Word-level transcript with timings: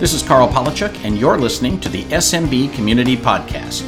This 0.00 0.14
is 0.14 0.22
Karl 0.22 0.48
Palachuk, 0.48 1.04
and 1.04 1.18
you're 1.18 1.36
listening 1.36 1.78
to 1.80 1.90
the 1.90 2.04
SMB 2.04 2.72
Community 2.72 3.18
Podcast, 3.18 3.86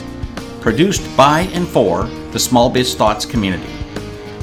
produced 0.60 1.00
by 1.16 1.48
and 1.54 1.66
for 1.66 2.04
the 2.32 2.38
Small 2.38 2.68
Biz 2.68 2.94
Thoughts 2.94 3.24
community. 3.24 3.72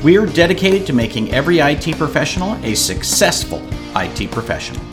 We 0.03 0.17
are 0.17 0.25
dedicated 0.25 0.87
to 0.87 0.93
making 0.93 1.31
every 1.31 1.59
IT 1.59 1.95
professional 1.95 2.55
a 2.65 2.73
successful 2.73 3.61
IT 3.95 4.31
professional. 4.31 4.83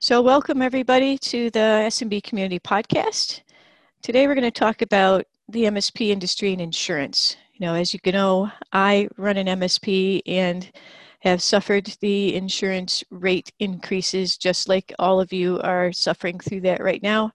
So, 0.00 0.20
welcome 0.20 0.62
everybody 0.62 1.16
to 1.18 1.50
the 1.50 1.86
SMB 1.86 2.24
Community 2.24 2.58
Podcast. 2.58 3.42
Today, 4.02 4.26
we're 4.26 4.34
going 4.34 4.42
to 4.42 4.50
talk 4.50 4.82
about 4.82 5.24
the 5.48 5.66
MSP 5.66 6.08
industry 6.08 6.50
and 6.50 6.60
insurance. 6.60 7.36
You 7.54 7.64
know, 7.64 7.74
as 7.74 7.94
you 7.94 8.00
can 8.00 8.14
know, 8.14 8.50
I 8.72 9.06
run 9.16 9.36
an 9.36 9.46
MSP 9.46 10.22
and 10.26 10.68
have 11.20 11.42
suffered 11.42 11.86
the 12.00 12.34
insurance 12.34 13.02
rate 13.10 13.52
increases 13.58 14.36
just 14.36 14.68
like 14.68 14.92
all 14.98 15.20
of 15.20 15.32
you 15.32 15.60
are 15.60 15.92
suffering 15.92 16.38
through 16.38 16.60
that 16.62 16.82
right 16.82 17.02
now. 17.02 17.32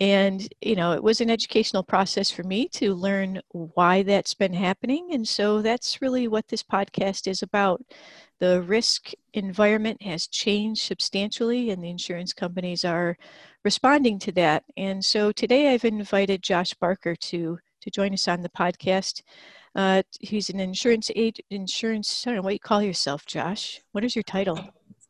And, 0.00 0.48
you 0.60 0.74
know, 0.74 0.92
it 0.92 1.02
was 1.02 1.20
an 1.20 1.30
educational 1.30 1.84
process 1.84 2.28
for 2.28 2.42
me 2.42 2.68
to 2.70 2.94
learn 2.94 3.40
why 3.50 4.02
that's 4.02 4.34
been 4.34 4.52
happening. 4.52 5.10
And 5.12 5.26
so 5.26 5.62
that's 5.62 6.02
really 6.02 6.26
what 6.26 6.48
this 6.48 6.64
podcast 6.64 7.28
is 7.28 7.42
about. 7.42 7.80
The 8.40 8.62
risk 8.62 9.12
environment 9.34 10.02
has 10.02 10.26
changed 10.26 10.82
substantially, 10.82 11.70
and 11.70 11.82
the 11.82 11.90
insurance 11.90 12.32
companies 12.32 12.84
are 12.84 13.16
responding 13.64 14.18
to 14.20 14.32
that. 14.32 14.64
And 14.76 15.04
so 15.04 15.30
today 15.30 15.72
I've 15.72 15.84
invited 15.84 16.42
Josh 16.42 16.74
Barker 16.74 17.14
to, 17.14 17.58
to 17.82 17.90
join 17.90 18.12
us 18.12 18.26
on 18.26 18.42
the 18.42 18.48
podcast. 18.48 19.22
Uh, 19.74 20.02
he's 20.20 20.50
an 20.50 20.60
insurance 20.60 21.10
agent, 21.16 21.46
insurance, 21.50 22.26
I 22.26 22.30
don't 22.30 22.36
know 22.36 22.42
what 22.42 22.52
you 22.52 22.60
call 22.60 22.82
yourself, 22.82 23.26
Josh. 23.26 23.80
What 23.92 24.04
is 24.04 24.14
your 24.14 24.22
title? 24.22 24.58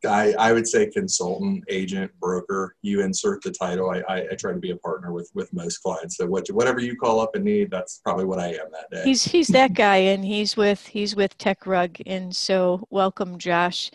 I, 0.05 0.33
I 0.37 0.53
would 0.53 0.67
say 0.67 0.89
consultant, 0.89 1.63
agent, 1.69 2.11
broker. 2.19 2.75
You 2.81 3.01
insert 3.01 3.41
the 3.41 3.51
title. 3.51 3.89
I, 3.89 4.01
I, 4.07 4.17
I, 4.31 4.35
try 4.35 4.51
to 4.53 4.59
be 4.59 4.71
a 4.71 4.75
partner 4.77 5.11
with 5.11 5.31
with 5.33 5.51
most 5.53 5.79
clients. 5.79 6.17
So 6.17 6.25
what, 6.25 6.47
whatever 6.49 6.79
you 6.79 6.95
call 6.95 7.19
up 7.19 7.35
and 7.35 7.43
need, 7.43 7.71
that's 7.71 7.99
probably 7.99 8.25
what 8.25 8.39
I 8.39 8.49
am 8.49 8.71
that 8.71 8.89
day. 8.91 9.03
He's 9.03 9.23
he's 9.23 9.47
that 9.47 9.73
guy, 9.73 9.97
and 9.97 10.23
he's 10.23 10.55
with 10.55 10.85
he's 10.85 11.15
with 11.15 11.37
TechRug. 11.37 12.01
And 12.05 12.35
so 12.35 12.85
welcome, 12.89 13.37
Josh. 13.37 13.91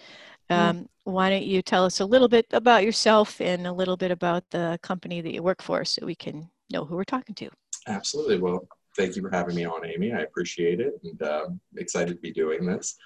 Mm-hmm. 0.51 0.79
Um. 0.79 0.89
Why 1.05 1.31
don't 1.31 1.45
you 1.45 1.63
tell 1.63 1.85
us 1.85 2.01
a 2.01 2.05
little 2.05 2.29
bit 2.29 2.47
about 2.53 2.85
yourself 2.85 3.41
and 3.41 3.67
a 3.67 3.73
little 3.73 3.97
bit 3.97 4.11
about 4.11 4.45
the 4.51 4.79
company 4.83 5.21
that 5.23 5.33
you 5.33 5.43
work 5.43 5.63
for, 5.63 5.85
so 5.85 6.05
we 6.05 6.15
can 6.15 6.49
know 6.71 6.85
who 6.85 6.95
we're 6.95 7.05
talking 7.05 7.35
to. 7.37 7.51
Absolutely. 7.89 8.39
Well, 8.39 8.69
thank 8.97 9.17
you 9.17 9.23
for 9.23 9.31
having 9.31 9.55
me 9.55 9.65
on, 9.65 9.87
Amy. 9.87 10.13
I 10.13 10.21
appreciate 10.21 10.81
it, 10.81 10.95
and 11.05 11.23
um, 11.23 11.61
excited 11.77 12.15
to 12.15 12.21
be 12.21 12.33
doing 12.33 12.67
this. 12.67 12.97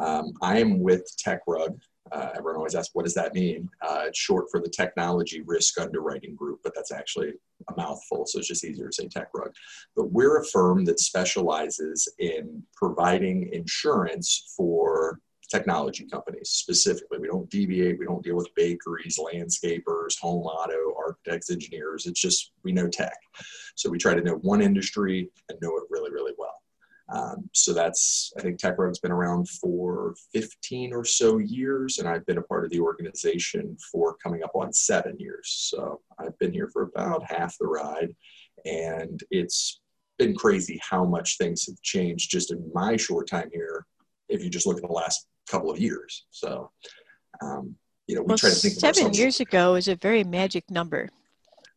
Um, 0.00 0.32
I 0.42 0.58
am 0.58 0.80
with 0.80 1.04
TechRug. 1.24 1.80
Uh, 2.12 2.28
everyone 2.36 2.56
always 2.56 2.74
asks, 2.74 2.94
what 2.94 3.04
does 3.04 3.14
that 3.14 3.34
mean? 3.34 3.68
Uh, 3.80 4.04
it's 4.06 4.18
short 4.18 4.46
for 4.50 4.60
the 4.60 4.68
Technology 4.68 5.42
Risk 5.46 5.80
Underwriting 5.80 6.34
Group, 6.34 6.60
but 6.62 6.74
that's 6.74 6.92
actually 6.92 7.32
a 7.68 7.76
mouthful, 7.76 8.26
so 8.26 8.38
it's 8.38 8.48
just 8.48 8.64
easier 8.64 8.88
to 8.88 8.92
say 8.92 9.08
TechRug. 9.08 9.52
But 9.96 10.12
we're 10.12 10.38
a 10.38 10.44
firm 10.46 10.84
that 10.84 11.00
specializes 11.00 12.06
in 12.18 12.62
providing 12.76 13.48
insurance 13.52 14.52
for 14.56 15.20
technology 15.54 16.06
companies 16.06 16.50
specifically. 16.50 17.18
We 17.18 17.28
don't 17.28 17.48
deviate, 17.48 17.98
we 17.98 18.06
don't 18.06 18.24
deal 18.24 18.36
with 18.36 18.54
bakeries, 18.56 19.18
landscapers, 19.18 20.18
home 20.20 20.42
auto, 20.42 20.94
architects, 20.98 21.50
engineers. 21.50 22.06
It's 22.06 22.20
just 22.20 22.52
we 22.64 22.72
know 22.72 22.88
tech. 22.88 23.16
So 23.76 23.88
we 23.88 23.98
try 23.98 24.14
to 24.14 24.22
know 24.22 24.36
one 24.42 24.60
industry 24.60 25.30
and 25.48 25.58
know 25.60 25.76
it 25.76 25.84
really, 25.90 26.10
really 26.10 26.32
well. 26.36 26.60
Um, 27.12 27.48
so 27.52 27.72
that's, 27.72 28.32
I 28.38 28.40
think 28.40 28.58
TechRug's 28.58 28.98
been 28.98 29.12
around 29.12 29.48
for 29.48 30.14
15 30.32 30.92
or 30.92 31.04
so 31.04 31.38
years, 31.38 31.98
and 31.98 32.08
I've 32.08 32.24
been 32.26 32.38
a 32.38 32.42
part 32.42 32.64
of 32.64 32.70
the 32.70 32.80
organization 32.80 33.76
for 33.92 34.16
coming 34.16 34.42
up 34.42 34.52
on 34.54 34.72
seven 34.72 35.16
years. 35.18 35.70
So 35.70 36.00
I've 36.18 36.36
been 36.38 36.52
here 36.52 36.70
for 36.72 36.82
about 36.82 37.22
half 37.30 37.56
the 37.58 37.66
ride, 37.66 38.14
and 38.64 39.22
it's 39.30 39.80
been 40.18 40.34
crazy 40.34 40.80
how 40.82 41.04
much 41.04 41.36
things 41.36 41.66
have 41.66 41.80
changed 41.82 42.30
just 42.30 42.50
in 42.50 42.70
my 42.72 42.96
short 42.96 43.28
time 43.28 43.50
here. 43.52 43.86
If 44.30 44.42
you 44.42 44.48
just 44.48 44.66
look 44.66 44.78
at 44.78 44.82
the 44.82 44.88
last 44.88 45.26
couple 45.48 45.70
of 45.70 45.78
years, 45.78 46.26
so 46.30 46.70
um, 47.42 47.76
you 48.06 48.14
know, 48.14 48.22
we 48.22 48.26
well, 48.26 48.38
try 48.38 48.50
to 48.50 48.56
think. 48.56 48.74
Seven 48.74 49.12
years 49.14 49.40
ago 49.40 49.74
is 49.74 49.88
a 49.88 49.96
very 49.96 50.24
magic 50.24 50.70
number. 50.70 51.08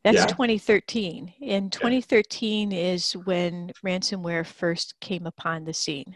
That's 0.03 0.17
yeah. 0.17 0.25
2013. 0.27 1.33
And 1.41 1.71
2013 1.71 2.71
is 2.71 3.13
when 3.25 3.71
ransomware 3.85 4.45
first 4.45 4.99
came 5.01 5.25
upon 5.25 5.65
the 5.65 5.73
scene. 5.73 6.15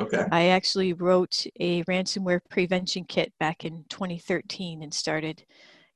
Okay. 0.00 0.24
I 0.32 0.48
actually 0.48 0.92
wrote 0.94 1.46
a 1.60 1.84
ransomware 1.84 2.40
prevention 2.48 3.04
kit 3.04 3.32
back 3.38 3.64
in 3.64 3.84
2013 3.88 4.82
and 4.82 4.92
started 4.92 5.44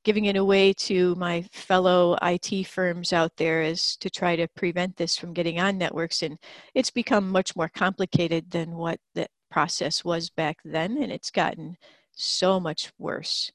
giving 0.03 0.25
it 0.25 0.37
away 0.37 0.71
to 0.71 1.13
my 1.15 1.41
fellow 1.51 2.17
IT 2.21 2.65
firms 2.67 3.11
out 3.11 3.31
there 3.37 3.61
as 3.61 3.97
to 3.97 4.09
try 4.09 4.35
to 4.35 4.47
prevent 4.55 4.95
this 4.95 5.17
from 5.17 5.33
getting 5.33 5.59
on 5.59 5.77
networks. 5.77 6.21
And 6.21 6.37
it's 6.73 6.91
become 6.91 7.29
much 7.29 7.55
more 7.55 7.69
complicated 7.69 8.49
than 8.49 8.77
what 8.77 8.99
the 9.15 9.27
process 9.49 10.03
was 10.05 10.29
back 10.29 10.57
then, 10.65 10.97
and 11.01 11.11
it's 11.11 11.31
gotten 11.31 11.77
so 12.13 12.59
much 12.59 12.91
worse. 12.99 13.51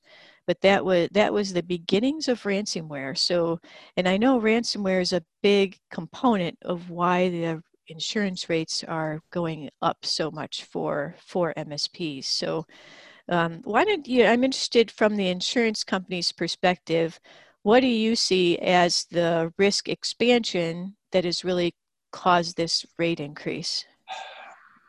But 0.47 0.61
that 0.63 0.85
was 0.85 1.09
that 1.13 1.33
was 1.33 1.53
the 1.53 1.63
beginnings 1.63 2.29
of 2.29 2.43
ransomware. 2.43 3.17
So 3.17 3.61
and 3.97 4.09
i 4.09 4.17
know 4.17 4.41
ransomware 4.41 5.01
is 5.01 5.13
a 5.13 5.25
big 5.43 5.79
component 5.91 6.59
of 6.63 6.91
why 6.91 7.29
the 7.29 7.63
insurance 7.89 8.49
rates 8.49 8.85
are 8.85 9.21
going 9.31 9.69
up 9.83 9.99
so 10.03 10.31
much 10.31 10.65
for 10.65 11.15
for 11.27 11.53
msps 11.57 12.25
so 12.25 12.65
um, 13.29 13.61
why 13.65 13.85
don't 13.85 14.07
you 14.07 14.25
i'm 14.25 14.45
interested 14.45 14.91
from 14.91 15.17
the 15.17 15.29
insurance 15.29 15.85
company's 15.85 16.33
perspective 16.33 17.19
what 17.63 17.81
do 17.81 17.87
you 17.87 18.17
see 18.17 18.59
as 18.59 19.05
the 19.11 19.53
risk 19.59 19.89
expansion 19.89 20.97
that 21.13 21.25
has 21.25 21.45
really 21.45 21.75
caused 22.13 22.57
this 22.57 22.85
rate 22.99 23.21
increase 23.21 23.85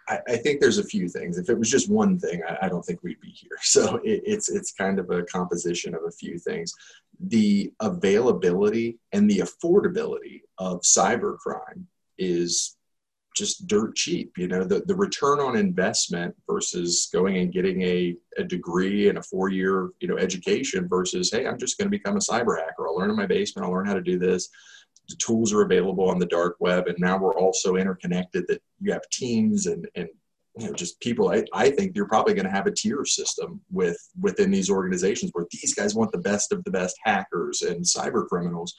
I, 0.08 0.20
I, 0.28 0.38
think 0.38 0.60
there's 0.60 0.80
a 0.80 0.84
few 0.84 1.08
things. 1.08 1.38
If 1.38 1.50
it 1.50 1.58
was 1.58 1.70
just 1.70 1.90
one 1.90 2.20
thing, 2.20 2.42
I, 2.48 2.66
I 2.66 2.70
don't 2.70 2.84
think 2.84 3.04
we'd 3.04 3.22
be 3.22 3.30
here. 3.32 3.50
So 3.62 3.98
it, 4.04 4.22
it's 4.26 4.50
it's 4.50 4.74
kind 4.74 5.00
of 5.00 5.10
a 5.10 5.24
composition 5.24 5.96
of 5.96 6.02
a 6.08 6.12
few 6.12 6.38
things. 6.38 6.74
The 7.20 7.72
availability 7.80 9.00
and 9.12 9.30
the 9.30 9.40
affordability 9.40 10.42
of 10.58 10.82
cybercrime 10.82 11.86
is 12.18 12.76
just 13.36 13.66
dirt 13.68 13.96
cheap. 13.96 14.38
You 14.38 14.48
know, 14.48 14.64
the, 14.64 14.82
the 14.86 14.96
return 14.96 15.40
on 15.40 15.56
investment 15.56 16.36
versus 16.48 17.10
going 17.12 17.38
and 17.38 17.52
getting 17.52 17.82
a, 17.82 18.16
a 18.38 18.44
degree 18.44 19.10
and 19.10 19.18
a 19.18 19.24
four 19.24 19.50
year, 19.50 19.90
you 20.00 20.08
know, 20.08 20.18
education 20.18 20.88
versus, 20.88 21.32
hey, 21.32 21.48
I'm 21.48 21.58
just 21.58 21.78
going 21.78 21.88
to 21.88 21.98
become 21.98 22.16
a 22.16 22.20
cyber 22.20 22.60
hacker. 22.60 22.88
I'll 22.88 22.96
learn 22.96 23.10
in 23.10 23.16
my 23.16 23.26
basement. 23.26 23.66
I'll 23.66 23.74
learn 23.74 23.88
how 23.88 23.96
to 23.96 24.02
do 24.02 24.20
this 24.20 24.50
the 25.10 25.16
tools 25.18 25.54
are 25.54 25.62
available 25.62 26.10
on 26.10 26.20
the 26.20 26.26
dark 26.26 26.56
web 26.60 26.88
and 26.88 26.98
now 27.00 27.18
we're 27.18 27.38
also 27.38 27.76
interconnected 27.76 28.46
that 28.48 28.62
you 28.80 28.92
have 28.92 29.08
teams 29.12 29.68
and, 29.68 29.88
and 29.96 30.08
you 30.58 30.68
know 30.68 30.74
just 30.74 31.00
people 31.00 31.30
I, 31.30 31.44
I 31.54 31.70
think 31.70 31.96
you're 31.96 32.08
probably 32.08 32.34
going 32.34 32.46
to 32.46 32.52
have 32.52 32.68
a 32.68 32.72
tier 32.72 33.06
system 33.06 33.60
with 33.72 33.98
within 34.22 34.52
these 34.52 34.70
organizations 34.70 35.32
where 35.34 35.46
these 35.52 35.74
guys 35.74 35.96
want 35.96 36.12
the 36.12 36.20
best 36.20 36.52
of 36.52 36.64
the 36.64 36.72
best 36.72 36.96
hackers 37.04 37.64
and 37.64 37.84
cyber 37.84 38.28
criminals. 38.28 38.76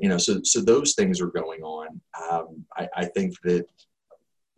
You 0.00 0.08
know 0.08 0.18
so 0.18 0.40
so 0.42 0.60
those 0.60 0.94
things 0.94 1.20
are 1.20 1.28
going 1.28 1.62
on. 1.62 2.00
Um, 2.30 2.64
I, 2.76 2.88
I 2.96 3.04
think 3.06 3.34
that 3.44 3.66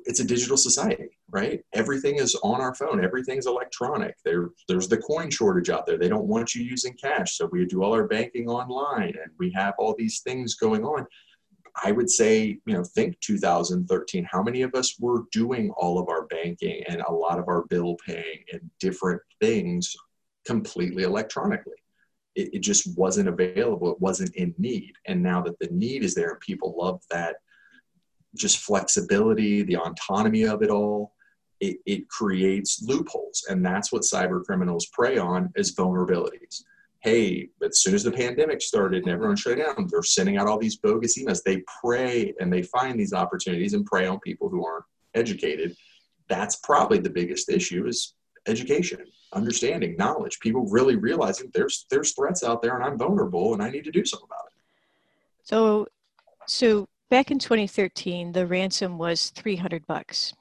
it's 0.01 0.21
a 0.21 0.25
digital 0.25 0.57
society, 0.57 1.19
right? 1.31 1.63
Everything 1.73 2.17
is 2.17 2.35
on 2.43 2.61
our 2.61 2.75
phone. 2.75 3.05
Everything's 3.05 3.47
electronic. 3.47 4.17
There, 4.25 4.51
there's 4.69 4.89
the 4.89 4.99
coin 4.99 5.31
shortage 5.31 5.71
out 5.71 5.87
there. 5.87 5.99
They 5.99 6.09
don't 6.09 6.27
want 6.27 6.55
you 6.55 6.63
using 6.63 6.95
cash, 6.95 7.37
so 7.37 7.49
we 7.51 7.67
do 7.67 7.83
all 7.83 7.93
our 7.93 8.07
banking 8.07 8.49
online, 8.49 9.15
and 9.23 9.33
we 9.39 9.51
have 9.53 9.75
all 9.79 9.95
these 9.97 10.21
things 10.21 10.55
going 10.55 10.85
on. 10.85 11.07
I 11.85 11.93
would 11.93 12.11
say, 12.11 12.59
you 12.67 12.75
know, 12.75 12.83
think 12.83 13.19
2013. 13.21 14.27
How 14.31 14.43
many 14.43 14.63
of 14.63 14.75
us 14.75 14.99
were 14.99 15.25
doing 15.33 15.71
all 15.77 15.99
of 15.99 16.09
our 16.09 16.27
banking 16.27 16.83
and 16.89 17.03
a 17.03 17.13
lot 17.13 17.39
of 17.39 17.49
our 17.49 17.65
bill 17.67 17.97
paying 18.05 18.43
and 18.53 18.63
different 18.81 19.21
things 19.41 19.95
completely 20.45 21.05
electronically? 21.05 21.77
It, 22.35 22.55
it 22.55 22.59
just 22.61 22.97
wasn't 22.97 23.29
available. 23.29 23.93
It 23.93 24.01
wasn't 24.01 24.35
in 24.35 24.55
need. 24.59 24.95
And 25.07 25.23
now 25.23 25.41
that 25.43 25.59
the 25.61 25.69
need 25.71 26.03
is 26.03 26.15
there, 26.15 26.37
people 26.37 26.75
love 26.77 27.01
that 27.11 27.37
just 28.37 28.59
flexibility, 28.59 29.63
the 29.63 29.77
autonomy 29.77 30.45
of 30.45 30.63
it 30.63 30.71
all, 30.71 31.15
it, 31.61 31.79
it 31.87 32.09
creates 32.09 32.83
loopholes. 32.83 33.45
And 33.49 33.65
that's 33.65 33.93
what 33.93 34.03
cyber 34.03 34.45
criminals 34.45 34.87
prey 34.87 35.19
on 35.19 35.51
is 35.57 35.75
vulnerabilities. 35.75 36.63
Hey, 37.01 37.49
as 37.65 37.81
soon 37.81 37.95
as 37.95 38.03
the 38.03 38.11
pandemic 38.11 38.61
started 38.61 39.05
and 39.05 39.13
everyone 39.13 39.37
shut 39.37 39.59
down, 39.59 39.87
they're 39.89 40.03
sending 40.03 40.37
out 40.37 40.49
all 40.49 40.59
these 40.59 40.77
bogus 40.77 41.19
emails. 41.19 41.43
They 41.43 41.63
prey 41.81 42.35
and 42.41 42.53
they 42.53 42.63
find 42.63 42.99
these 42.99 43.13
opportunities 43.13 43.75
and 43.75 43.87
prey 43.87 44.07
on 44.07 44.19
people 44.21 44.49
who 44.49 44.67
aren't 44.67 44.85
educated. 45.15 45.77
That's 46.29 46.57
probably 46.57 46.99
the 46.99 47.11
biggest 47.11 47.49
issue 47.49 47.87
is 47.87 48.15
education, 48.47 49.01
understanding, 49.33 49.97
knowledge. 49.97 50.41
People 50.41 50.67
really 50.67 50.97
realizing 50.97 51.51
there's 51.55 51.87
there's 51.91 52.13
threats 52.13 52.43
out 52.43 52.63
there 52.63 52.75
and 52.75 52.85
I'm 52.85 52.99
vulnerable 52.99 53.55
and 53.55 53.63
I 53.63 53.71
need 53.71 53.85
to 53.85 53.93
do 53.93 54.05
something 54.05 54.27
about 54.29 54.47
it. 54.47 54.53
So 55.45 55.87
so 56.47 56.89
back 57.11 57.31
in 57.31 57.39
2013, 57.39 58.33
the 58.33 58.47
ransom 58.47 58.99
was 58.99 59.31
300 59.31 59.87
bucks. 59.87 60.33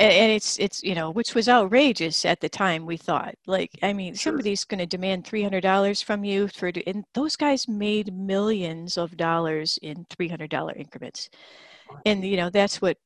and 0.00 0.32
it's 0.32 0.58
it's 0.58 0.82
you 0.82 0.94
know 0.94 1.10
which 1.10 1.34
was 1.34 1.48
outrageous 1.48 2.24
at 2.24 2.40
the 2.40 2.48
time 2.48 2.86
we 2.86 2.96
thought 2.96 3.34
like 3.46 3.70
i 3.82 3.92
mean 3.92 4.14
sure. 4.14 4.32
somebody's 4.32 4.64
going 4.64 4.78
to 4.78 4.86
demand 4.86 5.24
$300 5.24 6.02
from 6.02 6.24
you 6.24 6.48
for 6.48 6.72
and 6.86 7.04
those 7.14 7.36
guys 7.36 7.68
made 7.68 8.12
millions 8.14 8.96
of 8.96 9.16
dollars 9.16 9.78
in 9.82 10.06
$300 10.06 10.76
increments 10.76 11.28
and 12.06 12.24
you 12.24 12.36
know 12.36 12.48
that's 12.50 12.80
what 12.80 12.96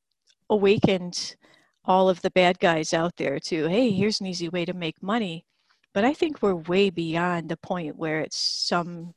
awakened 0.50 1.36
all 1.84 2.08
of 2.08 2.22
the 2.22 2.30
bad 2.30 2.58
guys 2.60 2.94
out 2.94 3.16
there 3.16 3.40
to 3.40 3.66
hey 3.66 3.90
here's 3.90 4.20
an 4.20 4.26
easy 4.26 4.48
way 4.48 4.64
to 4.64 4.72
make 4.72 5.02
money 5.02 5.44
but 5.92 6.04
i 6.04 6.14
think 6.14 6.40
we're 6.40 6.54
way 6.54 6.90
beyond 6.90 7.48
the 7.48 7.56
point 7.56 7.96
where 7.96 8.20
it's 8.20 8.38
some 8.38 9.12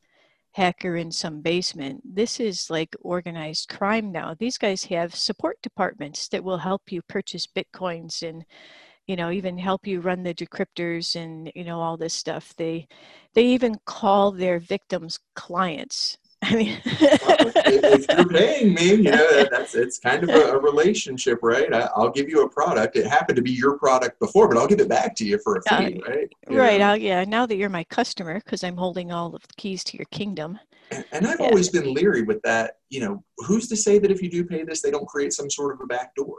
hacker 0.57 0.95
in 0.95 1.11
some 1.11 1.39
basement. 1.41 2.01
This 2.03 2.39
is 2.39 2.69
like 2.71 2.95
organized 3.01 3.69
crime 3.69 4.11
now. 4.11 4.35
These 4.37 4.57
guys 4.57 4.83
have 4.85 5.13
support 5.13 5.61
departments 5.61 6.27
that 6.29 6.43
will 6.43 6.57
help 6.57 6.91
you 6.91 7.01
purchase 7.03 7.47
bitcoins 7.47 8.27
and 8.27 8.43
you 9.05 9.15
know 9.15 9.29
even 9.31 9.57
help 9.59 9.85
you 9.87 10.01
run 10.01 10.23
the 10.23 10.33
decryptors 10.33 11.15
and 11.15 11.51
you 11.55 11.63
know 11.63 11.79
all 11.79 11.95
this 11.95 12.15
stuff. 12.15 12.55
They 12.57 12.87
they 13.35 13.45
even 13.45 13.75
call 13.85 14.31
their 14.31 14.59
victims 14.59 15.19
clients 15.35 16.17
I 16.43 16.55
mean, 16.55 16.79
if 16.85 18.07
you're 18.15 18.29
paying 18.29 18.73
me, 18.73 18.89
you 18.89 19.03
know, 19.03 19.45
that's 19.49 19.73
it's 19.73 19.97
kind 19.97 20.23
of 20.23 20.29
a, 20.29 20.51
a 20.51 20.59
relationship, 20.59 21.39
right? 21.41 21.73
I, 21.73 21.89
will 21.97 22.11
give 22.11 22.29
you 22.29 22.43
a 22.43 22.49
product. 22.49 22.95
It 22.95 23.07
happened 23.07 23.37
to 23.37 23.41
be 23.41 23.51
your 23.51 23.77
product 23.77 24.19
before, 24.19 24.47
but 24.47 24.57
I'll 24.57 24.67
give 24.67 24.79
it 24.79 24.87
back 24.87 25.15
to 25.15 25.25
you 25.25 25.39
for 25.39 25.55
a 25.55 25.61
fee, 25.63 25.99
uh, 25.99 26.09
right? 26.09 26.29
You 26.49 26.59
right. 26.59 27.01
yeah. 27.01 27.23
Now 27.23 27.47
that 27.47 27.55
you're 27.55 27.69
my 27.69 27.83
customer, 27.85 28.35
because 28.35 28.63
I'm 28.63 28.77
holding 28.77 29.11
all 29.11 29.35
of 29.35 29.41
the 29.41 29.53
keys 29.57 29.83
to 29.85 29.97
your 29.97 30.05
kingdom. 30.11 30.59
And, 30.91 31.03
and 31.11 31.27
I've 31.27 31.39
yeah. 31.39 31.47
always 31.47 31.69
been 31.69 31.93
leery 31.93 32.21
with 32.21 32.41
that. 32.43 32.77
You 32.89 33.01
know, 33.01 33.23
who's 33.39 33.67
to 33.69 33.75
say 33.75 33.97
that 33.97 34.11
if 34.11 34.21
you 34.21 34.29
do 34.29 34.45
pay 34.45 34.63
this, 34.63 34.81
they 34.81 34.91
don't 34.91 35.07
create 35.07 35.33
some 35.33 35.49
sort 35.49 35.73
of 35.73 35.81
a 35.81 35.87
back 35.87 36.15
door? 36.15 36.37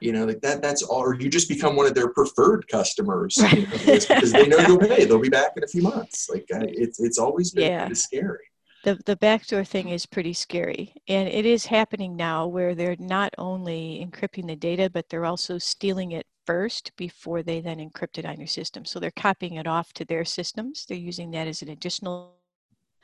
you 0.00 0.12
know 0.12 0.24
like 0.24 0.40
that 0.42 0.62
that's 0.62 0.82
all 0.82 1.00
or 1.00 1.14
you 1.14 1.28
just 1.28 1.48
become 1.48 1.74
one 1.74 1.84
of 1.84 1.92
their 1.92 2.08
preferred 2.10 2.66
customers 2.68 3.36
you 3.36 3.62
know, 3.62 3.68
because 3.72 4.32
they 4.32 4.46
know 4.46 4.58
you'll 4.58 4.78
pay 4.88 5.04
they'll 5.04 5.18
be 5.18 5.28
back 5.28 5.50
in 5.56 5.64
a 5.64 5.66
few 5.66 5.82
months 5.82 6.28
like 6.30 6.46
uh, 6.54 6.60
it's 6.68 7.00
it's 7.00 7.18
always 7.18 7.50
been 7.50 7.64
yeah. 7.64 7.80
kind 7.80 7.90
of 7.90 7.98
scary 7.98 8.44
the 8.84 8.98
the 9.06 9.16
backdoor 9.16 9.64
thing 9.64 9.88
is 9.88 10.06
pretty 10.06 10.32
scary 10.32 10.94
and 11.08 11.28
it 11.28 11.44
is 11.44 11.66
happening 11.66 12.16
now 12.16 12.46
where 12.46 12.74
they're 12.74 12.96
not 12.98 13.34
only 13.38 14.04
encrypting 14.04 14.46
the 14.46 14.56
data 14.56 14.88
but 14.88 15.08
they're 15.08 15.24
also 15.24 15.58
stealing 15.58 16.12
it 16.12 16.26
first 16.48 16.92
before 16.96 17.42
they 17.42 17.60
then 17.60 17.76
encrypt 17.78 18.16
it 18.16 18.24
on 18.24 18.38
your 18.38 18.46
system. 18.46 18.82
So 18.82 18.98
they're 18.98 19.10
copying 19.10 19.56
it 19.56 19.66
off 19.66 19.92
to 19.92 20.06
their 20.06 20.24
systems. 20.24 20.86
They're 20.86 20.96
using 20.96 21.30
that 21.32 21.46
as 21.46 21.60
an 21.60 21.68
additional 21.68 22.36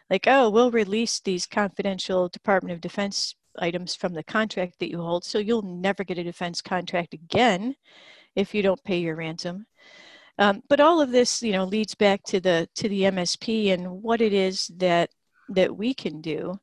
like 0.08 0.26
oh 0.26 0.48
we'll 0.48 0.70
release 0.70 1.20
these 1.20 1.46
confidential 1.46 2.28
department 2.30 2.72
of 2.72 2.80
defense 2.80 3.34
items 3.58 3.94
from 3.94 4.14
the 4.14 4.24
contract 4.24 4.78
that 4.78 4.90
you 4.90 4.98
hold 4.98 5.24
so 5.24 5.38
you'll 5.38 5.62
never 5.62 6.04
get 6.04 6.18
a 6.18 6.24
defense 6.24 6.62
contract 6.62 7.14
again 7.14 7.74
if 8.34 8.54
you 8.54 8.62
don't 8.62 8.82
pay 8.84 8.98
your 8.98 9.16
ransom. 9.16 9.66
Um, 10.38 10.62
but 10.68 10.80
all 10.80 11.02
of 11.02 11.10
this 11.10 11.42
you 11.42 11.52
know 11.52 11.64
leads 11.64 11.94
back 11.94 12.22
to 12.24 12.40
the 12.40 12.66
to 12.76 12.88
the 12.88 13.02
msp 13.02 13.72
and 13.74 14.02
what 14.02 14.22
it 14.22 14.32
is 14.32 14.70
that 14.78 15.10
that 15.50 15.76
we 15.76 15.94
can 15.94 16.20
do. 16.20 16.58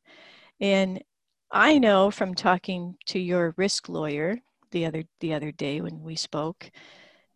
And 0.60 1.02
I 1.50 1.78
know 1.78 2.10
from 2.10 2.34
talking 2.34 2.96
to 3.06 3.18
your 3.18 3.54
risk 3.56 3.88
lawyer 3.88 4.38
the 4.70 4.86
other 4.86 5.04
the 5.20 5.34
other 5.34 5.52
day 5.52 5.80
when 5.80 6.02
we 6.02 6.16
spoke 6.16 6.70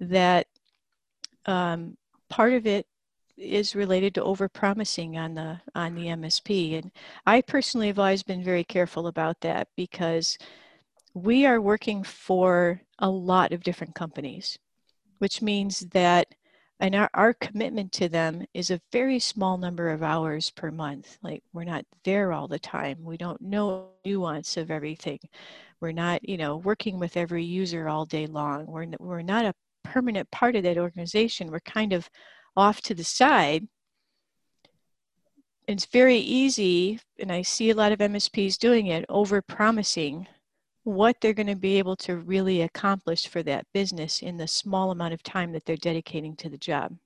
that 0.00 0.46
um, 1.44 1.96
part 2.28 2.54
of 2.54 2.66
it 2.66 2.86
is 3.36 3.76
related 3.76 4.14
to 4.14 4.22
overpromising 4.22 5.16
on 5.16 5.34
the 5.34 5.60
on 5.74 5.94
the 5.94 6.06
MSP, 6.06 6.78
and 6.78 6.90
I 7.26 7.42
personally 7.42 7.88
have 7.88 7.98
always 7.98 8.22
been 8.22 8.42
very 8.42 8.64
careful 8.64 9.06
about 9.06 9.40
that 9.42 9.68
because 9.76 10.38
we 11.14 11.46
are 11.46 11.60
working 11.60 12.02
for 12.02 12.80
a 12.98 13.08
lot 13.08 13.52
of 13.52 13.62
different 13.62 13.94
companies, 13.94 14.58
which 15.18 15.42
means 15.42 15.80
that 15.92 16.34
and 16.80 16.94
our, 16.94 17.10
our 17.14 17.34
commitment 17.34 17.92
to 17.92 18.08
them 18.08 18.44
is 18.52 18.70
a 18.70 18.80
very 18.92 19.18
small 19.18 19.56
number 19.56 19.90
of 19.90 20.02
hours 20.02 20.50
per 20.50 20.70
month. 20.70 21.18
Like 21.22 21.42
we're 21.52 21.64
not 21.64 21.84
there 22.04 22.32
all 22.32 22.48
the 22.48 22.58
time. 22.58 22.98
We 23.02 23.16
don't 23.16 23.40
know 23.40 23.88
nuance 24.04 24.56
of 24.56 24.70
everything. 24.70 25.18
We're 25.80 25.92
not 25.92 26.28
you 26.28 26.36
know 26.36 26.58
working 26.58 26.98
with 26.98 27.16
every 27.16 27.44
user 27.44 27.88
all 27.88 28.04
day 28.04 28.26
long. 28.26 28.66
We're, 28.66 28.86
we're 28.98 29.22
not 29.22 29.46
a 29.46 29.54
permanent 29.84 30.30
part 30.30 30.56
of 30.56 30.64
that 30.64 30.78
organization. 30.78 31.50
We're 31.50 31.60
kind 31.60 31.92
of 31.92 32.08
off 32.56 32.80
to 32.82 32.94
the 32.94 33.04
side. 33.04 33.66
It's 35.66 35.86
very 35.86 36.18
easy 36.18 37.00
and 37.18 37.32
i 37.32 37.42
see 37.42 37.70
a 37.70 37.74
lot 37.74 37.92
of 37.92 37.98
msps 37.98 38.58
doing 38.58 38.86
it 38.86 39.04
over 39.08 39.42
promising 39.42 40.26
what 40.86 41.20
they're 41.20 41.34
going 41.34 41.48
to 41.48 41.56
be 41.56 41.78
able 41.78 41.96
to 41.96 42.16
really 42.16 42.62
accomplish 42.62 43.26
for 43.26 43.42
that 43.42 43.66
business 43.74 44.22
in 44.22 44.36
the 44.36 44.46
small 44.46 44.92
amount 44.92 45.12
of 45.12 45.20
time 45.20 45.52
that 45.52 45.64
they're 45.64 45.76
dedicating 45.76 46.36
to 46.36 46.48
the 46.48 46.56
job. 46.56 46.96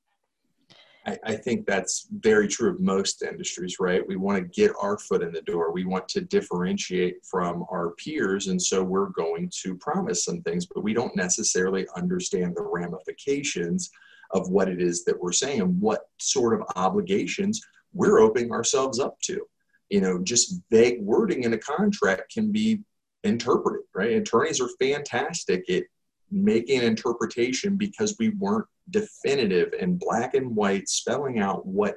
I, 1.06 1.18
I, 1.24 1.34
think 1.34 1.64
that's 1.64 2.06
very 2.10 2.46
true 2.46 2.68
of 2.68 2.78
most 2.78 3.22
industries, 3.22 3.80
right? 3.80 4.06
We 4.06 4.16
want 4.16 4.36
to 4.36 4.60
get 4.60 4.72
our 4.78 4.98
foot 4.98 5.22
in 5.22 5.32
the 5.32 5.40
door. 5.40 5.72
We 5.72 5.86
want 5.86 6.06
to 6.10 6.20
differentiate 6.20 7.24
from 7.24 7.64
our 7.72 7.92
peers. 7.92 8.48
And 8.48 8.60
so 8.60 8.84
we're 8.84 9.08
going 9.08 9.50
to 9.62 9.74
promise 9.76 10.26
some 10.26 10.42
things, 10.42 10.66
but 10.66 10.84
we 10.84 10.92
don't 10.92 11.16
necessarily 11.16 11.86
understand 11.96 12.54
the 12.54 12.62
ramifications 12.62 13.90
of 14.32 14.50
what 14.50 14.68
it 14.68 14.82
is 14.82 15.04
that 15.04 15.18
we're 15.18 15.32
saying 15.32 15.62
what 15.80 16.02
sort 16.18 16.52
of 16.52 16.66
obligations 16.76 17.62
we're 17.94 18.20
opening 18.20 18.52
ourselves 18.52 19.00
up 19.00 19.18
to. 19.22 19.40
You 19.88 20.02
know, 20.02 20.18
just 20.22 20.60
vague 20.70 21.00
wording 21.00 21.44
in 21.44 21.54
a 21.54 21.58
contract 21.58 22.34
can 22.34 22.52
be 22.52 22.82
interpret 23.24 23.80
it, 23.80 23.86
right? 23.94 24.16
Attorneys 24.16 24.60
are 24.60 24.68
fantastic 24.80 25.68
at 25.70 25.84
making 26.30 26.82
interpretation 26.82 27.76
because 27.76 28.16
we 28.18 28.30
weren't 28.30 28.66
definitive 28.90 29.72
and 29.78 29.98
black 29.98 30.34
and 30.34 30.54
white 30.54 30.88
spelling 30.88 31.38
out 31.38 31.66
what 31.66 31.96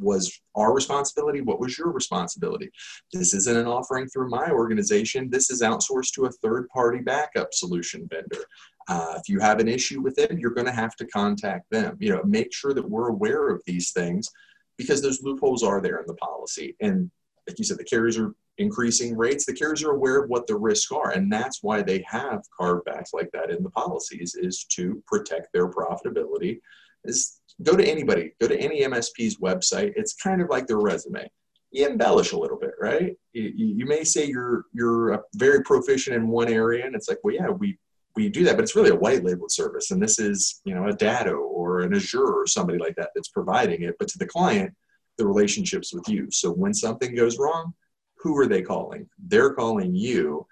was 0.00 0.40
our 0.54 0.72
responsibility 0.72 1.40
what 1.40 1.60
was 1.60 1.76
your 1.76 1.92
responsibility. 1.92 2.70
This 3.12 3.34
isn't 3.34 3.56
an 3.56 3.66
offering 3.66 4.08
through 4.08 4.30
my 4.30 4.50
organization. 4.50 5.28
This 5.30 5.50
is 5.50 5.60
outsourced 5.60 6.12
to 6.14 6.24
a 6.24 6.30
third 6.30 6.68
party 6.68 7.00
backup 7.00 7.52
solution 7.52 8.08
vendor. 8.10 8.44
Uh, 8.88 9.14
if 9.18 9.28
you 9.28 9.40
have 9.40 9.60
an 9.60 9.68
issue 9.68 10.00
with 10.00 10.18
it 10.18 10.30
you're 10.38 10.54
going 10.54 10.66
to 10.66 10.72
have 10.72 10.96
to 10.96 11.06
contact 11.06 11.70
them. 11.70 11.96
You 12.00 12.14
know 12.14 12.22
make 12.24 12.52
sure 12.52 12.72
that 12.72 12.88
we're 12.88 13.08
aware 13.08 13.50
of 13.50 13.62
these 13.66 13.92
things 13.92 14.30
because 14.78 15.02
those 15.02 15.22
loopholes 15.22 15.62
are 15.62 15.80
there 15.80 15.98
in 15.98 16.06
the 16.06 16.14
policy. 16.14 16.76
And 16.80 17.10
like 17.46 17.58
you 17.58 17.64
said 17.64 17.78
the 17.78 17.84
carriers 17.84 18.18
are 18.18 18.34
increasing 18.58 19.16
rates, 19.16 19.44
the 19.44 19.52
carriers 19.52 19.82
are 19.82 19.92
aware 19.92 20.22
of 20.22 20.30
what 20.30 20.46
the 20.46 20.56
risks 20.56 20.92
are. 20.92 21.10
And 21.10 21.32
that's 21.32 21.62
why 21.62 21.82
they 21.82 22.04
have 22.06 22.42
carvebacks 22.58 23.12
like 23.12 23.30
that 23.32 23.50
in 23.50 23.62
the 23.62 23.70
policies 23.70 24.34
is 24.34 24.64
to 24.70 25.02
protect 25.06 25.48
their 25.52 25.68
profitability. 25.68 26.60
Is 27.04 27.40
go 27.62 27.76
to 27.76 27.84
anybody, 27.84 28.32
go 28.40 28.48
to 28.48 28.58
any 28.58 28.82
MSP's 28.82 29.38
website. 29.38 29.92
It's 29.96 30.14
kind 30.14 30.40
of 30.40 30.48
like 30.48 30.66
their 30.66 30.78
resume. 30.78 31.30
You 31.70 31.88
embellish 31.88 32.32
a 32.32 32.38
little 32.38 32.58
bit, 32.58 32.74
right? 32.80 33.16
You, 33.32 33.52
you 33.56 33.86
may 33.86 34.04
say 34.04 34.26
you're 34.26 34.64
you're 34.72 35.24
very 35.34 35.62
proficient 35.64 36.16
in 36.16 36.28
one 36.28 36.48
area, 36.48 36.86
and 36.86 36.94
it's 36.94 37.08
like, 37.08 37.18
well, 37.24 37.34
yeah, 37.34 37.48
we 37.48 37.76
we 38.14 38.28
do 38.28 38.44
that, 38.44 38.54
but 38.54 38.62
it's 38.62 38.76
really 38.76 38.90
a 38.90 38.94
white 38.94 39.24
labeled 39.24 39.50
service, 39.50 39.90
and 39.90 40.00
this 40.00 40.20
is 40.20 40.60
you 40.64 40.72
know 40.72 40.86
a 40.86 40.92
Datto 40.92 41.34
or 41.34 41.80
an 41.80 41.92
Azure 41.92 42.24
or 42.24 42.46
somebody 42.46 42.78
like 42.78 42.94
that 42.96 43.10
that's 43.14 43.28
providing 43.28 43.82
it. 43.82 43.96
But 43.98 44.08
to 44.08 44.18
the 44.18 44.26
client, 44.26 44.72
the 45.18 45.26
relationships 45.26 45.92
with 45.92 46.08
you. 46.08 46.28
So 46.30 46.50
when 46.50 46.74
something 46.74 47.14
goes 47.14 47.38
wrong, 47.38 47.74
who 48.24 48.36
are 48.38 48.46
they 48.46 48.62
calling? 48.62 49.06
They're 49.18 49.52
calling 49.52 49.94
you. 49.94 50.46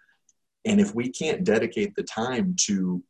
And 0.67 0.79
if 0.79 0.95
we 0.95 1.09
can't 1.09 1.43
dedicate 1.43 1.97
the 1.97 2.03
time 2.03 2.55
to 2.67 3.03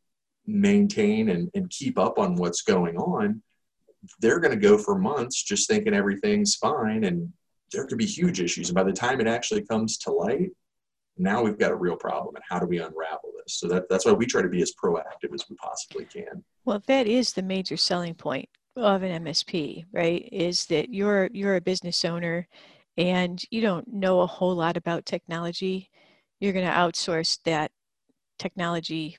maintain 0.47 1.29
and, 1.31 1.51
and 1.55 1.69
keep 1.69 1.99
up 1.99 2.19
on 2.19 2.37
what's 2.37 2.63
going 2.63 2.97
on, 2.97 3.43
they're 4.21 4.41
going 4.41 4.59
to 4.59 4.69
go 4.69 4.79
for 4.79 4.99
months 4.99 5.43
just 5.43 5.69
thinking 5.69 5.95
everything's 5.95 6.55
fine. 6.55 7.05
And 7.05 7.33
there 7.73 7.87
could 7.87 7.99
be 7.99 8.07
huge 8.07 8.41
issues. 8.41 8.69
And 8.69 8.77
by 8.77 8.85
the 8.85 8.93
time 8.93 9.21
it 9.21 9.27
actually 9.27 9.63
comes 9.67 9.99
to 9.99 10.13
light, 10.13 10.51
now 11.19 11.43
we've 11.43 11.59
got 11.59 11.73
a 11.73 11.77
real 11.77 11.97
problem. 11.97 12.37
And 12.37 12.45
how 12.49 12.61
do 12.61 12.67
we 12.67 12.79
unravel 12.79 13.33
this? 13.37 13.59
So 13.59 13.67
that, 13.69 13.89
that's 13.91 14.07
why 14.07 14.13
we 14.13 14.27
try 14.27 14.43
to 14.43 14.49
be 14.49 14.63
as 14.63 14.73
proactive 14.73 15.35
as 15.35 15.45
we 15.51 15.57
possibly 15.57 16.05
can. 16.05 16.45
Well, 16.65 16.83
that 16.87 17.09
is 17.09 17.33
the 17.33 17.43
major 17.43 17.77
selling 17.77 18.15
point 18.15 18.49
of 18.77 19.03
an 19.03 19.25
MSP, 19.25 19.87
right? 19.93 20.29
Is 20.33 20.67
that 20.67 20.95
you're 20.95 21.29
you're 21.33 21.57
a 21.57 21.61
business 21.61 22.05
owner 22.05 22.49
and 22.97 23.43
you 23.51 23.61
don't 23.61 23.93
know 23.93 24.21
a 24.21 24.27
whole 24.27 24.55
lot 24.55 24.77
about 24.77 25.07
technology, 25.07 25.91
you're 26.41 26.53
going 26.53 26.67
to 26.67 26.73
outsource 26.73 27.39
that 27.45 27.71
technology 28.39 29.17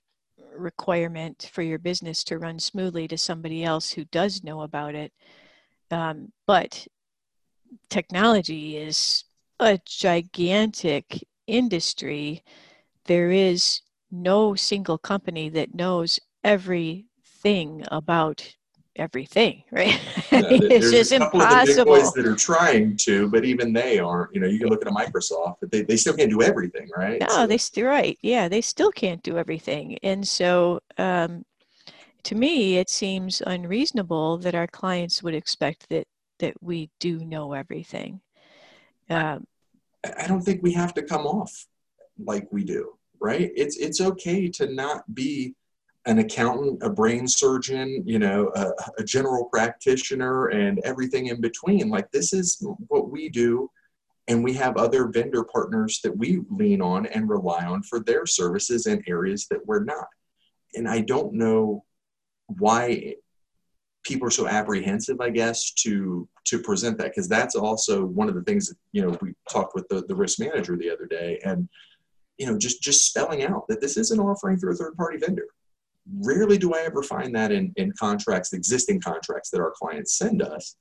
requirement 0.56 1.50
for 1.52 1.62
your 1.62 1.80
business 1.80 2.24
to 2.26 2.38
run 2.38 2.60
smoothly 2.60 3.08
to 3.08 3.18
somebody 3.18 3.64
else 3.64 3.92
who 3.92 4.06
does 4.06 4.44
know 4.44 4.62
about 4.62 4.96
it. 4.96 5.12
Um, 5.90 6.32
but 6.46 6.88
technology 7.90 8.78
is 8.78 9.24
a 9.60 9.80
gigantic 9.86 11.24
industry. 11.48 12.44
There 13.06 13.32
is 13.32 13.82
no 14.12 14.56
single 14.56 14.98
company 14.98 15.50
that 15.50 15.74
knows 15.74 16.20
everything 16.44 17.84
about 17.92 18.56
everything, 18.96 19.64
right? 19.72 20.00
Yeah, 20.34 20.42
it's 20.50 20.90
just 20.92 21.12
couple 21.12 21.42
Of 21.42 21.50
the 21.50 21.56
big 21.56 21.70
impossible. 21.78 21.86
boys 21.86 22.12
that 22.14 22.26
are 22.26 22.36
trying 22.36 22.98
to, 22.98 23.30
but 23.30 23.46
even 23.46 23.72
they 23.72 24.00
aren't. 24.00 24.34
You 24.34 24.42
know, 24.42 24.48
you 24.48 24.58
can 24.60 24.68
look 24.70 24.82
at 24.82 24.92
a 24.92 24.96
Microsoft, 24.96 25.58
but 25.62 25.72
they, 25.72 25.84
they 25.84 25.96
still 25.98 26.16
can't 26.16 26.30
do 26.32 26.42
everything, 26.42 26.90
right? 26.98 27.20
No, 27.22 27.28
So- 27.28 27.48
they 27.48 27.58
still 27.60 27.86
right. 27.88 28.18
Yeah, 28.22 28.48
they 28.48 28.62
still 28.62 28.92
can't 28.92 29.22
do 29.22 29.38
everything. 29.38 30.00
And 30.02 30.28
so 30.28 30.80
um, 30.98 31.44
to 32.24 32.36
me, 32.36 32.78
it 32.78 32.90
seems 32.90 33.42
unreasonable 33.46 34.38
that 34.40 34.56
our 34.56 34.68
clients 34.68 35.22
would 35.22 35.36
expect 35.36 35.90
that 35.90 36.08
that 36.40 36.56
we 36.62 36.90
do 37.00 37.20
know 37.20 37.54
everything. 37.54 38.20
Um, 39.10 39.46
I 40.20 40.26
don't 40.28 40.42
think 40.42 40.62
we 40.64 40.74
have 40.74 40.94
to 40.96 41.04
come 41.04 41.26
off 41.28 41.68
like 42.18 42.48
we 42.52 42.64
do, 42.64 42.98
right? 43.20 43.52
It's 43.56 43.78
it's 43.78 44.02
okay 44.02 44.50
to 44.50 44.74
not 44.74 45.14
be 45.14 45.54
an 46.06 46.20
accountant, 46.20 46.84
a 46.84 46.90
brain 46.90 47.28
surgeon, 47.28 48.04
you 48.06 48.20
know, 48.20 48.52
a, 48.56 48.72
a 48.98 49.04
general 49.04 49.46
practitioner, 49.46 50.48
and 50.48 50.80
everything 50.84 51.28
in 51.28 51.40
between. 51.40 51.90
Like 51.90 52.12
this 52.12 52.34
is 52.34 52.66
what 52.88 53.10
we 53.10 53.30
do, 53.30 53.70
and 54.28 54.44
we 54.44 54.54
have 54.54 54.78
other 54.78 55.08
vendor 55.08 55.44
partners 55.44 56.00
that 56.04 56.16
we 56.16 56.42
lean 56.50 56.82
on 56.82 57.06
and 57.08 57.30
rely 57.30 57.66
on 57.66 57.84
for 57.84 58.00
their 58.00 58.26
services 58.26 58.86
in 58.86 59.04
areas 59.08 59.48
that 59.50 59.66
we're 59.66 59.84
not. 59.84 60.08
And 60.76 60.90
I 60.90 61.02
don't 61.02 61.34
know 61.34 61.86
why 62.48 63.16
people 64.04 64.28
are 64.28 64.32
so 64.32 64.48
apprehensive, 64.48 65.22
I 65.22 65.30
guess, 65.30 65.72
to 65.84 66.28
to 66.46 66.60
present 66.60 66.98
that 66.98 67.08
because 67.08 67.30
that's 67.30 67.56
also 67.56 68.06
one 68.06 68.28
of 68.28 68.36
the 68.36 68.44
things 68.44 68.68
that 68.70 68.78
you 68.92 69.02
know 69.02 69.18
we 69.22 69.34
talked 69.50 69.76
with 69.76 69.88
the, 69.88 70.04
the 70.08 70.16
risk 70.16 70.40
manager 70.40 70.76
the 70.76 70.90
other 70.90 71.06
day, 71.06 71.40
and 71.46 71.68
you 72.38 72.46
know 72.46 72.58
just 72.58 72.82
just 72.82 73.08
spelling 73.08 73.44
out 73.44 73.68
that 73.70 73.82
this 73.82 73.98
is 73.98 74.12
an 74.12 74.20
offering 74.20 74.58
through 74.58 74.74
a 74.74 74.76
third 74.76 74.96
party 74.96 75.18
vendor. 75.18 75.48
Rarely 76.22 76.58
do 76.58 76.74
I 76.74 76.82
ever 76.82 77.04
find 77.04 77.34
that 77.36 77.52
in 77.52 77.74
in 77.78 77.94
contracts, 77.98 78.54
existing 78.54 79.02
contracts 79.02 79.50
that 79.52 79.62
our 79.62 79.74
clients 79.78 80.18
send 80.18 80.42
us, 80.42 80.76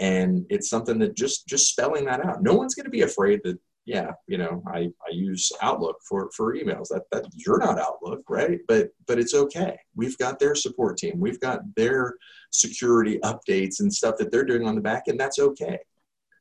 and 0.00 0.44
it's 0.48 0.68
something 0.68 0.98
that 0.98 1.16
just 1.16 1.46
just 1.46 1.68
spelling 1.68 2.04
that 2.06 2.24
out. 2.24 2.42
No 2.42 2.54
one's 2.54 2.74
going 2.74 2.84
to 2.84 2.90
be 2.90 3.02
afraid 3.02 3.40
that 3.44 3.58
yeah, 3.86 4.12
you 4.26 4.38
know, 4.38 4.62
I, 4.66 4.90
I 5.06 5.10
use 5.12 5.52
Outlook 5.60 5.96
for, 6.08 6.30
for 6.34 6.54
emails. 6.54 6.88
That 6.88 7.02
that 7.12 7.26
you're 7.34 7.58
not 7.58 7.78
Outlook, 7.78 8.22
right? 8.28 8.60
But 8.66 8.88
but 9.06 9.18
it's 9.18 9.34
okay. 9.34 9.78
We've 9.94 10.16
got 10.16 10.38
their 10.38 10.54
support 10.54 10.96
team. 10.96 11.20
We've 11.20 11.40
got 11.40 11.60
their 11.76 12.14
security 12.50 13.18
updates 13.22 13.80
and 13.80 13.92
stuff 13.92 14.16
that 14.18 14.30
they're 14.30 14.44
doing 14.44 14.66
on 14.66 14.74
the 14.74 14.80
back 14.80 15.04
end. 15.08 15.20
That's 15.20 15.38
okay. 15.38 15.78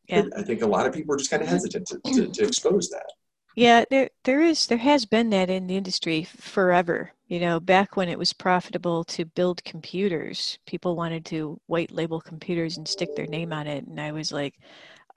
Yeah. 0.07 0.21
But 0.21 0.39
I 0.39 0.43
think 0.43 0.61
a 0.61 0.67
lot 0.67 0.87
of 0.87 0.93
people 0.93 1.13
are 1.13 1.17
just 1.17 1.29
kind 1.29 1.41
of 1.41 1.47
mm-hmm. 1.47 1.55
hesitant 1.55 1.87
to, 1.87 1.99
to, 2.13 2.27
to 2.27 2.43
expose 2.45 2.89
that. 2.89 3.11
Yeah, 3.55 3.85
there 3.89 4.09
there 4.23 4.41
is 4.41 4.67
there 4.67 4.77
has 4.79 5.05
been 5.05 5.29
that 5.31 5.49
in 5.49 5.67
the 5.67 5.77
industry 5.77 6.23
forever. 6.23 7.11
You 7.27 7.39
know, 7.39 7.59
back 7.59 7.95
when 7.95 8.09
it 8.09 8.19
was 8.19 8.33
profitable 8.33 9.03
to 9.05 9.25
build 9.25 9.63
computers, 9.63 10.59
people 10.65 10.95
wanted 10.95 11.25
to 11.25 11.59
white 11.67 11.91
label 11.91 12.21
computers 12.21 12.77
and 12.77 12.87
stick 12.87 13.15
their 13.15 13.27
name 13.27 13.53
on 13.53 13.67
it, 13.67 13.85
and 13.85 13.99
I 13.99 14.11
was 14.11 14.31
like, 14.31 14.55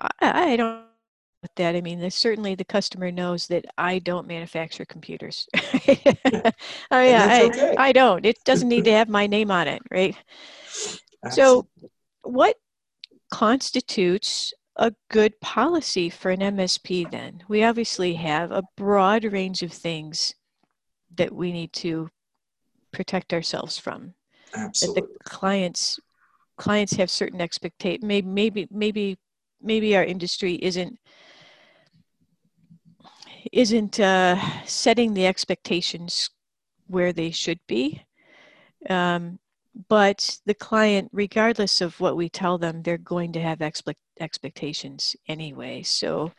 I, 0.00 0.52
I 0.52 0.57
don't 0.57 0.87
with 1.43 1.55
that. 1.57 1.76
I 1.76 1.81
mean, 1.81 2.11
certainly 2.11 2.55
the 2.55 2.64
customer 2.64 3.11
knows 3.11 3.47
that 3.49 3.66
I 3.78 3.99
don't 4.00 4.26
manufacture 4.26 4.85
computers. 4.85 5.49
oh 5.55 6.52
yeah, 6.90 7.28
I, 7.31 7.45
okay. 7.45 7.75
I 7.76 7.93
don't. 7.93 8.25
It 8.26 8.38
doesn't 8.45 8.69
need 8.69 8.85
to 8.85 8.93
have 8.93 9.09
my 9.09 9.26
name 9.26 9.50
on 9.50 9.69
it, 9.69 9.83
right? 9.90 10.16
Absolutely. 11.25 11.33
So, 11.33 11.66
what 12.23 12.57
constitutes 13.31 14.55
a 14.76 14.92
good 15.11 15.40
policy 15.40 16.11
for 16.11 16.30
an 16.30 16.40
MSP 16.40 17.11
then? 17.11 17.42
We 17.49 17.64
obviously 17.64 18.14
have 18.14 18.50
a 18.50 18.64
broad 18.76 19.25
range 19.25 19.62
of 19.62 19.73
things 19.73 20.35
that 21.16 21.33
we 21.33 21.52
need 21.52 21.73
to 21.75 22.11
protect 22.92 23.33
ourselves 23.33 23.78
from. 23.78 24.14
That 24.52 24.61
absolutely. 24.61 25.02
the 25.02 25.09
clients 25.25 25.99
clients 26.56 26.95
have 26.95 27.11
certain 27.11 27.40
expectations. 27.40 28.04
Maybe 28.04 28.26
maybe 28.26 28.68
maybe 28.71 29.18
maybe 29.61 29.97
our 29.97 30.04
industry 30.04 30.54
isn't 30.54 30.99
isn't 33.52 34.00
uh, 34.00 34.37
setting 34.64 35.14
the 35.14 35.26
expectations 35.26 36.30
where 36.87 37.12
they 37.12 37.30
should 37.30 37.61
be. 37.66 38.02
Um, 38.88 39.38
but 39.88 40.38
the 40.47 40.54
client, 40.54 41.11
regardless 41.12 41.80
of 41.80 42.00
what 42.00 42.16
we 42.16 42.28
tell 42.28 42.56
them, 42.56 42.83
they're 42.83 42.99
going 42.99 43.33
to 43.33 43.40
have 43.40 43.61
expect- 43.61 44.00
expectations 44.21 45.14
anyway. 45.28 45.83
So, 45.83 46.33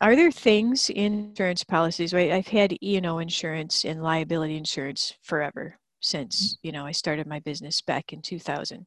are 0.00 0.16
there 0.16 0.30
things 0.30 0.90
in 0.90 1.30
insurance 1.30 1.64
policies? 1.64 2.12
Right, 2.12 2.32
I've 2.32 2.48
had 2.48 2.76
E 2.82 2.96
and 2.96 3.06
O 3.06 3.18
insurance 3.18 3.84
and 3.84 4.02
liability 4.02 4.56
insurance 4.56 5.14
forever 5.22 5.78
since 6.00 6.54
mm-hmm. 6.54 6.66
you 6.66 6.72
know 6.72 6.86
I 6.86 6.92
started 6.92 7.26
my 7.26 7.40
business 7.40 7.80
back 7.80 8.12
in 8.12 8.22
2000, 8.22 8.86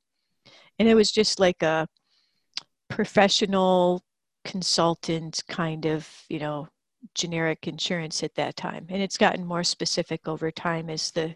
and 0.80 0.88
it 0.88 0.96
was 0.96 1.12
just 1.12 1.40
like 1.40 1.62
a 1.64 1.88
professional 2.90 4.04
consultant 4.46 5.44
kind 5.48 5.86
of 5.86 6.08
you 6.30 6.40
know 6.40 6.68
generic 7.16 7.68
insurance 7.68 8.24
at 8.24 8.36
that 8.36 8.56
time, 8.56 8.86
and 8.90 9.02
it's 9.02 9.18
gotten 9.18 9.46
more 9.46 9.64
specific 9.64 10.28
over 10.28 10.52
time 10.52 10.90
as 10.90 11.12
the 11.12 11.36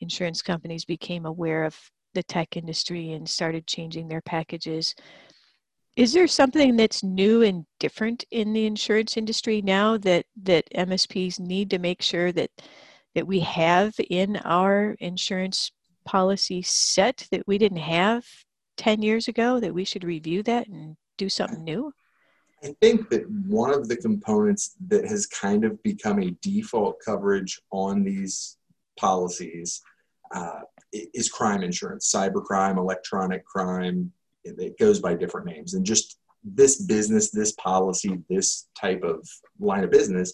insurance 0.00 0.42
companies 0.42 0.84
became 0.84 1.26
aware 1.26 1.64
of 1.64 1.78
the 2.14 2.22
tech 2.22 2.56
industry 2.56 3.12
and 3.12 3.28
started 3.28 3.66
changing 3.66 4.08
their 4.08 4.22
packages. 4.22 4.94
Is 5.96 6.12
there 6.12 6.26
something 6.26 6.76
that's 6.76 7.02
new 7.02 7.42
and 7.42 7.64
different 7.78 8.24
in 8.30 8.52
the 8.52 8.66
insurance 8.66 9.16
industry 9.16 9.62
now 9.62 9.96
that 9.98 10.26
that 10.42 10.68
MSPs 10.74 11.40
need 11.40 11.70
to 11.70 11.78
make 11.78 12.02
sure 12.02 12.32
that 12.32 12.50
that 13.14 13.26
we 13.26 13.40
have 13.40 13.94
in 14.10 14.36
our 14.38 14.96
insurance 15.00 15.72
policy 16.04 16.62
set 16.62 17.26
that 17.30 17.46
we 17.46 17.58
didn't 17.58 17.78
have 17.78 18.26
10 18.76 19.02
years 19.02 19.26
ago 19.26 19.58
that 19.58 19.74
we 19.74 19.84
should 19.84 20.04
review 20.04 20.42
that 20.42 20.68
and 20.68 20.96
do 21.16 21.28
something 21.28 21.64
new? 21.64 21.92
I 22.62 22.74
think 22.80 23.08
that 23.10 23.28
one 23.46 23.72
of 23.72 23.88
the 23.88 23.96
components 23.96 24.76
that 24.88 25.06
has 25.06 25.26
kind 25.26 25.64
of 25.64 25.82
become 25.82 26.20
a 26.22 26.30
default 26.42 27.00
coverage 27.04 27.60
on 27.70 28.02
these 28.02 28.55
policies 28.96 29.80
uh, 30.34 30.60
is 30.92 31.28
crime 31.28 31.62
insurance, 31.62 32.10
cyber 32.12 32.42
crime, 32.42 32.78
electronic 32.78 33.44
crime. 33.44 34.12
It 34.44 34.78
goes 34.78 35.00
by 35.00 35.14
different 35.14 35.46
names. 35.46 35.74
And 35.74 35.84
just 35.84 36.18
this 36.44 36.82
business, 36.82 37.30
this 37.30 37.52
policy, 37.52 38.20
this 38.28 38.68
type 38.80 39.02
of 39.02 39.28
line 39.58 39.84
of 39.84 39.90
business, 39.90 40.32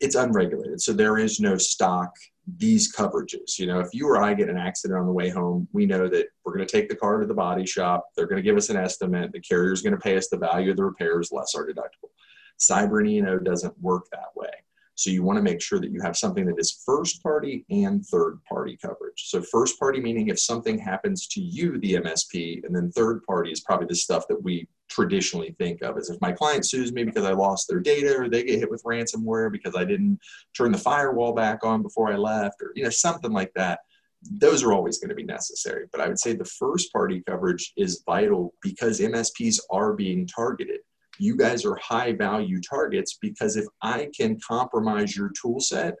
it's 0.00 0.16
unregulated. 0.16 0.80
So 0.80 0.92
there 0.92 1.18
is 1.18 1.38
no 1.38 1.56
stock, 1.56 2.10
these 2.56 2.94
coverages. 2.94 3.58
You 3.58 3.66
know, 3.66 3.78
if 3.78 3.88
you 3.92 4.08
or 4.08 4.22
I 4.22 4.34
get 4.34 4.48
an 4.48 4.56
accident 4.56 4.98
on 4.98 5.06
the 5.06 5.12
way 5.12 5.28
home, 5.28 5.68
we 5.72 5.86
know 5.86 6.08
that 6.08 6.26
we're 6.44 6.56
going 6.56 6.66
to 6.66 6.72
take 6.72 6.88
the 6.88 6.96
car 6.96 7.20
to 7.20 7.26
the 7.26 7.34
body 7.34 7.66
shop. 7.66 8.08
They're 8.16 8.26
going 8.26 8.42
to 8.42 8.48
give 8.48 8.56
us 8.56 8.70
an 8.70 8.76
estimate. 8.76 9.32
The 9.32 9.40
carrier's 9.40 9.82
going 9.82 9.94
to 9.94 10.00
pay 10.00 10.16
us 10.16 10.28
the 10.28 10.38
value 10.38 10.70
of 10.70 10.76
the 10.76 10.84
repairs 10.84 11.30
less 11.30 11.54
our 11.54 11.66
deductible. 11.66 12.10
Cyber 12.58 13.00
and 13.00 13.44
doesn't 13.44 13.80
work 13.80 14.06
that 14.10 14.34
way. 14.34 14.50
So 14.94 15.10
you 15.10 15.22
want 15.22 15.38
to 15.38 15.42
make 15.42 15.60
sure 15.60 15.80
that 15.80 15.90
you 15.90 16.00
have 16.02 16.16
something 16.16 16.44
that 16.46 16.58
is 16.58 16.82
first 16.84 17.22
party 17.22 17.64
and 17.70 18.04
third 18.04 18.38
party 18.44 18.78
coverage. 18.80 19.24
So 19.28 19.40
first 19.40 19.78
party 19.78 20.00
meaning 20.00 20.28
if 20.28 20.38
something 20.38 20.78
happens 20.78 21.26
to 21.28 21.40
you, 21.40 21.78
the 21.78 21.94
MSP, 21.94 22.64
and 22.64 22.74
then 22.74 22.90
third 22.92 23.22
party 23.24 23.50
is 23.50 23.60
probably 23.60 23.86
the 23.86 23.96
stuff 23.96 24.28
that 24.28 24.42
we 24.42 24.68
traditionally 24.88 25.54
think 25.58 25.82
of 25.82 25.96
as 25.96 26.10
if 26.10 26.20
my 26.20 26.32
client 26.32 26.66
sues 26.66 26.92
me 26.92 27.04
because 27.04 27.24
I 27.24 27.32
lost 27.32 27.68
their 27.68 27.80
data 27.80 28.14
or 28.18 28.28
they 28.28 28.44
get 28.44 28.58
hit 28.58 28.70
with 28.70 28.84
ransomware 28.84 29.50
because 29.50 29.74
I 29.74 29.84
didn't 29.84 30.18
turn 30.54 30.72
the 30.72 30.78
firewall 30.78 31.32
back 31.32 31.64
on 31.64 31.82
before 31.82 32.12
I 32.12 32.16
left 32.16 32.60
or 32.60 32.72
you 32.74 32.84
know 32.84 32.90
something 32.90 33.32
like 33.32 33.52
that. 33.56 33.80
Those 34.30 34.62
are 34.62 34.72
always 34.72 34.98
going 34.98 35.08
to 35.08 35.16
be 35.16 35.24
necessary. 35.24 35.86
But 35.90 36.02
I 36.02 36.08
would 36.08 36.18
say 36.18 36.34
the 36.34 36.44
first 36.44 36.92
party 36.92 37.22
coverage 37.26 37.72
is 37.76 38.02
vital 38.06 38.54
because 38.62 39.00
MSPs 39.00 39.58
are 39.70 39.94
being 39.94 40.26
targeted 40.26 40.80
you 41.22 41.36
guys 41.36 41.64
are 41.64 41.76
high 41.76 42.12
value 42.12 42.60
targets 42.60 43.16
because 43.20 43.56
if 43.56 43.66
I 43.80 44.10
can 44.16 44.40
compromise 44.40 45.16
your 45.16 45.30
tool 45.40 45.60
set, 45.60 45.94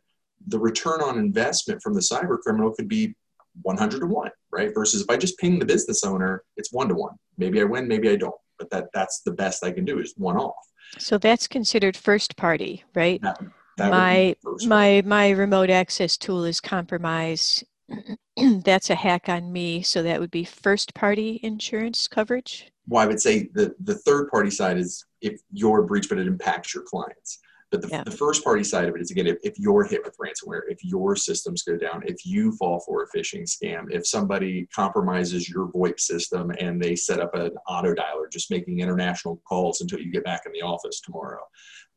the 0.48 0.58
return 0.58 1.00
on 1.00 1.16
investment 1.16 1.80
from 1.80 1.94
the 1.94 2.00
cyber 2.00 2.38
criminal 2.40 2.72
could 2.72 2.88
be 2.88 3.14
100 3.62 4.00
to 4.00 4.06
1, 4.06 4.30
right? 4.50 4.74
Versus 4.74 5.02
if 5.02 5.10
I 5.10 5.16
just 5.16 5.38
ping 5.38 5.60
the 5.60 5.64
business 5.64 6.02
owner, 6.02 6.42
it's 6.56 6.72
1 6.72 6.88
to 6.88 6.94
1. 6.94 7.14
Maybe 7.38 7.60
I 7.60 7.64
win, 7.64 7.86
maybe 7.86 8.10
I 8.10 8.16
don't. 8.16 8.34
But 8.58 8.70
that 8.70 8.88
that's 8.92 9.20
the 9.20 9.32
best 9.32 9.64
I 9.64 9.70
can 9.70 9.84
do 9.84 9.98
is 9.98 10.14
one 10.16 10.36
off. 10.36 10.54
So 10.98 11.18
that's 11.18 11.48
considered 11.48 11.96
first 11.96 12.36
party, 12.36 12.84
right? 12.94 13.20
That, 13.22 13.90
my 13.90 14.36
my 14.66 15.02
my 15.04 15.30
remote 15.30 15.70
access 15.70 16.16
tool 16.16 16.44
is 16.44 16.60
compromised. 16.60 17.64
that's 18.62 18.90
a 18.90 18.94
hack 18.94 19.28
on 19.28 19.52
me, 19.52 19.82
so 19.82 20.02
that 20.02 20.20
would 20.20 20.30
be 20.30 20.44
first 20.44 20.94
party 20.94 21.40
insurance 21.42 22.06
coverage. 22.06 22.71
Well, 22.88 23.02
I 23.02 23.06
would 23.06 23.20
say 23.20 23.48
the, 23.54 23.74
the 23.80 23.94
third 23.94 24.28
party 24.30 24.50
side 24.50 24.78
is 24.78 25.04
if 25.20 25.40
your 25.52 25.82
breach, 25.82 26.08
but 26.08 26.18
it 26.18 26.26
impacts 26.26 26.74
your 26.74 26.82
clients. 26.84 27.38
But 27.70 27.80
the, 27.80 27.88
Yeah. 27.88 28.04
the 28.04 28.10
first 28.10 28.44
party 28.44 28.64
side 28.64 28.86
of 28.88 28.94
it 28.94 29.00
is 29.00 29.10
again, 29.10 29.26
if, 29.26 29.38
if 29.42 29.58
you're 29.58 29.84
hit 29.84 30.04
with 30.04 30.16
ransomware, 30.18 30.60
if 30.68 30.84
your 30.84 31.16
systems 31.16 31.62
go 31.62 31.76
down, 31.76 32.02
if 32.04 32.26
you 32.26 32.52
fall 32.56 32.80
for 32.80 33.02
a 33.02 33.16
phishing 33.16 33.44
scam, 33.44 33.90
if 33.90 34.06
somebody 34.06 34.68
compromises 34.74 35.48
your 35.48 35.68
VoIP 35.68 35.98
system 35.98 36.50
and 36.60 36.82
they 36.82 36.94
set 36.94 37.18
up 37.18 37.34
an 37.34 37.52
auto 37.66 37.94
dialer 37.94 38.30
just 38.30 38.50
making 38.50 38.80
international 38.80 39.40
calls 39.48 39.80
until 39.80 40.00
you 40.00 40.12
get 40.12 40.24
back 40.24 40.42
in 40.44 40.52
the 40.52 40.60
office 40.60 41.00
tomorrow. 41.00 41.40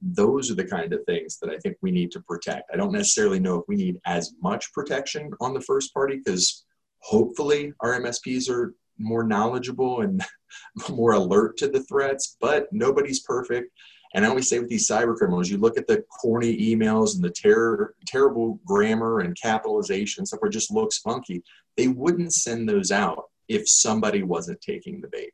Those 0.02 0.50
are 0.50 0.56
the 0.56 0.66
kind 0.66 0.94
of 0.94 1.04
things 1.06 1.40
that 1.40 1.50
I 1.50 1.58
think 1.58 1.76
we 1.82 1.92
need 1.92 2.12
to 2.12 2.22
protect. 2.22 2.72
I 2.74 2.78
don't 2.78 2.94
necessarily 2.94 3.40
know 3.40 3.58
if 3.58 3.66
we 3.68 3.76
need 3.76 3.98
as 4.06 4.34
much 4.42 4.72
protection 4.72 5.32
on 5.42 5.54
the 5.54 5.62
first 5.62 5.94
party 5.94 6.22
because 6.24 6.64
hopefully 7.00 7.74
our 7.82 8.00
MSPs 8.00 8.50
are 8.50 8.76
more 8.98 9.24
knowledgeable 9.24 10.02
and 10.02 10.24
more 10.90 11.14
alert 11.14 11.58
to 11.58 11.68
the 11.68 11.84
threats, 11.84 12.38
but 12.40 12.68
nobody's 12.72 13.22
perfect. 13.22 13.72
And 14.14 14.26
I 14.26 14.30
always 14.30 14.48
say 14.48 14.60
with 14.60 14.70
these 14.70 14.88
cyber 14.88 15.16
criminals, 15.16 15.50
you 15.50 15.58
look 15.58 15.78
at 15.78 15.88
the 15.88 16.04
corny 16.04 16.58
emails 16.58 17.16
and 17.16 17.24
the 17.24 17.30
ter- 17.30 17.94
terrible 18.08 18.62
grammar 18.66 19.20
and 19.20 19.40
capitalization 19.40 20.26
stuff 20.26 20.42
where 20.42 20.50
it 20.50 20.54
just 20.54 20.72
looks 20.72 21.00
funky. 21.00 21.44
They 21.76 21.90
wouldn't 21.90 22.34
send 22.34 22.70
those 22.70 22.92
out 22.92 23.26
if 23.50 23.68
somebody 23.68 24.24
wasn't 24.24 24.62
taking 24.62 25.02
the 25.02 25.10
bait. 25.10 25.34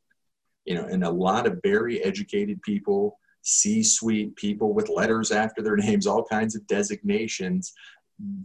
You 0.65 0.75
know, 0.75 0.85
and 0.85 1.03
a 1.03 1.09
lot 1.09 1.45
of 1.45 1.59
very 1.63 2.03
educated 2.03 2.61
people, 2.63 3.19
C-suite 3.43 4.35
people 4.35 4.73
with 4.73 4.89
letters 4.89 5.31
after 5.31 5.61
their 5.61 5.75
names, 5.77 6.07
all 6.07 6.23
kinds 6.23 6.55
of 6.55 6.65
designations, 6.65 7.73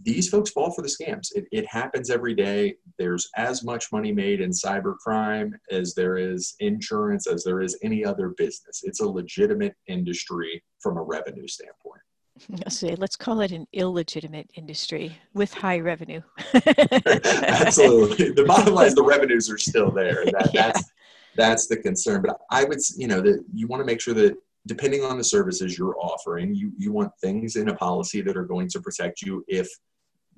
these 0.03 0.29
folks 0.29 0.51
fall 0.51 0.71
for 0.71 0.83
the 0.83 0.89
scams. 0.89 1.29
It, 1.35 1.47
it, 1.51 1.67
happens 1.67 2.11
every 2.11 2.35
day. 2.35 2.77
There's 2.99 3.29
as 3.37 3.65
much 3.65 3.91
money 3.93 4.13
made 4.13 4.41
in 4.41 4.51
cybercrime 4.51 5.51
as 5.71 5.95
there 5.95 6.17
is 6.17 6.55
insurance, 6.61 7.27
as 7.27 7.43
there 7.43 7.61
is 7.61 7.79
any 7.83 8.05
other 8.05 8.29
business. 8.37 8.83
It's 8.85 9.01
a 9.01 9.09
legitimate 9.09 9.75
industry 9.89 10.63
from 10.81 10.97
a 10.97 11.03
revenue 11.03 11.49
standpoint. 11.49 12.01
Say, 12.69 12.95
let's 12.97 13.17
call 13.17 13.41
it 13.41 13.51
an 13.53 13.67
illegitimate 13.73 14.51
industry 14.55 15.19
with 15.35 15.53
high 15.53 15.81
revenue. 15.81 16.21
Absolutely. 16.55 18.31
The 18.31 18.45
bottom 18.47 18.75
line 18.75 18.87
is 18.87 18.95
the 18.95 19.03
revenues 19.03 19.51
are 19.51 19.59
still 19.59 19.91
there. 19.91 20.25
That, 20.37 20.51
yeah. 20.53 20.67
That's 20.67 20.93
that's 21.37 21.67
the 21.67 21.77
concern. 21.77 22.23
But 22.23 22.39
I 22.51 22.65
would, 22.65 22.79
you 22.97 23.07
know, 23.07 23.21
that 23.21 23.45
you 23.53 23.67
want 23.67 23.81
to 23.81 23.85
make 23.85 24.01
sure 24.01 24.15
that 24.15 24.37
depending 24.67 25.03
on 25.03 25.17
the 25.17 25.25
services 25.25 25.79
you're 25.79 25.99
offering, 25.99 26.55
you, 26.55 26.73
you 26.77 26.93
want 26.93 27.13
things 27.21 27.57
in 27.57 27.69
a 27.69 27.75
policy 27.75 28.21
that 28.23 28.37
are 28.37 28.45
going 28.45 28.69
to 28.69 28.81
protect 28.81 29.23
you 29.23 29.45
if 29.49 29.69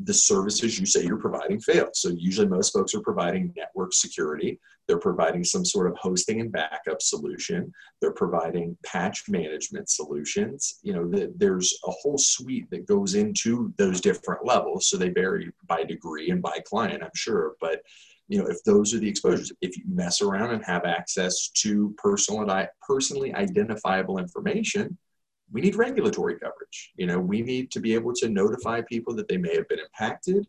the 0.01 0.15
services 0.15 0.79
you 0.79 0.87
say 0.87 1.03
you're 1.03 1.17
providing 1.17 1.61
fail. 1.61 1.89
So 1.93 2.11
usually 2.11 2.47
most 2.47 2.73
folks 2.73 2.95
are 2.95 3.01
providing 3.01 3.53
network 3.57 3.93
security. 3.93 4.61
They're 4.87 4.99
providing 4.99 5.43
some 5.45 5.65
sort 5.65 5.91
of 5.91 5.97
hosting 5.97 6.41
and 6.41 6.53
backup 6.53 7.03
solution. 7.03 7.73
They're 8.01 8.13
providing 8.13 8.77
patch 8.87 9.25
management 9.29 9.91
solutions. 9.91 10.79
You 10.83 10.93
know, 10.93 11.09
the, 11.09 11.33
there's 11.37 11.77
a 11.85 11.91
whole 11.91 12.17
suite 12.17 12.71
that 12.71 12.87
goes 12.87 13.15
into 13.15 13.73
those 13.77 14.01
different 14.01 14.47
levels. 14.47 14.89
So 14.89 14.97
they 14.97 15.09
vary 15.09 15.51
by 15.67 15.83
degree 15.83 16.31
and 16.31 16.41
by 16.41 16.61
client, 16.65 17.03
I'm 17.03 17.11
sure. 17.15 17.55
But 17.61 17.83
you 18.29 18.39
know, 18.39 18.47
if 18.47 18.63
those 18.65 18.95
are 18.95 18.99
the 18.99 19.09
exposures, 19.09 19.53
if 19.63 19.77
you 19.77 19.85
mess 19.89 20.21
around 20.21 20.51
and 20.51 20.65
have 20.65 20.85
access 20.85 21.49
to 21.49 21.95
personal 21.97 22.49
and 22.49 22.69
personally 22.87 23.35
identifiable 23.35 24.19
information, 24.19 24.97
we 25.51 25.63
need 25.63 25.77
regulatory 25.77 26.39
coverage. 26.39 26.93
You 26.97 27.07
know, 27.07 27.19
we 27.19 27.41
need 27.41 27.71
to 27.71 27.81
be 27.81 27.95
able 27.95 28.13
to 28.17 28.29
notify 28.29 28.83
people 28.83 29.15
that 29.17 29.29
they 29.29 29.39
may 29.39 29.55
have 29.55 29.67
been 29.69 29.79
impacted. 29.79 30.47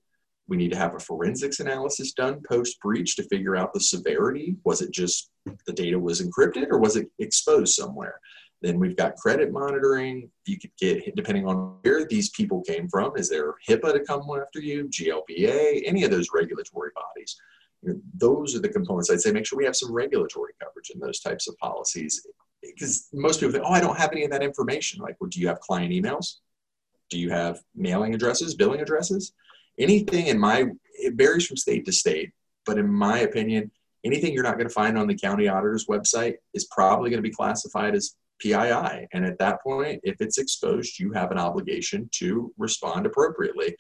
We 0.50 0.58
need 0.58 0.72
to 0.72 0.78
have 0.78 0.96
a 0.96 1.00
forensics 1.00 1.62
analysis 1.62 2.12
done 2.12 2.42
post 2.50 2.82
breach 2.82 3.16
to 3.16 3.24
figure 3.24 3.56
out 3.56 3.74
the 3.74 3.80
severity. 3.80 4.58
Was 4.66 4.82
it 4.82 4.92
just 4.92 5.30
the 5.66 5.74
data 5.74 5.98
was 5.98 6.22
encrypted 6.22 6.68
or 6.70 6.80
was 6.80 6.98
it 6.98 7.10
exposed 7.20 7.76
somewhere? 7.76 8.20
Then 8.62 8.78
we've 8.78 8.98
got 8.98 9.16
credit 9.16 9.54
monitoring. 9.54 10.30
You 10.46 10.60
could 10.60 10.72
get, 10.78 11.16
depending 11.16 11.48
on 11.48 11.78
where 11.84 12.06
these 12.06 12.30
people 12.32 12.62
came 12.64 12.90
from, 12.90 13.16
is 13.16 13.30
there 13.30 13.54
HIPAA 13.70 13.94
to 13.94 14.00
come 14.02 14.24
after 14.42 14.60
you, 14.60 14.90
GLBA, 14.90 15.84
any 15.86 16.04
of 16.04 16.12
those 16.12 16.28
regulatory 16.34 16.92
bodies? 16.94 17.38
You 17.82 17.94
know, 17.94 18.00
those 18.16 18.56
are 18.56 18.60
the 18.60 18.70
components 18.70 19.10
I'd 19.10 19.22
say 19.22 19.32
make 19.32 19.46
sure 19.46 19.58
we 19.58 19.66
have 19.66 19.76
some 19.76 19.92
regulatory 19.92 20.54
coverage 20.62 20.92
in 20.94 21.00
those 21.00 21.20
types 21.20 21.48
of 21.48 21.58
policies. 21.58 22.26
Because 22.62 23.08
most 23.14 23.40
people 23.40 23.54
think, 23.54 23.64
oh, 23.66 23.72
I 23.72 23.80
don't 23.80 23.98
have 23.98 24.12
any 24.12 24.26
of 24.26 24.32
that 24.32 24.44
information. 24.44 25.02
Like, 25.02 25.16
well, 25.20 25.30
do 25.30 25.40
you 25.40 25.48
have 25.48 25.60
client 25.62 25.94
emails? 25.94 26.36
Do 27.10 27.18
you 27.18 27.30
have 27.30 27.60
mailing 27.76 28.14
addresses, 28.14 28.56
billing 28.56 28.82
addresses? 28.82 29.34
Anything 29.80 30.28
in 30.28 30.38
my, 30.38 30.66
it 30.94 31.14
varies 31.16 31.48
from 31.48 31.58
state 31.58 31.86
to 31.86 31.92
state, 31.94 32.32
but 32.66 32.78
in 32.78 32.92
my 32.92 33.20
opinion, 33.20 33.72
anything 34.04 34.34
you're 34.34 34.44
not 34.44 34.58
going 34.58 34.68
to 34.68 34.74
find 34.74 34.98
on 34.98 35.08
the 35.08 35.16
county 35.16 35.48
auditor's 35.48 35.88
website 35.88 36.36
is 36.54 36.66
probably 36.66 37.10
going 37.10 37.22
to 37.22 37.28
be 37.28 37.34
classified 37.34 37.96
as 37.96 38.16
PII. 38.40 39.08
And 39.14 39.26
at 39.26 39.40
that 39.40 39.62
point, 39.64 40.02
if 40.04 40.18
it's 40.20 40.38
exposed, 40.38 41.00
you 41.00 41.12
have 41.14 41.32
an 41.32 41.38
obligation 41.38 42.10
to 42.16 42.54
respond 42.58 43.06
appropriately 43.06 43.76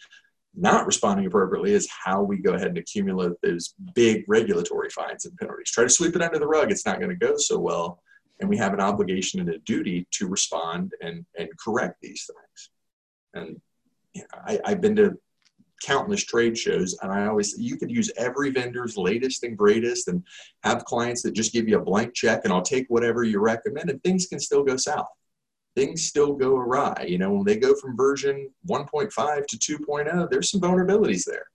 not 0.55 0.85
responding 0.85 1.25
appropriately 1.25 1.73
is 1.73 1.87
how 1.89 2.21
we 2.21 2.37
go 2.37 2.53
ahead 2.53 2.67
and 2.67 2.77
accumulate 2.77 3.33
those 3.41 3.75
big 3.93 4.23
regulatory 4.27 4.89
fines 4.89 5.25
and 5.25 5.37
penalties. 5.37 5.71
Try 5.71 5.83
to 5.83 5.89
sweep 5.89 6.15
it 6.15 6.21
under 6.21 6.39
the 6.39 6.47
rug, 6.47 6.71
it's 6.71 6.85
not 6.85 6.99
going 6.99 7.11
to 7.11 7.15
go 7.15 7.37
so 7.37 7.59
well. 7.59 8.01
And 8.39 8.49
we 8.49 8.57
have 8.57 8.73
an 8.73 8.79
obligation 8.79 9.39
and 9.39 9.49
a 9.49 9.59
duty 9.59 10.07
to 10.11 10.27
respond 10.27 10.93
and, 11.01 11.25
and 11.37 11.49
correct 11.57 11.97
these 12.01 12.27
things. 12.27 12.69
And 13.33 13.61
you 14.13 14.21
know, 14.21 14.39
I, 14.45 14.59
I've 14.65 14.81
been 14.81 14.95
to 14.95 15.17
countless 15.81 16.23
trade 16.25 16.57
shows 16.57 16.97
and 17.01 17.11
i 17.11 17.25
always 17.25 17.57
you 17.57 17.77
could 17.77 17.89
use 17.89 18.11
every 18.17 18.49
vendor's 18.49 18.97
latest 18.97 19.43
and 19.43 19.57
greatest 19.57 20.07
and 20.07 20.23
have 20.63 20.83
clients 20.85 21.21
that 21.21 21.31
just 21.31 21.53
give 21.53 21.67
you 21.67 21.77
a 21.77 21.81
blank 21.81 22.13
check 22.13 22.41
and 22.43 22.51
i'll 22.51 22.61
take 22.61 22.85
whatever 22.89 23.23
you 23.23 23.39
recommend 23.39 23.89
and 23.89 24.03
things 24.03 24.25
can 24.27 24.39
still 24.39 24.63
go 24.63 24.75
south 24.75 25.07
things 25.79 26.05
still 26.05 26.33
go 26.33 26.57
awry. 26.57 27.05
You 27.07 27.17
know, 27.17 27.31
when 27.31 27.45
they 27.45 27.55
go 27.55 27.73
from 27.75 27.95
version 27.95 28.49
1.5 28.67 29.47
to 29.47 29.57
2.0, 29.57 30.29
there's 30.29 30.51
some 30.51 30.59
vulnerabilities 30.59 31.23
there. 31.25 31.45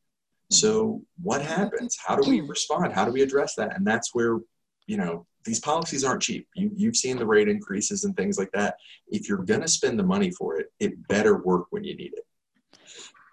So 0.51 1.03
what 1.23 1.43
happens? 1.43 1.97
How 2.05 2.17
do 2.17 2.29
we 2.29 2.39
mm-hmm. 2.39 2.49
respond? 2.49 2.93
How 2.93 3.05
do 3.05 3.13
we 3.13 3.23
address 3.23 3.55
that? 3.57 3.77
And 3.77 3.87
that's 3.87 4.15
where, 4.15 4.39
you 4.87 4.97
know, 4.97 5.27
these 5.45 5.61
policies 5.61 6.05
aren't 6.05 6.23
cheap. 6.23 6.49
You, 6.55 6.71
you've 6.75 6.97
seen 6.97 7.19
the 7.19 7.27
rate 7.27 7.49
increases 7.49 8.05
and 8.05 8.17
things 8.17 8.39
like 8.39 8.51
that. 8.53 8.77
If 9.09 9.29
you're 9.29 9.45
going 9.45 9.61
to 9.61 9.69
spend 9.69 9.99
the 9.99 10.05
money 10.05 10.31
for 10.31 10.59
it, 10.59 10.69
it 10.81 11.07
better 11.09 11.39
work 11.39 11.67
when 11.71 11.85
you 11.85 11.95
need 11.97 12.13
it. 12.15 12.25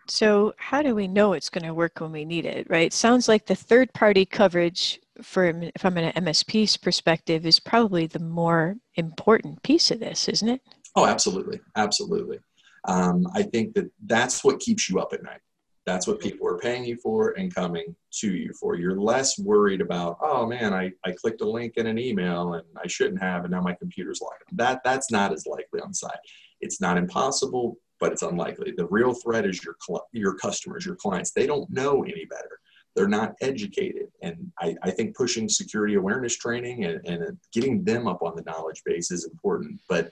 So, 0.07 0.53
how 0.57 0.81
do 0.81 0.93
we 0.93 1.07
know 1.07 1.31
it's 1.31 1.49
going 1.49 1.65
to 1.65 1.73
work 1.73 2.01
when 2.01 2.11
we 2.11 2.25
need 2.25 2.45
it, 2.45 2.67
right? 2.69 2.91
Sounds 2.91 3.29
like 3.29 3.45
the 3.45 3.55
third 3.55 3.93
party 3.93 4.25
coverage 4.25 4.99
from, 5.21 5.69
from 5.77 5.95
an 5.95 6.11
MSP's 6.25 6.75
perspective 6.75 7.45
is 7.45 7.61
probably 7.61 8.07
the 8.07 8.19
more 8.19 8.75
important 8.95 9.63
piece 9.63 9.89
of 9.89 10.01
this, 10.01 10.27
isn't 10.27 10.49
it? 10.49 10.61
Oh, 10.95 11.05
absolutely. 11.05 11.59
Absolutely. 11.75 12.39
Um, 12.87 13.27
I 13.33 13.43
think 13.43 13.73
that 13.75 13.89
that's 14.05 14.43
what 14.43 14.59
keeps 14.59 14.89
you 14.89 14.99
up 14.99 15.13
at 15.13 15.23
night. 15.23 15.39
That's 15.85 16.05
what 16.05 16.19
people 16.19 16.47
are 16.47 16.59
paying 16.59 16.83
you 16.83 16.95
for 16.97 17.31
and 17.31 17.53
coming 17.53 17.95
to 18.19 18.31
you 18.31 18.53
for. 18.59 18.75
You're 18.75 18.99
less 18.99 19.39
worried 19.39 19.81
about, 19.81 20.17
oh 20.21 20.45
man, 20.45 20.73
I, 20.73 20.91
I 21.03 21.11
clicked 21.11 21.41
a 21.41 21.49
link 21.49 21.73
in 21.77 21.87
an 21.87 21.97
email 21.97 22.53
and 22.53 22.65
I 22.77 22.87
shouldn't 22.87 23.21
have, 23.21 23.43
and 23.43 23.51
now 23.51 23.61
my 23.61 23.73
computer's 23.73 24.21
locked. 24.21 24.43
That 24.53 24.81
that's 24.83 25.09
not 25.09 25.33
as 25.33 25.47
likely 25.47 25.81
on 25.81 25.93
site. 25.93 26.11
It's 26.59 26.79
not 26.81 26.97
impossible, 26.97 27.77
but 27.99 28.11
it's 28.11 28.21
unlikely. 28.21 28.73
The 28.77 28.87
real 28.87 29.13
threat 29.13 29.45
is 29.45 29.63
your 29.63 29.75
your 30.11 30.35
customers, 30.35 30.85
your 30.85 30.95
clients. 30.95 31.31
They 31.31 31.47
don't 31.47 31.69
know 31.71 32.03
any 32.03 32.25
better. 32.25 32.59
They're 32.95 33.07
not 33.07 33.33
educated, 33.41 34.09
and 34.21 34.51
I, 34.59 34.75
I 34.83 34.91
think 34.91 35.15
pushing 35.15 35.47
security 35.47 35.95
awareness 35.95 36.35
training 36.35 36.83
and, 36.83 36.99
and 37.07 37.37
getting 37.53 37.83
them 37.83 38.05
up 38.05 38.21
on 38.21 38.35
the 38.35 38.43
knowledge 38.43 38.83
base 38.85 39.11
is 39.11 39.25
important. 39.25 39.79
But 39.87 40.11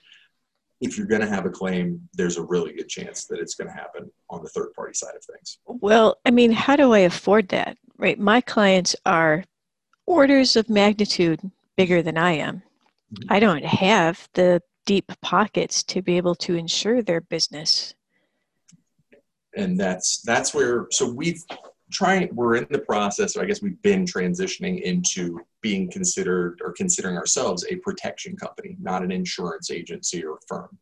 if 0.82 0.98
you're 0.98 1.08
going 1.08 1.22
to 1.22 1.28
have 1.28 1.46
a 1.46 1.50
claim, 1.50 2.08
there's 2.14 2.38
a 2.38 2.44
really 2.44 2.74
good 2.74 2.88
chance 2.88 3.26
that 3.26 3.40
it's 3.40 3.56
going 3.56 3.68
to 3.68 3.74
happen 3.74 4.10
on 4.30 4.42
the 4.42 4.50
third 4.50 4.74
party 4.74 4.94
side 4.94 5.16
of 5.16 5.24
things. 5.24 5.60
Well, 5.66 6.18
I 6.26 6.32
mean, 6.32 6.52
how 6.52 6.76
do 6.76 6.94
I 6.94 7.00
afford 7.00 7.50
that? 7.50 7.78
Right. 7.98 8.18
My 8.18 8.40
clients 8.40 8.96
are 9.06 9.44
orders 10.06 10.56
of 10.56 10.70
magnitude 10.70 11.40
bigger 11.76 12.02
than 12.02 12.18
I 12.18 12.34
am. 12.34 12.64
Mm-hmm. 13.14 13.34
I 13.34 13.40
don't 13.40 13.66
have 13.66 14.30
the 14.34 14.62
deep 14.86 15.12
pockets 15.22 15.84
to 15.84 16.02
be 16.02 16.18
able 16.18 16.36
to 16.36 16.56
insure 16.56 17.02
their 17.02 17.22
business. 17.22 17.94
And 19.56 19.80
that's 19.80 20.22
that's 20.22 20.54
where 20.54 20.88
so 20.92 21.12
we've 21.12 21.44
trying 21.92 22.30
we're 22.34 22.56
in 22.56 22.68
the 22.70 22.80
process 22.80 23.36
or 23.36 23.42
i 23.42 23.46
guess 23.46 23.62
we've 23.62 23.82
been 23.82 24.06
transitioning 24.06 24.82
into 24.82 25.40
being 25.62 25.90
considered 25.92 26.60
or 26.64 26.72
considering 26.74 27.18
ourselves 27.18 27.66
a 27.70 27.76
protection 27.78 28.36
company 28.36 28.78
not 28.82 29.04
an 29.04 29.12
insurance 29.12 29.72
agency 29.72 30.24
or 30.24 30.40
firm 30.48 30.78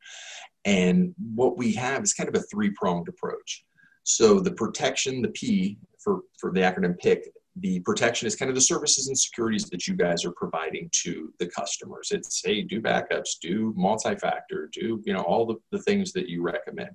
and 0.66 1.14
what 1.36 1.58
we 1.58 1.72
have 1.72 2.04
is 2.04 2.14
kind 2.14 2.30
of 2.30 2.36
a 2.36 2.44
three-pronged 2.46 3.08
approach 3.08 3.64
so 4.04 4.40
the 4.40 4.52
protection 4.52 5.22
the 5.22 5.30
p 5.30 5.78
for 6.00 6.22
for 6.40 6.52
the 6.52 6.62
acronym 6.62 6.98
pick 6.98 7.32
the 7.62 7.80
protection 7.82 8.28
is 8.28 8.36
kind 8.36 8.50
of 8.50 8.56
the 8.56 8.62
services 8.62 9.08
and 9.08 9.18
securities 9.18 9.66
that 9.70 9.88
you 9.88 9.96
guys 9.96 10.24
are 10.26 10.32
providing 10.32 10.90
to 10.92 11.34
the 11.40 11.48
customers. 11.48 12.10
It's 12.12 12.42
hey, 12.44 12.62
do 12.62 12.82
backups, 12.82 13.40
do 13.42 13.74
multi-factor, 13.76 14.70
do 14.74 15.02
you 15.06 15.14
know 15.14 15.22
all 15.22 15.46
the, 15.46 15.56
the 15.72 15.82
things 15.84 16.14
that 16.14 16.30
you 16.30 16.42
recommend. 16.42 16.90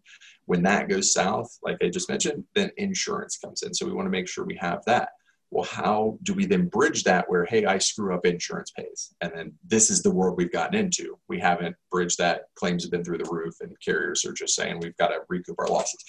When 0.47 0.63
that 0.63 0.89
goes 0.89 1.13
south, 1.13 1.57
like 1.63 1.79
I 1.83 1.89
just 1.89 2.09
mentioned, 2.09 2.45
then 2.55 2.71
insurance 2.77 3.37
comes 3.37 3.63
in. 3.63 3.73
So 3.73 3.87
we 3.87 3.93
want 3.93 4.07
to 4.07 4.11
make 4.11 4.29
sure 4.29 4.45
we 4.45 4.57
have 4.61 4.85
that. 4.87 5.11
Well, 5.51 5.65
how 5.65 6.19
do 6.23 6.33
we 6.33 6.47
then 6.47 6.69
bridge 6.69 7.05
that 7.05 7.29
where, 7.29 7.45
hey, 7.45 7.67
I 7.67 7.77
screw 7.77 8.15
up, 8.15 8.25
insurance 8.25 8.71
pays? 8.71 9.15
And 9.21 9.31
then 9.35 9.53
this 9.63 9.91
is 9.91 10.03
the 10.03 10.11
world 10.11 10.39
we've 10.39 10.51
gotten 10.51 10.81
into. 10.81 11.19
We 11.29 11.39
haven't 11.39 11.77
bridged 11.91 12.17
that. 12.19 12.45
Claims 12.55 12.85
have 12.85 12.91
been 12.91 13.05
through 13.05 13.19
the 13.19 13.31
roof, 13.31 13.55
and 13.61 13.77
carriers 13.85 14.25
are 14.25 14.33
just 14.33 14.55
saying 14.55 14.81
we've 14.81 14.97
got 14.97 15.09
to 15.09 15.21
recoup 15.29 15.57
our 15.59 15.69
losses. 15.69 16.03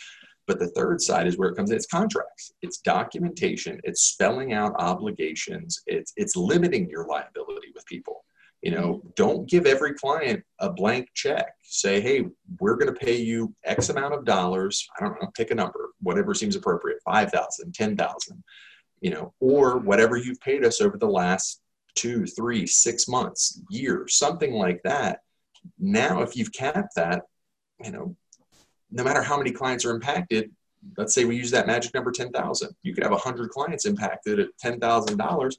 But 0.48 0.60
the 0.60 0.70
third 0.70 1.02
side 1.02 1.28
is 1.28 1.38
where 1.38 1.50
it 1.50 1.56
comes 1.56 1.72
in. 1.72 1.76
It's 1.76 1.86
contracts. 1.86 2.54
It's 2.62 2.78
documentation. 2.80 3.82
It's 3.84 4.04
spelling 4.04 4.54
out 4.54 4.76
obligations. 4.80 5.82
It's 5.88 6.14
it's 6.16 6.36
limiting 6.38 6.90
your 6.90 7.06
liability 7.06 7.68
with 7.76 7.86
people. 7.86 8.24
You 8.64 8.72
know, 8.72 8.94
mm-hmm. 8.94 9.10
don't 9.16 9.48
give 9.48 9.66
every 9.66 9.94
client 9.94 10.42
a 10.60 10.72
blank 10.72 11.10
check. 11.14 11.54
Say, 11.64 12.00
hey, 12.00 12.26
we're 12.60 12.78
going 12.78 12.92
to 12.92 13.00
pay 13.00 13.18
you 13.18 13.54
X 13.66 13.90
amount 13.90 14.14
of 14.14 14.24
dollars. 14.26 14.88
I 14.98 15.04
don't 15.04 15.22
know, 15.22 15.30
pick 15.36 15.52
a 15.52 15.56
number, 15.56 15.90
whatever 16.02 16.34
seems 16.34 16.56
appropriate, 16.56 17.00
5,000, 17.06 17.76
10,000, 17.76 18.44
you 19.02 19.12
know, 19.12 19.34
or 19.42 19.80
whatever 19.80 20.16
you've 20.16 20.40
paid 20.40 20.64
us 20.64 20.80
over 20.80 20.98
the 20.98 21.06
last 21.06 21.62
two, 21.96 22.26
three, 22.26 22.66
six 22.66 23.08
months, 23.08 23.62
year, 23.70 24.06
something 24.08 24.54
like 24.54 24.82
that. 24.84 25.20
Now, 25.78 26.22
if 26.22 26.36
you've 26.36 26.54
capped 26.54 26.96
that, 26.96 27.24
you 27.84 27.92
know, 27.92 28.16
no 28.92 29.04
matter 29.04 29.22
how 29.22 29.38
many 29.38 29.52
clients 29.52 29.84
are 29.84 29.92
impacted, 29.94 30.52
let's 30.98 31.14
say 31.14 31.26
we 31.26 31.36
use 31.36 31.52
that 31.52 31.68
magic 31.68 31.94
number 31.94 32.12
10,000. 32.12 32.70
You 32.84 32.94
could 32.94 33.04
have 33.04 33.12
100 33.12 33.50
clients 33.50 33.86
impacted 33.86 34.40
at 34.40 34.50
$10,000. 34.64 35.54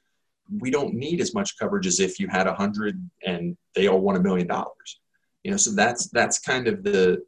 We 0.61 0.71
don't 0.71 0.95
need 0.95 1.21
as 1.21 1.35
much 1.35 1.59
coverage 1.59 1.87
as 1.87 2.01
if 2.01 2.21
you 2.21 2.29
had 2.29 2.47
a 2.47 2.51
100 2.51 3.11
and 3.25 3.57
they 3.75 3.89
all 3.89 4.01
want 4.01 4.19
a 4.19 4.23
million 4.23 4.47
dollars. 4.47 5.01
You 5.43 5.51
know, 5.51 5.57
so 5.57 5.73
that's 5.73 6.09
that's 6.09 6.39
kind 6.39 6.69
of 6.69 6.83
the 6.83 7.23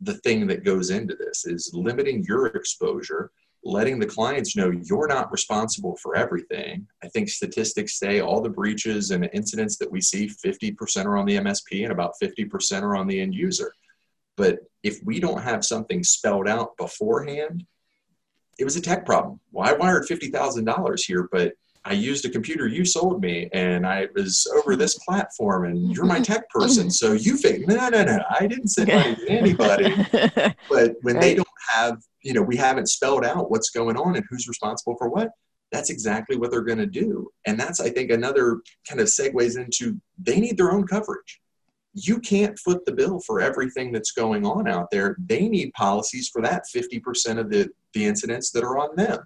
the 0.00 0.14
thing 0.18 0.46
that 0.48 0.64
goes 0.64 0.90
into 0.90 1.14
this 1.14 1.46
is 1.46 1.70
limiting 1.72 2.24
your 2.24 2.46
exposure 2.46 3.30
letting 3.64 3.98
the 3.98 4.06
clients 4.06 4.56
know 4.56 4.70
you're 4.70 5.08
not 5.08 5.32
responsible 5.32 5.96
for 5.96 6.16
everything. 6.16 6.86
I 7.02 7.08
think 7.08 7.28
statistics 7.28 7.98
say 7.98 8.20
all 8.20 8.42
the 8.42 8.50
breaches 8.50 9.10
and 9.10 9.28
incidents 9.32 9.78
that 9.78 9.90
we 9.90 10.00
see, 10.00 10.28
50% 10.28 11.06
are 11.06 11.16
on 11.16 11.24
the 11.24 11.38
MSP 11.38 11.82
and 11.82 11.92
about 11.92 12.14
50% 12.22 12.82
are 12.82 12.96
on 12.96 13.06
the 13.06 13.20
end 13.20 13.34
user. 13.34 13.72
But 14.36 14.58
if 14.82 15.00
we 15.04 15.18
don't 15.18 15.42
have 15.42 15.64
something 15.64 16.02
spelled 16.04 16.48
out 16.48 16.76
beforehand, 16.76 17.64
it 18.58 18.64
was 18.64 18.76
a 18.76 18.80
tech 18.80 19.06
problem. 19.06 19.40
Well, 19.50 19.68
I 19.68 19.72
wired 19.72 20.06
$50,000 20.06 21.00
here, 21.06 21.28
but 21.32 21.54
I 21.86 21.92
used 21.92 22.24
a 22.24 22.30
computer 22.30 22.66
you 22.66 22.84
sold 22.84 23.20
me 23.20 23.48
and 23.52 23.86
I 23.86 24.08
was 24.14 24.46
over 24.56 24.74
this 24.74 24.98
platform 25.00 25.66
and 25.66 25.94
you're 25.94 26.06
my 26.06 26.14
mm-hmm. 26.14 26.22
tech 26.22 26.48
person. 26.48 26.90
So 26.90 27.12
you 27.12 27.36
think, 27.36 27.68
no, 27.68 27.88
no, 27.90 28.04
no, 28.04 28.20
I 28.40 28.46
didn't 28.46 28.68
send 28.68 28.88
money 28.88 29.16
to 29.16 29.28
anybody. 29.28 29.94
But 30.70 30.94
when 31.02 31.16
right. 31.16 31.20
they 31.20 31.34
don't 31.34 31.46
have 31.70 31.98
you 32.24 32.32
know, 32.32 32.42
we 32.42 32.56
haven't 32.56 32.88
spelled 32.88 33.24
out 33.24 33.50
what's 33.50 33.70
going 33.70 33.96
on 33.96 34.16
and 34.16 34.24
who's 34.28 34.48
responsible 34.48 34.96
for 34.96 35.08
what. 35.08 35.30
That's 35.70 35.90
exactly 35.90 36.36
what 36.36 36.50
they're 36.50 36.62
going 36.62 36.78
to 36.78 36.86
do. 36.86 37.28
And 37.46 37.60
that's, 37.60 37.80
I 37.80 37.90
think, 37.90 38.10
another 38.10 38.60
kind 38.88 39.00
of 39.00 39.06
segues 39.06 39.56
into 39.56 40.00
they 40.18 40.40
need 40.40 40.56
their 40.56 40.72
own 40.72 40.86
coverage. 40.86 41.40
You 41.92 42.18
can't 42.18 42.58
foot 42.58 42.84
the 42.86 42.92
bill 42.92 43.20
for 43.20 43.40
everything 43.40 43.92
that's 43.92 44.12
going 44.12 44.46
on 44.46 44.66
out 44.66 44.90
there. 44.90 45.16
They 45.18 45.48
need 45.48 45.72
policies 45.74 46.28
for 46.28 46.42
that 46.42 46.64
50% 46.74 47.38
of 47.38 47.50
the, 47.50 47.68
the 47.92 48.06
incidents 48.06 48.50
that 48.52 48.64
are 48.64 48.78
on 48.78 48.96
them. 48.96 49.18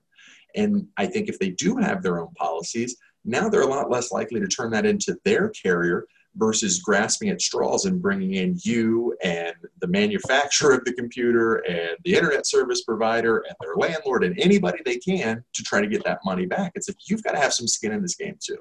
And 0.58 0.88
I 0.96 1.06
think 1.06 1.28
if 1.28 1.38
they 1.38 1.50
do 1.50 1.76
have 1.76 2.02
their 2.02 2.20
own 2.20 2.32
policies, 2.34 2.96
now 3.24 3.48
they're 3.48 3.62
a 3.62 3.66
lot 3.66 3.90
less 3.90 4.10
likely 4.10 4.40
to 4.40 4.46
turn 4.46 4.70
that 4.72 4.86
into 4.86 5.16
their 5.24 5.50
carrier 5.50 6.06
versus 6.36 6.80
grasping 6.80 7.30
at 7.30 7.40
straws 7.40 7.84
and 7.84 8.00
bringing 8.00 8.34
in 8.34 8.58
you 8.62 9.16
and 9.22 9.54
the 9.80 9.86
manufacturer 9.86 10.74
of 10.74 10.84
the 10.84 10.92
computer 10.92 11.56
and 11.68 11.96
the 12.04 12.14
internet 12.14 12.46
service 12.46 12.82
provider 12.82 13.38
and 13.38 13.56
their 13.60 13.76
landlord 13.76 14.24
and 14.24 14.38
anybody 14.38 14.78
they 14.84 14.98
can 14.98 15.42
to 15.52 15.62
try 15.62 15.80
to 15.80 15.86
get 15.86 16.04
that 16.04 16.20
money 16.24 16.46
back. 16.46 16.72
It's 16.74 16.88
like 16.88 16.96
you've 17.08 17.24
got 17.24 17.32
to 17.32 17.40
have 17.40 17.54
some 17.54 17.66
skin 17.66 17.92
in 17.92 18.02
this 18.02 18.14
game 18.14 18.36
too. 18.40 18.58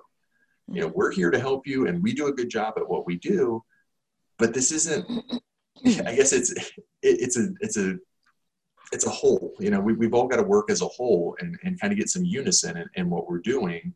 You 0.70 0.82
know, 0.82 0.92
we're 0.94 1.12
here 1.12 1.32
to 1.32 1.40
help 1.40 1.68
you 1.68 1.88
and 1.88 2.02
we 2.02 2.14
do 2.14 2.28
a 2.28 2.34
good 2.34 2.50
job 2.50 2.74
at 2.78 2.90
what 2.90 3.06
we 3.06 3.18
do, 3.18 3.64
but 4.38 4.54
this 4.54 4.72
isn't 4.72 5.06
I 5.86 6.16
guess 6.16 6.34
it's 6.34 6.54
it's 7.04 7.38
a 7.38 7.50
it's 7.62 7.78
a 7.78 7.98
it's 8.92 9.06
a 9.06 9.10
whole. 9.10 9.54
You 9.60 9.72
know, 9.72 9.80
we, 9.80 9.94
we've 9.94 10.14
all 10.14 10.28
got 10.28 10.38
to 10.38 10.44
work 10.44 10.70
as 10.70 10.82
a 10.82 10.88
whole 10.88 11.36
and, 11.40 11.58
and 11.64 11.80
kind 11.80 11.92
of 11.92 12.00
get 12.00 12.10
some 12.10 12.24
unison 12.24 12.78
in, 12.78 12.90
in 12.96 13.10
what 13.10 13.30
we're 13.30 13.40
doing 13.40 13.94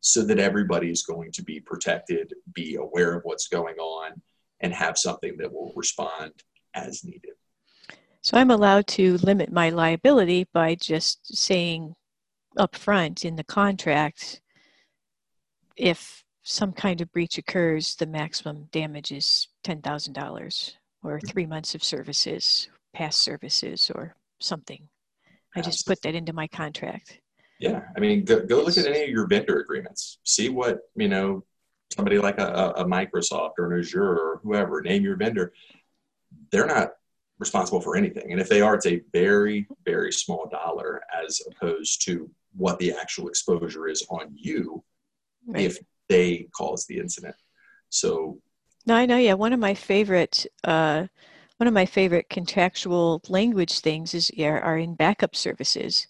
so 0.00 0.22
that 0.22 0.38
everybody 0.38 0.90
is 0.90 1.02
going 1.02 1.32
to 1.32 1.42
be 1.42 1.60
protected, 1.60 2.34
be 2.52 2.76
aware 2.76 3.14
of 3.14 3.22
what's 3.24 3.48
going 3.48 3.76
on, 3.76 4.20
and 4.60 4.72
have 4.72 4.98
something 4.98 5.36
that 5.38 5.52
will 5.52 5.72
respond 5.74 6.32
as 6.74 7.04
needed. 7.04 7.32
So 8.20 8.38
I'm 8.38 8.50
allowed 8.50 8.86
to 8.88 9.16
limit 9.18 9.52
my 9.52 9.70
liability 9.70 10.46
by 10.52 10.74
just 10.74 11.36
saying 11.36 11.94
up 12.56 12.76
front 12.76 13.24
in 13.24 13.36
the 13.36 13.44
contract 13.44 14.40
if 15.76 16.24
some 16.42 16.72
kind 16.72 17.00
of 17.00 17.10
breach 17.12 17.38
occurs, 17.38 17.96
the 17.96 18.06
maximum 18.06 18.68
damage 18.70 19.10
is 19.10 19.48
$10,000 19.64 20.74
or 21.02 21.16
mm-hmm. 21.16 21.26
three 21.26 21.46
months 21.46 21.74
of 21.74 21.82
services, 21.82 22.68
past 22.92 23.22
services, 23.22 23.90
or 23.94 24.14
something. 24.40 24.88
I 25.56 25.60
just 25.60 25.86
put 25.86 26.02
that 26.02 26.14
into 26.14 26.32
my 26.32 26.48
contract. 26.48 27.20
Yeah, 27.60 27.82
I 27.96 28.00
mean, 28.00 28.24
go, 28.24 28.40
go 28.40 28.62
look 28.62 28.76
at 28.76 28.86
any 28.86 29.04
of 29.04 29.08
your 29.08 29.26
vendor 29.26 29.60
agreements. 29.60 30.18
See 30.24 30.48
what 30.48 30.80
you 30.96 31.08
know 31.08 31.44
somebody 31.94 32.18
like 32.18 32.38
a, 32.38 32.74
a 32.76 32.84
Microsoft 32.84 33.52
or 33.58 33.72
an 33.72 33.78
Azure 33.78 34.02
or 34.02 34.40
whoever. 34.42 34.82
Name 34.82 35.04
your 35.04 35.16
vendor. 35.16 35.52
They're 36.50 36.66
not 36.66 36.90
responsible 37.38 37.80
for 37.80 37.96
anything, 37.96 38.32
and 38.32 38.40
if 38.40 38.48
they 38.48 38.60
are, 38.60 38.74
it's 38.74 38.86
a 38.86 39.02
very 39.12 39.68
very 39.84 40.12
small 40.12 40.48
dollar 40.50 41.02
as 41.24 41.40
opposed 41.50 42.04
to 42.06 42.30
what 42.56 42.78
the 42.78 42.92
actual 42.92 43.28
exposure 43.28 43.88
is 43.88 44.04
on 44.10 44.32
you 44.34 44.82
right. 45.46 45.62
if 45.62 45.78
they 46.08 46.48
cause 46.56 46.86
the 46.86 46.98
incident. 46.98 47.34
So. 47.88 48.38
No, 48.86 48.94
I 48.94 49.06
know. 49.06 49.16
Yeah, 49.16 49.34
one 49.34 49.52
of 49.54 49.60
my 49.60 49.74
favorite. 49.74 50.46
Uh, 50.62 51.06
one 51.58 51.68
of 51.68 51.74
my 51.74 51.86
favorite 51.86 52.28
contractual 52.28 53.22
language 53.28 53.80
things 53.80 54.14
is 54.14 54.30
yeah, 54.34 54.58
are 54.58 54.78
in 54.78 54.94
backup 54.94 55.36
services 55.36 56.06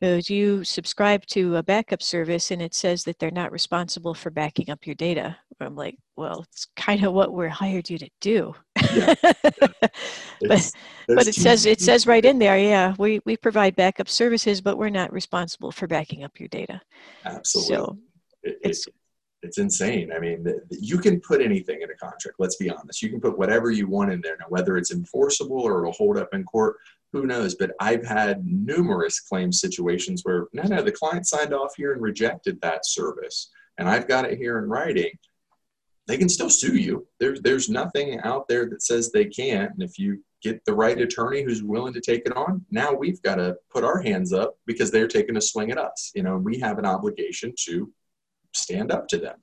is 0.00 0.30
you 0.30 0.62
subscribe 0.64 1.26
to 1.26 1.56
a 1.56 1.62
backup 1.62 2.02
service 2.02 2.50
and 2.50 2.62
it 2.62 2.74
says 2.74 3.04
that 3.04 3.18
they're 3.18 3.30
not 3.30 3.50
responsible 3.50 4.14
for 4.14 4.30
backing 4.30 4.70
up 4.70 4.86
your 4.86 4.94
data. 4.94 5.36
I'm 5.60 5.74
like, 5.74 5.96
well, 6.16 6.44
it's 6.48 6.68
kind 6.76 7.04
of 7.04 7.12
what 7.12 7.32
we're 7.32 7.48
hired 7.48 7.90
you 7.90 7.98
to 7.98 8.08
do. 8.20 8.54
Yeah. 8.94 9.14
but 9.22 10.72
but 11.08 11.26
it 11.26 11.34
says 11.34 11.66
it 11.66 11.80
says 11.80 12.06
right 12.06 12.24
in 12.24 12.38
there, 12.38 12.58
yeah, 12.58 12.94
we, 12.98 13.20
we 13.24 13.36
provide 13.36 13.74
backup 13.74 14.08
services, 14.08 14.60
but 14.60 14.78
we're 14.78 14.88
not 14.88 15.12
responsible 15.12 15.72
for 15.72 15.88
backing 15.88 16.22
up 16.22 16.38
your 16.38 16.48
data. 16.48 16.80
Absolutely. 17.24 17.74
So 17.74 17.98
it, 18.44 18.58
it's 18.62 18.86
it's 19.42 19.58
insane. 19.58 20.10
I 20.14 20.18
mean, 20.18 20.46
you 20.70 20.98
can 20.98 21.20
put 21.20 21.40
anything 21.40 21.82
in 21.82 21.90
a 21.90 21.94
contract. 21.94 22.38
Let's 22.38 22.56
be 22.56 22.70
honest. 22.70 23.02
You 23.02 23.10
can 23.10 23.20
put 23.20 23.38
whatever 23.38 23.70
you 23.70 23.86
want 23.86 24.10
in 24.10 24.20
there. 24.20 24.36
Now, 24.38 24.46
whether 24.48 24.76
it's 24.76 24.90
enforceable 24.90 25.60
or 25.60 25.80
it'll 25.80 25.92
hold 25.92 26.16
up 26.16 26.34
in 26.34 26.44
court, 26.44 26.76
who 27.12 27.26
knows? 27.26 27.54
But 27.54 27.72
I've 27.80 28.04
had 28.04 28.44
numerous 28.46 29.20
claim 29.20 29.52
situations 29.52 30.22
where 30.24 30.48
no, 30.52 30.64
no, 30.64 30.82
the 30.82 30.92
client 30.92 31.26
signed 31.26 31.54
off 31.54 31.74
here 31.76 31.92
and 31.92 32.02
rejected 32.02 32.60
that 32.60 32.84
service, 32.84 33.50
and 33.78 33.88
I've 33.88 34.08
got 34.08 34.24
it 34.24 34.38
here 34.38 34.58
in 34.58 34.68
writing. 34.68 35.12
They 36.06 36.18
can 36.18 36.28
still 36.28 36.50
sue 36.50 36.76
you. 36.76 37.06
There's 37.20 37.40
there's 37.40 37.68
nothing 37.68 38.20
out 38.20 38.48
there 38.48 38.66
that 38.66 38.82
says 38.82 39.10
they 39.10 39.26
can't. 39.26 39.72
And 39.72 39.82
if 39.82 39.98
you 39.98 40.22
get 40.42 40.64
the 40.64 40.74
right 40.74 40.98
attorney 41.00 41.42
who's 41.42 41.62
willing 41.62 41.94
to 41.94 42.00
take 42.00 42.26
it 42.26 42.36
on, 42.36 42.64
now 42.70 42.92
we've 42.92 43.22
got 43.22 43.36
to 43.36 43.56
put 43.70 43.84
our 43.84 44.00
hands 44.00 44.32
up 44.32 44.56
because 44.66 44.90
they're 44.90 45.08
taking 45.08 45.36
a 45.36 45.40
swing 45.40 45.70
at 45.70 45.78
us. 45.78 46.12
You 46.14 46.22
know, 46.22 46.36
we 46.36 46.58
have 46.60 46.78
an 46.78 46.86
obligation 46.86 47.54
to 47.64 47.90
stand 48.54 48.92
up 48.92 49.08
to 49.08 49.18
them. 49.18 49.36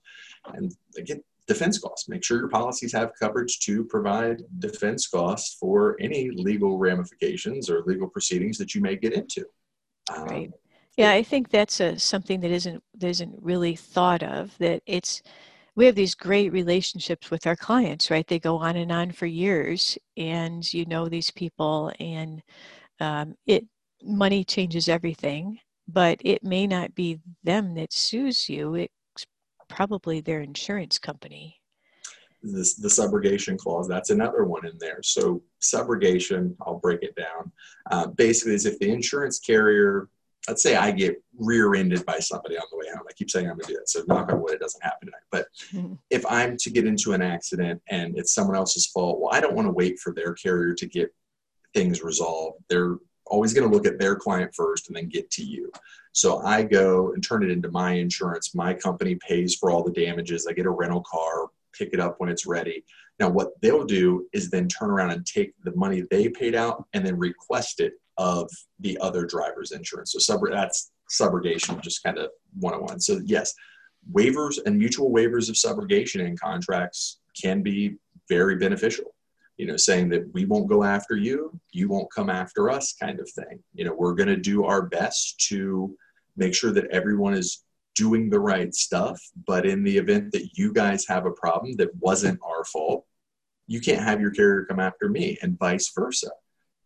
And 0.53 0.71
again, 0.97 1.21
defense 1.47 1.79
costs. 1.79 2.09
Make 2.09 2.23
sure 2.23 2.39
your 2.39 2.49
policies 2.49 2.93
have 2.93 3.11
coverage 3.19 3.59
to 3.61 3.83
provide 3.85 4.41
defense 4.59 5.07
costs 5.07 5.55
for 5.59 5.95
any 5.99 6.29
legal 6.31 6.77
ramifications 6.77 7.69
or 7.69 7.83
legal 7.85 8.07
proceedings 8.07 8.57
that 8.57 8.73
you 8.73 8.81
may 8.81 8.95
get 8.95 9.13
into. 9.13 9.45
Um, 10.15 10.25
right. 10.25 10.51
Yeah, 10.97 11.11
I 11.11 11.23
think 11.23 11.49
that's 11.49 11.81
a, 11.81 11.99
something 11.99 12.39
that 12.39 12.51
isn't 12.51 12.81
that 12.97 13.07
isn't 13.07 13.35
really 13.41 13.75
thought 13.75 14.23
of. 14.23 14.57
That 14.59 14.81
it's 14.85 15.21
we 15.75 15.85
have 15.85 15.95
these 15.95 16.15
great 16.15 16.53
relationships 16.53 17.29
with 17.29 17.45
our 17.45 17.55
clients, 17.55 18.09
right? 18.09 18.25
They 18.25 18.39
go 18.39 18.57
on 18.57 18.77
and 18.77 18.91
on 18.91 19.11
for 19.11 19.25
years, 19.25 19.97
and 20.15 20.73
you 20.73 20.85
know 20.85 21.09
these 21.09 21.31
people, 21.31 21.91
and 21.99 22.41
um, 23.01 23.35
it 23.45 23.65
money 24.03 24.43
changes 24.45 24.87
everything. 24.87 25.59
But 25.87 26.19
it 26.23 26.43
may 26.43 26.65
not 26.65 26.95
be 26.95 27.19
them 27.43 27.75
that 27.75 27.93
sues 27.93 28.49
you. 28.49 28.75
It 28.75 28.91
probably 29.67 30.21
their 30.21 30.41
insurance 30.41 30.97
company. 30.97 31.59
This, 32.43 32.75
the 32.75 32.87
subrogation 32.87 33.57
clause, 33.57 33.87
that's 33.87 34.11
another 34.11 34.43
one 34.43 34.65
in 34.67 34.77
there. 34.79 34.99
So, 35.01 35.41
subrogation, 35.61 36.55
I'll 36.61 36.79
break 36.79 37.01
it 37.01 37.15
down. 37.15 37.51
Uh, 37.89 38.07
basically, 38.07 38.53
is 38.53 38.67
if 38.67 38.77
the 38.77 38.89
insurance 38.89 39.39
carrier, 39.39 40.09
let's 40.47 40.61
say 40.61 40.75
I 40.75 40.91
get 40.91 41.15
rear 41.39 41.73
ended 41.73 42.05
by 42.05 42.19
somebody 42.19 42.55
on 42.55 42.65
the 42.71 42.77
way 42.77 42.85
home. 42.93 43.05
I 43.09 43.13
keep 43.13 43.31
saying 43.31 43.47
I'm 43.47 43.55
going 43.55 43.65
to 43.65 43.73
do 43.73 43.79
that. 43.79 43.89
So, 43.89 44.03
knock 44.07 44.31
on 44.31 44.41
wood, 44.41 44.53
it 44.53 44.59
doesn't 44.59 44.83
happen 44.83 45.07
tonight. 45.07 45.23
But 45.31 45.47
mm-hmm. 45.73 45.95
if 46.11 46.23
I'm 46.27 46.55
to 46.57 46.69
get 46.69 46.85
into 46.85 47.13
an 47.13 47.23
accident 47.23 47.81
and 47.89 48.15
it's 48.15 48.35
someone 48.35 48.55
else's 48.55 48.85
fault, 48.87 49.19
well, 49.19 49.33
I 49.33 49.39
don't 49.39 49.55
want 49.55 49.67
to 49.67 49.73
wait 49.73 49.97
for 49.99 50.13
their 50.13 50.33
carrier 50.33 50.75
to 50.75 50.85
get 50.85 51.11
things 51.73 52.03
resolved. 52.03 52.63
They're 52.69 52.97
always 53.27 53.53
going 53.53 53.69
to 53.69 53.73
look 53.75 53.85
at 53.85 53.99
their 53.99 54.15
client 54.15 54.53
first 54.53 54.87
and 54.87 54.95
then 54.95 55.09
get 55.09 55.29
to 55.31 55.43
you. 55.43 55.71
So 56.11 56.39
I 56.39 56.63
go 56.63 57.11
and 57.13 57.23
turn 57.23 57.43
it 57.43 57.51
into 57.51 57.69
my 57.71 57.93
insurance. 57.93 58.55
My 58.55 58.73
company 58.73 59.15
pays 59.15 59.55
for 59.55 59.69
all 59.69 59.83
the 59.83 59.91
damages. 59.91 60.47
I 60.47 60.53
get 60.53 60.65
a 60.65 60.69
rental 60.71 61.01
car, 61.01 61.47
pick 61.73 61.89
it 61.93 61.99
up 61.99 62.15
when 62.19 62.29
it's 62.29 62.45
ready. 62.45 62.85
Now, 63.19 63.29
what 63.29 63.49
they'll 63.61 63.85
do 63.85 64.27
is 64.33 64.49
then 64.49 64.67
turn 64.67 64.89
around 64.89 65.11
and 65.11 65.25
take 65.25 65.53
the 65.63 65.75
money 65.75 66.03
they 66.09 66.29
paid 66.29 66.55
out 66.55 66.85
and 66.93 67.05
then 67.05 67.17
request 67.17 67.79
it 67.79 67.93
of 68.17 68.49
the 68.79 68.97
other 69.01 69.25
driver's 69.25 69.71
insurance. 69.71 70.13
So 70.13 70.19
sub- 70.19 70.41
that's 70.49 70.91
subrogation, 71.11 71.81
just 71.81 72.03
kind 72.03 72.17
of 72.17 72.29
one 72.59 72.73
on 72.73 72.81
one. 72.83 72.99
So 72.99 73.21
yes, 73.25 73.53
waivers 74.11 74.59
and 74.65 74.77
mutual 74.77 75.11
waivers 75.11 75.49
of 75.49 75.55
subrogation 75.55 76.25
in 76.25 76.37
contracts 76.37 77.19
can 77.41 77.61
be 77.61 77.95
very 78.29 78.55
beneficial 78.55 79.14
you 79.57 79.65
know, 79.65 79.77
saying 79.77 80.09
that 80.09 80.31
we 80.33 80.45
won't 80.45 80.67
go 80.67 80.83
after 80.83 81.15
you, 81.15 81.57
you 81.71 81.87
won't 81.87 82.11
come 82.11 82.29
after 82.29 82.69
us 82.69 82.93
kind 82.93 83.19
of 83.19 83.29
thing. 83.29 83.63
You 83.73 83.85
know, 83.85 83.93
we're 83.93 84.15
going 84.15 84.29
to 84.29 84.35
do 84.35 84.65
our 84.65 84.83
best 84.83 85.39
to 85.49 85.95
make 86.35 86.53
sure 86.53 86.71
that 86.73 86.89
everyone 86.91 87.33
is 87.33 87.63
doing 87.95 88.29
the 88.29 88.39
right 88.39 88.73
stuff. 88.73 89.19
But 89.47 89.65
in 89.65 89.83
the 89.83 89.97
event 89.97 90.31
that 90.33 90.57
you 90.57 90.73
guys 90.73 91.07
have 91.07 91.25
a 91.25 91.31
problem 91.31 91.75
that 91.77 91.95
wasn't 91.95 92.39
our 92.45 92.65
fault, 92.65 93.05
you 93.67 93.79
can't 93.79 94.03
have 94.03 94.21
your 94.21 94.31
carrier 94.31 94.65
come 94.65 94.79
after 94.79 95.09
me, 95.09 95.37
and 95.41 95.57
vice 95.57 95.91
versa. 95.95 96.29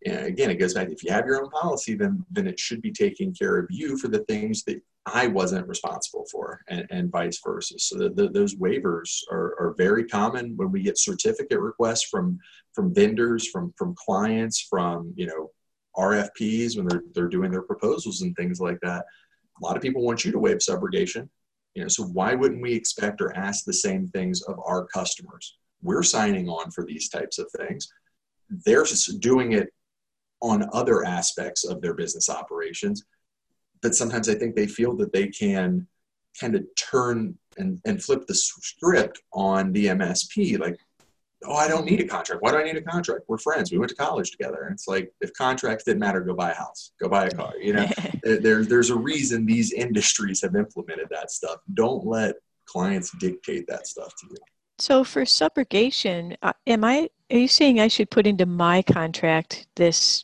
And 0.06 0.28
again, 0.28 0.50
it 0.50 0.56
goes 0.56 0.74
back. 0.74 0.90
If 0.90 1.04
you 1.04 1.12
have 1.12 1.26
your 1.26 1.44
own 1.44 1.50
policy, 1.50 1.96
then 1.96 2.26
then 2.32 2.48
it 2.48 2.60
should 2.60 2.82
be 2.82 2.92
taking 2.92 3.34
care 3.34 3.58
of 3.58 3.68
you 3.70 3.98
for 3.98 4.08
the 4.08 4.24
things 4.26 4.64
that 4.64 4.82
I 5.14 5.28
wasn't 5.28 5.68
responsible 5.68 6.26
for, 6.32 6.62
and, 6.68 6.86
and 6.90 7.12
vice 7.12 7.40
versa. 7.44 7.80
So 7.80 7.98
the, 7.98 8.10
the, 8.10 8.30
those 8.30 8.56
waivers 8.56 9.20
are, 9.32 9.56
are 9.60 9.76
very 9.78 10.06
common 10.06 10.56
when 10.56 10.72
we 10.72 10.82
get 10.82 10.98
certificate 10.98 11.60
requests 11.60 12.04
from 12.04 12.40
from 12.74 12.94
vendors, 12.94 13.48
from 13.48 13.74
from 13.78 13.96
clients, 13.96 14.62
from 14.70 15.14
you 15.16 15.28
know 15.28 15.52
RFPs 15.98 16.78
when 16.78 16.88
they're 16.88 17.04
they're 17.14 17.28
doing 17.28 17.52
their 17.52 17.64
proposals 17.64 18.22
and 18.22 18.36
things 18.36 18.60
like 18.60 18.80
that. 18.82 19.06
A 19.62 19.66
lot 19.66 19.76
of 19.76 19.82
people 19.82 20.04
want 20.04 20.24
you 20.24 20.32
to 20.32 20.40
waive 20.40 20.58
subrogation. 20.58 21.28
You 21.76 21.84
know, 21.84 21.88
so 21.88 22.04
why 22.04 22.34
wouldn't 22.34 22.62
we 22.62 22.74
expect 22.74 23.22
or 23.22 23.36
ask 23.36 23.66
the 23.66 23.74
same 23.74 24.08
things 24.08 24.42
of 24.44 24.60
our 24.66 24.86
customers? 24.86 25.58
We're 25.82 26.04
signing 26.04 26.50
on 26.50 26.72
for 26.72 26.86
these 26.86 27.10
types 27.10 27.38
of 27.38 27.50
things. 27.58 27.88
They're 28.50 28.86
doing 29.20 29.54
it 29.54 29.70
on 30.42 30.70
other 30.74 31.06
aspects 31.06 31.64
of 31.64 31.82
their 31.82 31.94
business 31.94 32.30
operations. 32.30 33.04
But 33.82 33.96
sometimes 33.96 34.30
I 34.30 34.36
think 34.36 34.56
they 34.56 34.68
feel 34.68 34.96
that 34.98 35.14
they 35.14 35.28
can 35.28 35.88
kind 36.40 36.56
of 36.56 36.64
turn 36.76 37.38
and, 37.58 37.80
and 37.86 38.02
flip 38.04 38.26
the 38.28 38.36
script 38.36 39.22
on 39.34 39.72
the 39.72 39.88
MSP. 39.88 40.60
Like, 40.60 40.78
oh, 41.46 41.56
I 41.56 41.68
don't 41.68 41.86
need 41.86 42.00
a 42.00 42.08
contract. 42.08 42.42
Why 42.42 42.52
do 42.52 42.58
I 42.58 42.64
need 42.64 42.78
a 42.78 42.82
contract? 42.82 43.24
We're 43.28 43.38
friends. 43.38 43.72
We 43.72 43.78
went 43.78 43.90
to 43.90 43.96
college 43.96 44.32
together. 44.32 44.64
And 44.64 44.74
it's 44.74 44.88
like, 44.88 45.12
if 45.22 45.34
contracts 45.34 45.86
didn't 45.86 46.00
matter, 46.00 46.22
go 46.22 46.34
buy 46.34 46.52
a 46.52 46.56
house, 46.56 46.92
go 47.02 47.10
buy 47.10 47.28
a 47.28 47.32
car. 47.32 47.54
You 47.62 47.74
know, 47.74 47.88
there, 48.24 48.64
there's 48.64 48.90
a 48.90 48.98
reason 48.98 49.46
these 49.46 49.74
industries 49.74 50.42
have 50.42 50.56
implemented 50.56 51.08
that 51.12 51.32
stuff. 51.32 51.60
Don't 51.74 52.06
let 52.06 52.36
clients 52.66 53.12
dictate 53.20 53.66
that 53.68 53.88
stuff 53.88 54.14
to 54.20 54.28
you. 54.30 54.38
So 54.78 55.04
for 55.04 55.24
subrogation, 55.24 56.38
uh, 56.42 56.54
am 56.66 56.86
I? 56.86 57.10
Are 57.32 57.38
you 57.38 57.50
saying 57.50 57.82
I 57.82 57.90
should 57.90 58.10
put 58.10 58.26
into 58.26 58.46
my 58.46 58.82
contract 58.82 59.68
this 59.76 60.24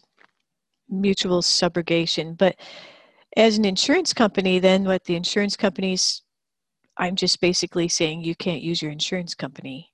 mutual 0.89 1.41
subrogation. 1.41 2.37
But 2.37 2.55
as 3.35 3.57
an 3.57 3.65
insurance 3.65 4.13
company, 4.13 4.59
then 4.59 4.85
what 4.85 5.03
the 5.05 5.15
insurance 5.15 5.55
companies, 5.55 6.21
I'm 6.97 7.15
just 7.15 7.41
basically 7.41 7.87
saying 7.87 8.23
you 8.23 8.35
can't 8.35 8.61
use 8.61 8.81
your 8.81 8.91
insurance 8.91 9.35
company 9.35 9.91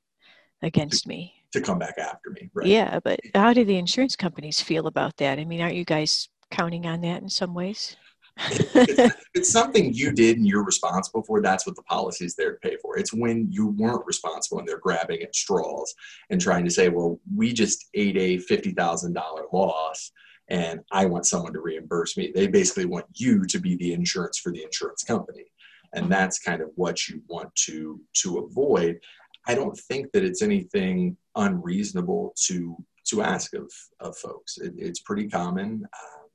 against 0.61 1.07
me. 1.07 1.33
To 1.53 1.61
come 1.61 1.79
back 1.79 1.97
after 1.97 2.29
me, 2.29 2.49
right? 2.53 2.67
Yeah, 2.67 2.99
but 3.03 3.19
how 3.35 3.53
do 3.53 3.65
the 3.65 3.77
insurance 3.77 4.15
companies 4.15 4.61
feel 4.61 4.87
about 4.87 5.17
that? 5.17 5.37
I 5.39 5.45
mean, 5.45 5.61
aren't 5.61 5.75
you 5.75 5.83
guys 5.83 6.29
counting 6.49 6.85
on 6.85 7.01
that 7.01 7.21
in 7.21 7.29
some 7.29 7.53
ways? 7.53 7.97
it's, 8.37 9.15
it's, 9.33 9.51
something 9.51 9.93
you 9.93 10.11
did 10.13 10.37
and 10.37 10.47
you're 10.47 10.63
responsible 10.63 11.23
for. 11.23 11.41
That's 11.41 11.65
what 11.65 11.75
the 11.75 11.83
policy 11.83 12.25
is 12.25 12.35
there 12.35 12.53
to 12.53 12.59
pay 12.59 12.77
for. 12.81 12.97
It's 12.97 13.13
when 13.13 13.47
you 13.51 13.67
weren't 13.67 14.05
responsible 14.05 14.59
and 14.59 14.67
they're 14.67 14.79
grabbing 14.79 15.21
at 15.21 15.35
straws 15.35 15.93
and 16.29 16.39
trying 16.39 16.63
to 16.63 16.71
say, 16.71 16.89
well, 16.89 17.19
we 17.35 17.51
just 17.51 17.89
ate 17.93 18.17
a 18.17 18.37
$50,000 18.37 19.13
loss 19.51 20.11
and 20.51 20.81
I 20.91 21.05
want 21.05 21.25
someone 21.25 21.53
to 21.53 21.61
reimburse 21.61 22.17
me. 22.17 22.31
They 22.35 22.45
basically 22.45 22.83
want 22.85 23.05
you 23.15 23.45
to 23.45 23.57
be 23.57 23.77
the 23.77 23.93
insurance 23.93 24.37
for 24.37 24.51
the 24.51 24.61
insurance 24.61 25.01
company. 25.01 25.45
And 25.93 26.11
that's 26.11 26.39
kind 26.39 26.61
of 26.61 26.69
what 26.75 27.07
you 27.07 27.21
want 27.27 27.55
to 27.67 28.01
to 28.21 28.39
avoid. 28.39 28.99
I 29.47 29.55
don't 29.55 29.77
think 29.77 30.11
that 30.11 30.23
it's 30.23 30.41
anything 30.41 31.15
unreasonable 31.35 32.33
to 32.47 32.75
to 33.07 33.21
ask 33.21 33.53
of, 33.53 33.71
of 34.01 34.17
folks. 34.17 34.57
It, 34.57 34.73
it's 34.77 34.99
pretty 34.99 35.27
common. 35.27 35.85
Uh, 35.85 36.27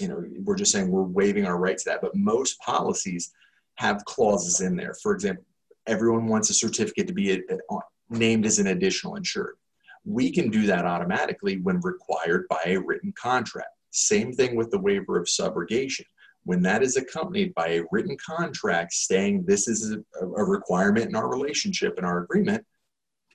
you 0.00 0.08
know, 0.08 0.24
we're 0.44 0.56
just 0.56 0.72
saying 0.72 0.88
we're 0.88 1.02
waiving 1.02 1.44
our 1.44 1.58
rights 1.58 1.84
to 1.84 1.90
that, 1.90 2.00
but 2.00 2.14
most 2.14 2.58
policies 2.60 3.32
have 3.74 4.04
clauses 4.04 4.60
in 4.60 4.76
there. 4.76 4.94
For 5.02 5.12
example, 5.14 5.44
everyone 5.86 6.26
wants 6.26 6.48
a 6.50 6.54
certificate 6.54 7.08
to 7.08 7.12
be 7.12 7.32
a, 7.32 7.38
a, 7.70 7.78
named 8.08 8.46
as 8.46 8.58
an 8.58 8.68
additional 8.68 9.16
insured. 9.16 9.56
We 10.04 10.32
can 10.32 10.50
do 10.50 10.66
that 10.66 10.84
automatically 10.84 11.60
when 11.60 11.80
required 11.80 12.46
by 12.48 12.60
a 12.66 12.78
written 12.78 13.12
contract. 13.20 13.68
Same 13.90 14.32
thing 14.32 14.56
with 14.56 14.70
the 14.70 14.78
waiver 14.78 15.18
of 15.18 15.26
subrogation. 15.26 16.04
When 16.44 16.62
that 16.62 16.82
is 16.82 16.96
accompanied 16.96 17.54
by 17.54 17.68
a 17.68 17.82
written 17.92 18.16
contract 18.24 18.92
saying 18.94 19.44
this 19.46 19.68
is 19.68 19.92
a, 19.92 20.24
a 20.24 20.44
requirement 20.44 21.06
in 21.06 21.14
our 21.14 21.30
relationship 21.30 21.94
and 21.98 22.06
our 22.06 22.24
agreement, 22.24 22.64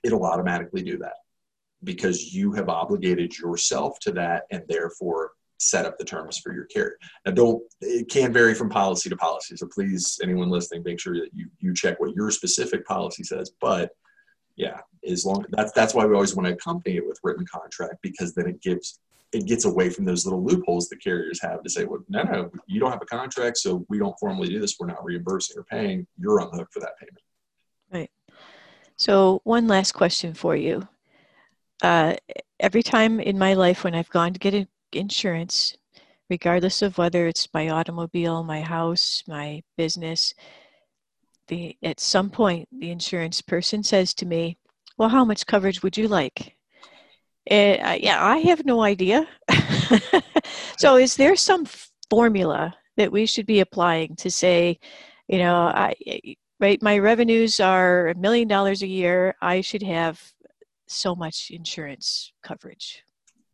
it'll 0.04 0.26
automatically 0.26 0.82
do 0.82 0.98
that 0.98 1.14
because 1.84 2.34
you 2.34 2.52
have 2.52 2.68
obligated 2.68 3.38
yourself 3.38 3.98
to 4.00 4.12
that 4.12 4.42
and 4.50 4.62
therefore 4.68 5.32
set 5.58 5.86
up 5.86 5.98
the 5.98 6.04
terms 6.04 6.38
for 6.38 6.52
your 6.52 6.64
carrier. 6.66 6.96
Now, 7.26 7.32
don't 7.32 7.62
it 7.80 8.08
can 8.08 8.32
vary 8.32 8.54
from 8.54 8.68
policy 8.68 9.08
to 9.08 9.16
policy. 9.16 9.56
So 9.56 9.66
please, 9.66 10.18
anyone 10.22 10.50
listening, 10.50 10.82
make 10.84 11.00
sure 11.00 11.14
that 11.14 11.30
you 11.32 11.48
you 11.58 11.74
check 11.74 11.98
what 12.00 12.14
your 12.14 12.30
specific 12.30 12.86
policy 12.86 13.24
says. 13.24 13.52
But 13.60 13.90
yeah, 14.58 14.80
as 15.08 15.24
long 15.24 15.46
that's 15.50 15.72
that's 15.72 15.94
why 15.94 16.04
we 16.04 16.14
always 16.14 16.34
want 16.34 16.46
to 16.46 16.52
accompany 16.52 16.96
it 16.96 17.06
with 17.06 17.18
written 17.22 17.46
contract 17.46 17.94
because 18.02 18.34
then 18.34 18.46
it 18.46 18.60
gives 18.60 18.98
it 19.32 19.46
gets 19.46 19.64
away 19.64 19.88
from 19.88 20.04
those 20.04 20.26
little 20.26 20.42
loopholes 20.42 20.88
the 20.88 20.96
carriers 20.96 21.40
have 21.42 21.62
to 21.62 21.70
say, 21.70 21.84
well, 21.84 22.00
no, 22.08 22.22
no, 22.22 22.50
you 22.66 22.80
don't 22.80 22.90
have 22.90 23.02
a 23.02 23.06
contract, 23.06 23.58
so 23.58 23.84
we 23.88 23.98
don't 23.98 24.18
formally 24.18 24.48
do 24.48 24.58
this. 24.58 24.76
We're 24.80 24.86
not 24.86 25.04
reimbursing 25.04 25.58
or 25.58 25.64
paying. 25.64 26.06
You're 26.18 26.40
on 26.40 26.50
the 26.50 26.58
hook 26.58 26.68
for 26.72 26.80
that 26.80 26.98
payment. 26.98 27.22
Right. 27.92 28.10
So 28.96 29.42
one 29.44 29.68
last 29.68 29.92
question 29.92 30.32
for 30.32 30.56
you. 30.56 30.88
Uh, 31.82 32.16
every 32.58 32.82
time 32.82 33.20
in 33.20 33.38
my 33.38 33.52
life 33.54 33.84
when 33.84 33.94
I've 33.94 34.08
gone 34.08 34.32
to 34.32 34.38
get 34.38 34.66
insurance, 34.92 35.76
regardless 36.30 36.80
of 36.80 36.96
whether 36.96 37.26
it's 37.26 37.48
my 37.52 37.68
automobile, 37.68 38.42
my 38.42 38.62
house, 38.62 39.22
my 39.28 39.62
business, 39.76 40.34
the 41.48 41.76
at 41.82 42.00
some 42.00 42.30
point 42.30 42.68
the 42.72 42.90
insurance 42.90 43.40
person 43.42 43.82
says 43.82 44.14
to 44.14 44.26
me, 44.26 44.58
"Well, 44.96 45.08
how 45.08 45.24
much 45.24 45.46
coverage 45.46 45.82
would 45.82 45.96
you 45.96 46.08
like?" 46.08 46.56
Uh, 47.50 47.96
yeah, 48.00 48.18
I 48.22 48.38
have 48.38 48.66
no 48.66 48.82
idea. 48.82 49.26
so, 50.78 50.96
is 50.96 51.16
there 51.16 51.36
some 51.36 51.66
formula 52.10 52.76
that 52.96 53.12
we 53.12 53.26
should 53.26 53.46
be 53.46 53.60
applying 53.60 54.16
to 54.16 54.30
say, 54.30 54.78
you 55.28 55.38
know, 55.38 55.54
I 55.54 55.94
right, 56.60 56.82
my 56.82 56.98
revenues 56.98 57.60
are 57.60 58.08
a 58.08 58.14
million 58.14 58.48
dollars 58.48 58.82
a 58.82 58.86
year. 58.86 59.34
I 59.40 59.60
should 59.60 59.82
have 59.82 60.20
so 60.86 61.14
much 61.14 61.50
insurance 61.50 62.32
coverage. 62.42 63.04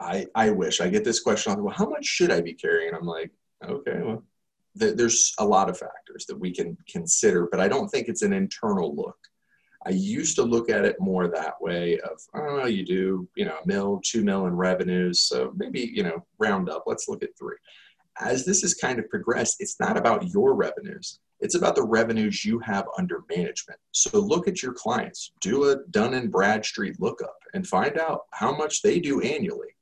I, 0.01 0.27
I 0.35 0.51
wish 0.51 0.81
I 0.81 0.89
get 0.89 1.05
this 1.05 1.21
question 1.21 1.63
well, 1.63 1.75
how 1.75 1.89
much 1.89 2.05
should 2.05 2.31
I 2.31 2.41
be 2.41 2.55
carrying? 2.55 2.95
I'm 2.95 3.07
like, 3.07 3.31
okay, 3.65 4.01
well, 4.03 4.23
there's 4.75 5.35
a 5.39 5.45
lot 5.45 5.71
of 5.71 5.79
factors 5.79 6.27
that 6.27 6.39
we 6.39 6.53
can 6.53 6.77
consider, 6.89 7.49
but 7.51 7.61
I 7.61 7.69
don't 7.69 7.89
think 7.89 8.09
it's 8.09 8.23
an 8.23 8.33
internal 8.33 8.95
look. 8.95 9.19
I 9.87 9.91
used 9.91 10.37
to 10.37 10.43
look 10.43 10.71
at 10.71 10.85
it 10.85 10.97
more 10.99 11.29
that 11.29 11.61
way 11.61 11.99
of, 12.01 12.19
oh, 12.35 12.67
you 12.67 12.85
do, 12.85 13.29
you 13.37 13.45
know, 13.45 13.59
a 13.63 13.67
mil, 13.67 14.01
two 14.03 14.25
mil 14.25 14.47
in 14.47 14.55
revenues. 14.55 15.21
So 15.21 15.53
maybe, 15.57 15.91
you 15.95 16.03
know, 16.03 16.25
round 16.39 16.71
up, 16.71 16.85
let's 16.87 17.07
look 17.07 17.23
at 17.23 17.37
three. 17.39 17.57
As 18.19 18.45
this 18.45 18.63
has 18.63 18.75
kind 18.75 18.99
of 18.99 19.09
progressed, 19.11 19.57
it's 19.61 19.79
not 19.79 19.97
about 19.97 20.29
your 20.29 20.55
revenues. 20.55 21.21
It's 21.41 21.57
about 21.57 21.75
the 21.75 21.83
revenues 21.83 22.45
you 22.45 22.59
have 22.61 22.87
under 22.97 23.25
management. 23.29 23.79
So 23.93 24.19
look 24.19 24.49
at 24.49 24.63
your 24.63 24.73
clients, 24.73 25.33
do 25.41 25.71
a 25.71 25.77
Dun 25.91 26.15
and 26.15 26.33
Bradstreet 26.33 26.99
lookup 27.01 27.37
and 27.53 27.67
find 27.67 27.99
out 27.99 28.23
how 28.31 28.57
much 28.57 28.81
they 28.81 29.01
do 29.01 29.21
annually. 29.21 29.77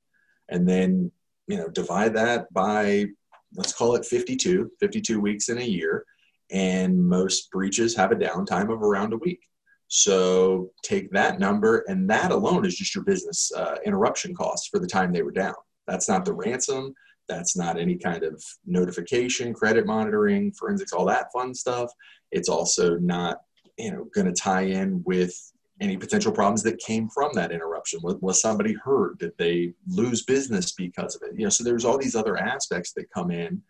And 0.48 0.68
then, 0.68 1.12
you 1.46 1.58
know, 1.58 1.68
divide 1.68 2.14
that 2.14 2.52
by 2.52 3.06
let's 3.56 3.72
call 3.72 3.94
it 3.96 4.04
52, 4.04 4.70
52 4.80 5.20
weeks 5.20 5.48
in 5.48 5.58
a 5.58 5.64
year. 5.64 6.04
And 6.50 6.98
most 6.98 7.50
breaches 7.50 7.96
have 7.96 8.12
a 8.12 8.16
downtime 8.16 8.72
of 8.72 8.82
around 8.82 9.12
a 9.12 9.18
week. 9.18 9.40
So 9.88 10.70
take 10.82 11.10
that 11.12 11.38
number, 11.38 11.84
and 11.86 12.08
that 12.08 12.30
alone 12.30 12.64
is 12.64 12.76
just 12.76 12.94
your 12.94 13.04
business 13.04 13.52
uh, 13.54 13.76
interruption 13.84 14.34
costs 14.34 14.68
for 14.68 14.78
the 14.78 14.86
time 14.86 15.12
they 15.12 15.22
were 15.22 15.32
down. 15.32 15.54
That's 15.86 16.08
not 16.08 16.24
the 16.24 16.32
ransom. 16.32 16.94
That's 17.28 17.56
not 17.56 17.78
any 17.78 17.96
kind 17.96 18.24
of 18.24 18.42
notification, 18.66 19.52
credit 19.52 19.86
monitoring, 19.86 20.52
forensics, 20.52 20.92
all 20.92 21.04
that 21.06 21.26
fun 21.32 21.54
stuff. 21.54 21.90
It's 22.30 22.48
also 22.48 22.96
not, 22.96 23.42
you 23.78 23.92
know, 23.92 24.08
going 24.14 24.26
to 24.26 24.32
tie 24.32 24.62
in 24.62 25.02
with 25.04 25.34
any 25.82 25.96
potential 25.96 26.30
problems 26.30 26.62
that 26.62 26.78
came 26.78 27.08
from 27.08 27.32
that 27.34 27.50
interruption? 27.50 28.00
Was, 28.02 28.16
was, 28.20 28.40
somebody 28.40 28.74
hurt? 28.74 29.18
Did 29.18 29.32
they 29.36 29.74
lose 29.88 30.22
business 30.22 30.72
because 30.72 31.16
of 31.16 31.22
it? 31.22 31.36
You 31.36 31.44
know 31.44 31.50
so 31.50 31.64
there's 31.64 31.84
all 31.84 31.98
these 31.98 32.14
other 32.14 32.36
aspects 32.38 32.92
that 32.92 33.10
come 33.10 33.30
in 33.32 33.60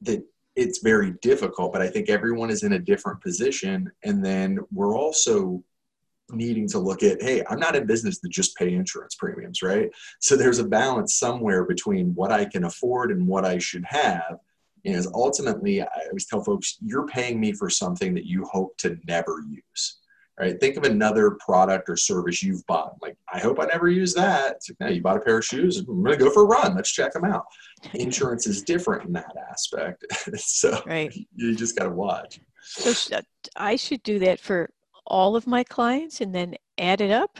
that 0.00 0.24
it's 0.56 0.78
very 0.78 1.14
difficult 1.20 1.72
but 1.72 1.82
i 1.82 1.88
think 1.88 2.08
everyone 2.08 2.48
is 2.48 2.62
in 2.62 2.72
a 2.72 2.78
different 2.78 3.20
position. 3.20 3.90
And 4.02 4.24
then 4.24 4.58
we're 4.72 4.96
also 4.96 5.62
needing 6.30 6.66
to 6.66 6.78
look 6.78 7.02
at 7.02 7.20
hey 7.20 7.42
i'm 7.50 7.60
not 7.60 7.76
in 7.76 7.86
business 7.86 8.18
to 8.18 8.28
just 8.30 8.56
pay 8.56 8.72
insurance 8.72 9.14
premiums 9.14 9.60
right? 9.62 9.90
So 10.20 10.36
there's 10.36 10.58
a 10.58 10.64
balance 10.64 11.16
somewhere 11.16 11.64
between 11.64 12.14
what 12.14 12.32
i 12.32 12.46
can 12.46 12.64
afford 12.64 13.10
and 13.10 13.26
what 13.26 13.44
i 13.44 13.58
should 13.58 13.84
have. 13.84 14.38
Is 14.84 15.06
ultimately 15.14 15.82
i 15.82 15.88
always 16.08 16.26
tell 16.26 16.42
folks 16.42 16.78
you're 16.80 17.06
paying 17.06 17.38
me 17.38 17.52
for 17.52 17.68
something 17.68 18.14
that 18.14 18.26
you 18.26 18.44
hope 18.44 18.76
to 18.78 18.98
never 19.06 19.42
use 19.50 20.00
right? 20.38 20.58
Think 20.58 20.76
of 20.76 20.84
another 20.84 21.32
product 21.32 21.88
or 21.88 21.96
service 21.96 22.42
you've 22.42 22.66
bought. 22.66 22.96
Like, 23.00 23.16
I 23.32 23.38
hope 23.38 23.60
I 23.60 23.66
never 23.66 23.88
use 23.88 24.14
that. 24.14 24.56
It's 24.56 24.70
like, 24.70 24.80
no, 24.80 24.88
you 24.88 25.00
bought 25.00 25.16
a 25.16 25.20
pair 25.20 25.38
of 25.38 25.44
shoes. 25.44 25.78
I'm 25.78 26.02
going 26.02 26.18
to 26.18 26.24
go 26.24 26.30
for 26.30 26.42
a 26.42 26.46
run. 26.46 26.74
Let's 26.74 26.90
check 26.90 27.12
them 27.12 27.24
out. 27.24 27.44
Insurance 27.94 28.46
is 28.46 28.62
different 28.62 29.06
in 29.06 29.12
that 29.12 29.34
aspect. 29.50 30.04
so 30.36 30.82
right. 30.86 31.14
you 31.34 31.54
just 31.54 31.76
got 31.76 31.84
to 31.84 31.90
watch. 31.90 32.40
So 32.62 33.20
I 33.56 33.76
should 33.76 34.02
do 34.02 34.18
that 34.20 34.40
for 34.40 34.70
all 35.06 35.36
of 35.36 35.46
my 35.46 35.62
clients 35.62 36.20
and 36.20 36.34
then 36.34 36.56
add 36.78 37.00
it 37.00 37.10
up 37.10 37.38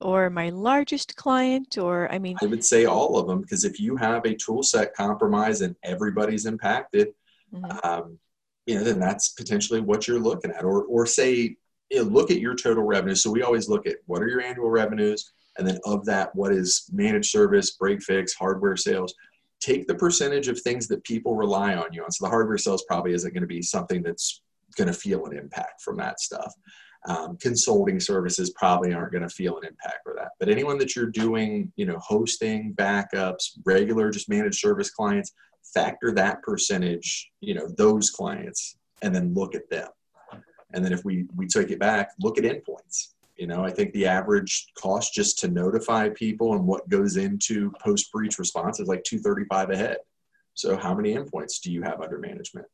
or 0.00 0.28
my 0.28 0.50
largest 0.50 1.16
client 1.16 1.78
or 1.78 2.12
i 2.12 2.18
mean 2.18 2.36
i 2.42 2.46
would 2.46 2.64
say 2.64 2.84
all 2.84 3.18
of 3.18 3.26
them 3.26 3.40
because 3.40 3.64
if 3.64 3.80
you 3.80 3.96
have 3.96 4.24
a 4.26 4.34
tool 4.34 4.62
set 4.62 4.94
compromise 4.94 5.62
and 5.62 5.74
everybody's 5.82 6.44
impacted 6.44 7.08
mm-hmm. 7.52 7.88
um, 7.88 8.18
you 8.66 8.74
know 8.74 8.84
then 8.84 9.00
that's 9.00 9.30
potentially 9.30 9.80
what 9.80 10.06
you're 10.06 10.20
looking 10.20 10.50
at 10.50 10.64
or 10.64 10.84
or 10.84 11.06
say 11.06 11.56
you 11.90 12.02
know, 12.02 12.10
look 12.10 12.30
at 12.30 12.40
your 12.40 12.54
total 12.54 12.82
revenue 12.82 13.14
so 13.14 13.30
we 13.30 13.42
always 13.42 13.68
look 13.68 13.86
at 13.86 13.96
what 14.06 14.22
are 14.22 14.28
your 14.28 14.40
annual 14.40 14.70
revenues 14.70 15.32
and 15.58 15.66
then 15.66 15.78
of 15.84 16.04
that 16.04 16.34
what 16.34 16.52
is 16.52 16.88
managed 16.92 17.30
service 17.30 17.72
break 17.72 18.02
fix 18.02 18.34
hardware 18.34 18.76
sales 18.76 19.14
take 19.60 19.86
the 19.86 19.94
percentage 19.94 20.48
of 20.48 20.60
things 20.60 20.86
that 20.88 21.02
people 21.04 21.34
rely 21.34 21.74
on 21.74 21.92
you 21.92 22.02
on 22.02 22.10
so 22.10 22.24
the 22.24 22.30
hardware 22.30 22.58
sales 22.58 22.84
probably 22.88 23.12
isn't 23.12 23.32
going 23.32 23.42
to 23.42 23.46
be 23.46 23.62
something 23.62 24.02
that's 24.02 24.42
going 24.76 24.88
to 24.88 24.94
feel 24.94 25.26
an 25.26 25.36
impact 25.36 25.80
from 25.80 25.96
that 25.96 26.20
stuff 26.20 26.52
um, 27.06 27.36
consulting 27.36 28.00
services 28.00 28.50
probably 28.50 28.92
aren't 28.92 29.12
going 29.12 29.22
to 29.22 29.28
feel 29.28 29.56
an 29.58 29.64
impact 29.64 30.00
for 30.02 30.14
that. 30.16 30.32
But 30.40 30.48
anyone 30.48 30.76
that 30.78 30.96
you're 30.96 31.10
doing, 31.10 31.72
you 31.76 31.86
know, 31.86 31.98
hosting, 31.98 32.74
backups, 32.74 33.58
regular, 33.64 34.10
just 34.10 34.28
managed 34.28 34.58
service 34.58 34.90
clients, 34.90 35.32
factor 35.72 36.12
that 36.12 36.42
percentage, 36.42 37.30
you 37.40 37.54
know, 37.54 37.68
those 37.76 38.10
clients, 38.10 38.76
and 39.02 39.14
then 39.14 39.34
look 39.34 39.54
at 39.54 39.68
them. 39.70 39.88
And 40.76 40.84
then 40.84 40.92
if 40.92 41.04
we 41.04 41.26
we 41.34 41.48
take 41.48 41.70
it 41.70 41.80
back, 41.80 42.10
look 42.20 42.38
at 42.38 42.44
endpoints. 42.44 43.14
You 43.36 43.48
know, 43.48 43.64
I 43.64 43.70
think 43.70 43.92
the 43.92 44.06
average 44.06 44.66
cost 44.78 45.12
just 45.12 45.38
to 45.40 45.48
notify 45.48 46.08
people 46.10 46.54
and 46.54 46.66
what 46.66 46.88
goes 46.88 47.16
into 47.16 47.72
post 47.82 48.12
breach 48.12 48.38
response 48.38 48.78
is 48.78 48.86
like 48.86 49.02
235 49.04 49.70
a 49.70 49.76
head. 49.76 49.96
So 50.54 50.76
how 50.76 50.94
many 50.94 51.14
endpoints 51.14 51.60
do 51.60 51.72
you 51.72 51.82
have 51.82 52.00
under 52.00 52.18
management? 52.18 52.66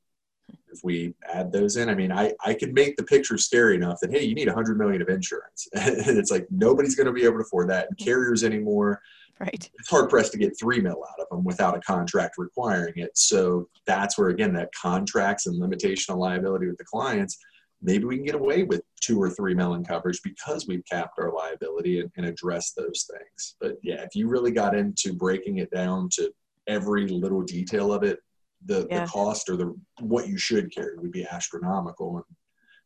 if 0.73 0.81
we 0.83 1.15
add 1.33 1.53
those 1.53 1.77
in, 1.77 1.89
I 1.89 1.95
mean, 1.95 2.11
I, 2.11 2.33
I 2.45 2.55
could 2.55 2.75
make 2.75 2.97
the 2.97 3.03
picture 3.03 3.39
scary 3.39 3.77
enough 3.77 3.99
that, 4.01 4.11
hey, 4.11 4.23
you 4.23 4.35
need 4.35 4.49
100 4.49 4.79
million 4.79 5.03
of 5.03 5.09
insurance. 5.09 5.69
and 5.75 6.19
it's 6.19 6.31
like 6.31 6.47
nobody's 6.51 6.95
going 6.95 7.07
to 7.07 7.13
be 7.13 7.25
able 7.25 7.37
to 7.37 7.45
afford 7.45 7.71
that. 7.71 7.89
And 7.89 7.97
mm-hmm. 7.97 8.05
carriers 8.05 8.43
anymore, 8.45 9.01
right. 9.39 9.71
it's 9.79 9.89
hard 9.89 10.11
pressed 10.11 10.33
to 10.33 10.39
get 10.39 10.59
three 10.59 10.81
mil 10.81 11.05
out 11.11 11.21
of 11.21 11.29
them 11.31 11.45
without 11.45 11.77
a 11.77 11.81
contract 11.81 12.37
requiring 12.39 12.95
it. 12.97 13.17
So 13.17 13.69
that's 13.87 14.19
where, 14.19 14.29
again, 14.29 14.53
that 14.55 14.71
contracts 14.75 15.47
and 15.47 15.59
limitation 15.59 16.13
of 16.13 16.19
liability 16.19 16.67
with 16.67 16.79
the 16.79 16.85
clients, 16.85 17.39
maybe 17.83 18.05
we 18.05 18.17
can 18.17 18.25
get 18.25 18.35
away 18.35 18.63
with 18.63 18.83
two 19.01 19.21
or 19.21 19.29
three 19.29 19.55
melon 19.55 19.85
coverage 19.85 20.21
because 20.23 20.67
we've 20.67 20.85
capped 20.91 21.19
our 21.19 21.33
liability 21.33 22.01
and, 22.01 22.11
and 22.17 22.27
addressed 22.27 22.77
those 22.77 23.09
things. 23.11 23.57
But 23.61 23.77
yeah, 23.83 24.03
if 24.03 24.15
you 24.15 24.29
really 24.29 24.53
got 24.53 24.77
into 24.77 25.13
breaking 25.13 25.59
it 25.59 25.71
down 25.71 26.09
to 26.15 26.33
every 26.67 27.09
little 27.09 27.43
detail 27.43 27.93
of 27.93 28.03
it, 28.05 28.21
the, 28.67 28.87
yeah. 28.91 29.05
the 29.05 29.11
cost 29.11 29.49
or 29.49 29.57
the 29.57 29.75
what 30.01 30.29
you 30.29 30.39
should 30.39 30.73
carry 30.73 30.97
would 30.97 31.11
be 31.11 31.27
astronomical 31.27 32.17
and 32.17 32.25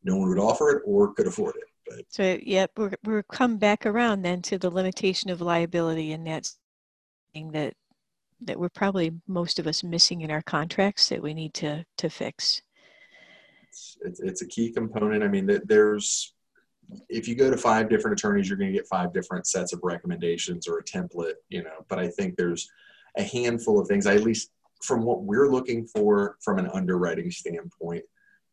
no 0.04 0.16
one 0.16 0.28
would 0.28 0.38
offer 0.38 0.70
it 0.70 0.82
or 0.86 1.12
could 1.12 1.26
afford 1.26 1.56
it. 1.56 1.64
But. 1.86 2.04
So 2.08 2.38
yeah, 2.42 2.66
we're 2.76 2.94
we're 3.04 3.22
come 3.24 3.58
back 3.58 3.86
around 3.86 4.22
then 4.22 4.42
to 4.42 4.58
the 4.58 4.70
limitation 4.70 5.30
of 5.30 5.40
liability, 5.40 6.12
and 6.12 6.26
that's 6.26 6.58
thing 7.34 7.52
that 7.52 7.74
that 8.40 8.58
we're 8.58 8.68
probably 8.68 9.12
most 9.26 9.58
of 9.58 9.66
us 9.66 9.84
missing 9.84 10.22
in 10.22 10.30
our 10.30 10.42
contracts 10.42 11.08
that 11.08 11.22
we 11.22 11.34
need 11.34 11.54
to 11.54 11.84
to 11.98 12.08
fix. 12.08 12.62
It's, 13.76 13.98
it's, 14.00 14.20
it's 14.20 14.42
a 14.42 14.46
key 14.46 14.70
component. 14.70 15.22
I 15.22 15.28
mean, 15.28 15.60
there's 15.66 16.32
if 17.08 17.26
you 17.26 17.34
go 17.34 17.50
to 17.50 17.56
five 17.56 17.88
different 17.88 18.18
attorneys, 18.18 18.48
you're 18.48 18.58
going 18.58 18.72
to 18.72 18.76
get 18.76 18.86
five 18.86 19.12
different 19.12 19.46
sets 19.46 19.72
of 19.72 19.80
recommendations 19.82 20.68
or 20.68 20.78
a 20.78 20.84
template, 20.84 21.34
you 21.48 21.62
know. 21.62 21.84
But 21.88 21.98
I 21.98 22.08
think 22.08 22.36
there's 22.36 22.70
a 23.18 23.22
handful 23.22 23.80
of 23.80 23.88
things. 23.88 24.06
At 24.06 24.22
least 24.22 24.50
from 24.82 25.02
what 25.02 25.22
we're 25.22 25.50
looking 25.50 25.86
for 25.86 26.36
from 26.42 26.58
an 26.58 26.70
underwriting 26.72 27.30
standpoint 27.30 28.04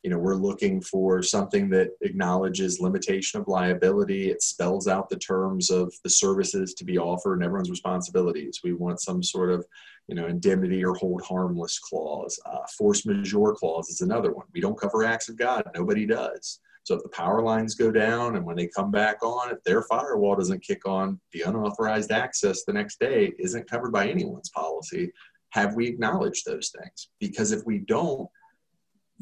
you 0.04 0.10
know 0.10 0.18
we're 0.18 0.36
looking 0.36 0.82
for 0.82 1.24
something 1.24 1.70
that 1.70 1.92
acknowledges 2.02 2.82
limitation 2.82 3.39
of 3.39 3.48
liability. 3.48 4.30
It 4.30 4.44
spells 4.44 4.88
out 4.88 5.10
the 5.10 5.18
terms 5.18 5.72
of 5.72 5.94
the 6.04 6.10
services 6.10 6.74
to 6.76 6.84
be 6.84 6.98
offered 6.98 7.36
and 7.36 7.44
everyone's 7.44 7.70
responsibilities. 7.70 8.60
We 8.63 8.74
want 8.74 9.02
some 9.02 9.24
sort 9.24 9.50
of 9.50 9.66
you 10.08 10.16
know 10.16 10.28
indemnity 10.28 10.84
or 10.84 10.94
hold 10.96 11.22
harmless 11.22 11.80
clause. 11.80 12.39
Uh, 12.46 12.68
force 12.78 13.06
majeure 13.06 13.54
clause 13.54 13.89
is 13.89 14.02
another 14.02 14.34
one. 14.34 14.46
We 14.54 14.62
don't 14.62 14.80
cover 14.80 15.04
acts 15.06 15.30
of 15.30 15.38
god. 15.38 15.63
Nobody 15.74 16.06
does. 16.06 16.60
So 16.84 16.96
if 16.96 17.04
the 17.04 17.10
power 17.10 17.42
lines 17.42 17.76
go 17.76 17.92
down 17.92 18.36
and 18.36 18.46
when 18.46 18.58
they 18.58 18.68
come 18.68 18.92
back 18.92 19.24
on 19.24 19.52
if 19.52 19.63
their 19.63 19.84
firewall 19.84 20.36
doesn't 20.36 20.63
kick 20.63 20.86
on 20.86 21.20
the 21.32 21.44
unauthorized 21.44 22.12
access 22.12 22.66
the 22.66 22.74
next 22.74 23.00
day 23.00 23.32
isn't 23.39 23.70
covered 23.70 23.94
by 23.94 24.10
anyone's 24.10 24.50
policy. 24.50 25.12
Have 25.52 25.76
we 25.76 25.88
acknowledged 25.88 26.46
those 26.46 26.74
things? 26.78 27.10
Because 27.20 27.54
if 27.54 27.66
we 27.66 27.80
don't, 27.80 28.28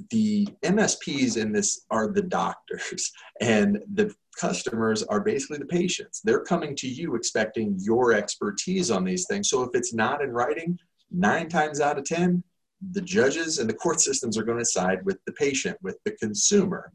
the 0.10 0.48
MSPs 0.64 1.38
in 1.38 1.52
this 1.52 1.86
are 1.90 2.12
the 2.12 2.22
doctors, 2.22 3.12
and 3.42 3.80
the 3.94 4.14
customers 4.40 5.04
are 5.04 5.20
basically 5.20 5.58
the 5.58 5.66
patients. 5.66 6.22
They're 6.24 6.44
coming 6.44 6.76
to 6.78 6.88
you 6.88 7.16
expecting 7.16 7.76
your 7.80 8.14
expertise 8.14 8.90
on 8.90 9.04
these 9.04 9.26
things. 9.28 9.50
So 9.50 9.64
if 9.64 9.70
it's 9.74 9.94
not 9.94 10.22
in 10.22 10.32
writing, 10.32 10.80
nine 11.12 11.50
times 11.50 11.82
out 11.82 11.98
of 11.98 12.06
10, 12.06 12.44
the 12.92 13.02
judges 13.02 13.60
and 13.60 13.70
the 13.70 13.74
court 13.74 14.02
systems 14.02 14.38
are 14.38 14.44
going 14.44 14.60
to 14.60 14.66
side 14.66 15.04
with 15.06 15.20
the 15.26 15.34
patient, 15.34 15.78
with 15.82 15.98
the 16.06 16.12
consumer. 16.12 16.92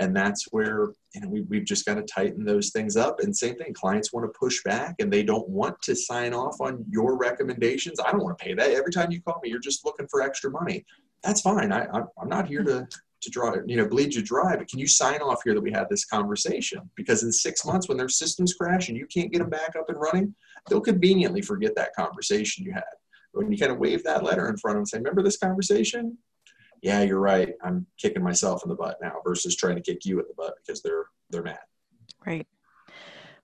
And 0.00 0.14
that's 0.14 0.48
where 0.50 0.88
you 1.14 1.20
know 1.20 1.28
we, 1.28 1.42
we've 1.42 1.64
just 1.64 1.86
got 1.86 1.94
to 1.94 2.02
tighten 2.02 2.44
those 2.44 2.70
things 2.70 2.96
up. 2.96 3.20
And 3.20 3.34
same 3.34 3.54
thing 3.54 3.72
clients 3.72 4.12
want 4.12 4.26
to 4.26 4.38
push 4.38 4.60
back 4.64 4.96
and 4.98 5.12
they 5.12 5.22
don't 5.22 5.48
want 5.48 5.80
to 5.82 5.94
sign 5.94 6.34
off 6.34 6.60
on 6.60 6.84
your 6.90 7.16
recommendations. 7.16 8.00
I 8.04 8.10
don't 8.10 8.22
want 8.22 8.36
to 8.36 8.44
pay 8.44 8.54
that. 8.54 8.70
Every 8.70 8.90
time 8.90 9.12
you 9.12 9.22
call 9.22 9.38
me 9.40 9.50
you're 9.50 9.60
just 9.60 9.84
looking 9.84 10.08
for 10.08 10.20
extra 10.20 10.50
money 10.50 10.84
that's 11.24 11.40
fine 11.40 11.72
I, 11.72 11.86
i'm 12.20 12.28
not 12.28 12.46
here 12.48 12.62
hmm. 12.62 12.68
to 12.68 12.88
to 13.22 13.30
draw 13.30 13.54
you 13.66 13.76
know 13.76 13.88
bleed 13.88 14.14
you 14.14 14.22
dry 14.22 14.56
but 14.56 14.68
can 14.68 14.78
you 14.78 14.86
sign 14.86 15.20
off 15.20 15.40
here 15.44 15.54
that 15.54 15.60
we 15.60 15.72
had 15.72 15.88
this 15.88 16.04
conversation 16.04 16.88
because 16.94 17.22
in 17.22 17.32
six 17.32 17.64
months 17.64 17.88
when 17.88 17.96
their 17.96 18.08
systems 18.08 18.52
crash 18.52 18.88
and 18.88 18.98
you 18.98 19.06
can't 19.06 19.32
get 19.32 19.38
them 19.38 19.48
back 19.48 19.74
up 19.78 19.88
and 19.88 19.98
running 19.98 20.34
they'll 20.68 20.80
conveniently 20.80 21.40
forget 21.40 21.74
that 21.74 21.94
conversation 21.96 22.64
you 22.64 22.72
had 22.72 22.82
when 23.32 23.50
you 23.50 23.58
kind 23.58 23.72
of 23.72 23.78
wave 23.78 24.04
that 24.04 24.22
letter 24.22 24.48
in 24.48 24.56
front 24.58 24.76
of 24.76 24.78
them 24.78 24.80
and 24.82 24.88
say 24.88 24.98
remember 24.98 25.22
this 25.22 25.38
conversation 25.38 26.16
yeah, 26.84 27.00
you're 27.00 27.18
right. 27.18 27.54
I'm 27.62 27.86
kicking 27.98 28.22
myself 28.22 28.62
in 28.62 28.68
the 28.68 28.74
butt 28.74 28.98
now 29.00 29.14
versus 29.24 29.56
trying 29.56 29.76
to 29.76 29.80
kick 29.80 30.04
you 30.04 30.20
in 30.20 30.26
the 30.28 30.34
butt 30.36 30.54
because 30.58 30.82
they're 30.82 31.06
they're 31.30 31.42
mad. 31.42 31.58
Right. 32.26 32.46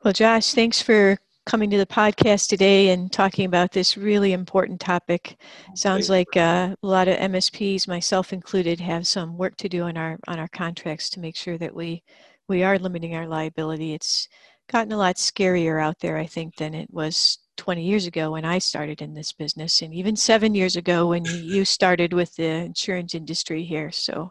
Well, 0.05 0.13
Josh, 0.13 0.53
thanks 0.53 0.83
for 0.83 1.17
coming 1.51 1.69
to 1.69 1.79
the 1.79 1.85
podcast 1.85 2.49
today 2.49 2.91
and 2.91 3.11
talking 3.11 3.45
about 3.45 3.73
this 3.73 3.97
really 3.97 4.33
important 4.33 4.79
topic. 4.79 5.37
Sounds 5.75 6.09
like 6.09 6.37
uh, 6.37 6.77
a 6.81 6.87
lot 6.87 7.09
of 7.09 7.17
MSPs, 7.17 7.89
myself 7.89 8.33
included, 8.33 8.79
have 8.79 9.05
some 9.05 9.37
work 9.37 9.57
to 9.57 9.69
do 9.69 9.83
on 9.83 9.97
our 9.97 10.17
on 10.29 10.39
our 10.39 10.47
contracts 10.47 11.11
to 11.11 11.19
make 11.19 11.35
sure 11.35 11.59
that 11.59 11.75
we 11.75 12.05
we 12.47 12.63
are 12.63 12.79
limiting 12.79 13.17
our 13.17 13.27
liability. 13.27 13.95
It's 13.95 14.29
gotten 14.71 14.93
a 14.93 14.97
lot 14.97 15.17
scarier 15.17 15.83
out 15.83 15.99
there, 15.99 16.19
I 16.19 16.27
think, 16.27 16.55
than 16.55 16.73
it 16.73 16.89
was 16.93 17.41
20 17.57 17.83
years 17.83 18.07
ago 18.07 18.31
when 18.31 18.45
I 18.45 18.59
started 18.59 19.03
in 19.03 19.13
this 19.13 19.33
business, 19.33 19.83
and 19.83 19.93
even 19.93 20.15
seven 20.15 20.55
years 20.55 20.77
ago 20.77 21.09
when 21.09 21.25
you 21.25 21.65
started 21.65 22.13
with 22.13 22.37
the 22.37 22.45
insurance 22.45 23.13
industry 23.13 23.65
here. 23.65 23.91
So, 23.91 24.31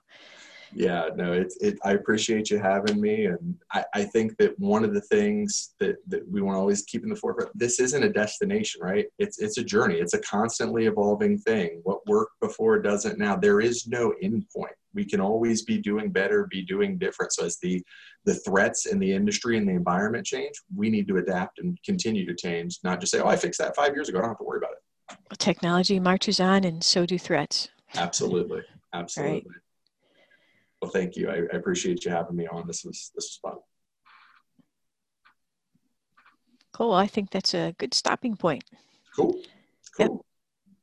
yeah, 0.74 1.10
no, 1.16 1.34
it's 1.34 1.58
it. 1.58 1.78
I 1.84 1.94
appreciate 1.94 2.50
you 2.50 2.60
having 2.60 3.00
me, 3.00 3.26
and 3.26 3.56
I, 3.72 3.84
I 3.94 4.04
think 4.04 4.38
that 4.38 4.58
one 4.60 4.84
of 4.84 4.94
the 4.94 5.02
things 5.02 5.74
that, 5.80 5.98
that 6.08 6.30
we 6.30 6.42
want 6.42 6.56
to 6.56 6.60
always 6.60 6.84
keep 6.84 7.04
in 7.04 7.10
the 7.10 7.16
forefront. 7.16 7.52
This 7.56 7.80
isn't 7.80 8.04
a 8.04 8.12
destination, 8.12 8.82
right? 8.82 9.06
It's 9.18 9.40
it's 9.40 9.58
a 9.58 9.64
journey. 9.64 9.96
It's 9.96 10.14
a 10.14 10.22
constantly 10.22 10.86
evolving 10.86 11.38
thing. 11.40 11.82
What 11.84 12.06
worked 12.08 12.40
before 12.40 12.80
doesn't 12.80 13.18
now. 13.18 13.36
There 13.36 13.62
is 13.62 13.88
no 13.88 14.14
end 14.22 14.46
point 14.56 14.74
we 14.94 15.06
can 15.06 15.22
always 15.22 15.64
be 15.64 15.78
doing 15.78 16.12
better, 16.12 16.48
be 16.50 16.64
doing 16.64 16.98
different. 16.98 17.34
So 17.34 17.46
as 17.46 17.58
the 17.58 17.84
the 18.26 18.36
threats 18.36 18.86
in 18.86 19.00
the 19.00 19.12
industry 19.12 19.58
and 19.58 19.68
the 19.68 19.74
environment 19.74 20.26
change, 20.26 20.54
we 20.76 20.90
need 20.90 21.08
to 21.08 21.18
adapt 21.18 21.60
and 21.60 21.78
continue 21.84 22.26
to 22.26 22.36
change, 22.36 22.80
not 22.84 23.00
just 23.00 23.12
say, 23.12 23.20
"Oh, 23.20 23.28
I 23.28 23.36
fixed 23.36 23.60
that 23.60 23.76
five 23.76 23.94
years 23.94 24.10
ago. 24.10 24.20
I 24.20 24.22
don't 24.22 24.32
have 24.32 24.38
to 24.40 24.44
worry 24.44 24.58
about 24.58 24.72
it." 24.72 25.40
Technology 25.40 26.00
marches 26.00 26.40
on, 26.40 26.64
and 26.64 26.84
so 26.84 27.06
do 27.06 27.18
threats. 27.18 27.70
Absolutely, 27.96 28.62
absolutely. 28.94 29.34
Right. 29.34 29.46
Well, 30.82 30.92
thank 30.92 31.16
you. 31.16 31.30
I, 31.30 31.36
I, 31.36 31.58
appreciate 31.58 32.06
you 32.06 32.12
having 32.12 32.36
me 32.36 32.48
on. 32.48 32.66
This 32.66 32.86
was 32.86 33.12
this 33.16 33.26
was 33.26 33.40
fun. 33.42 33.62
Cool. 36.72 36.94
I 36.94 37.08
think 37.08 37.32
that's 37.32 37.54
a 37.54 37.76
good 37.78 37.94
stopping 37.94 38.38
point. 38.38 38.64
Cool. 39.16 39.34
Cool. 39.98 40.06
Yep 40.16 40.26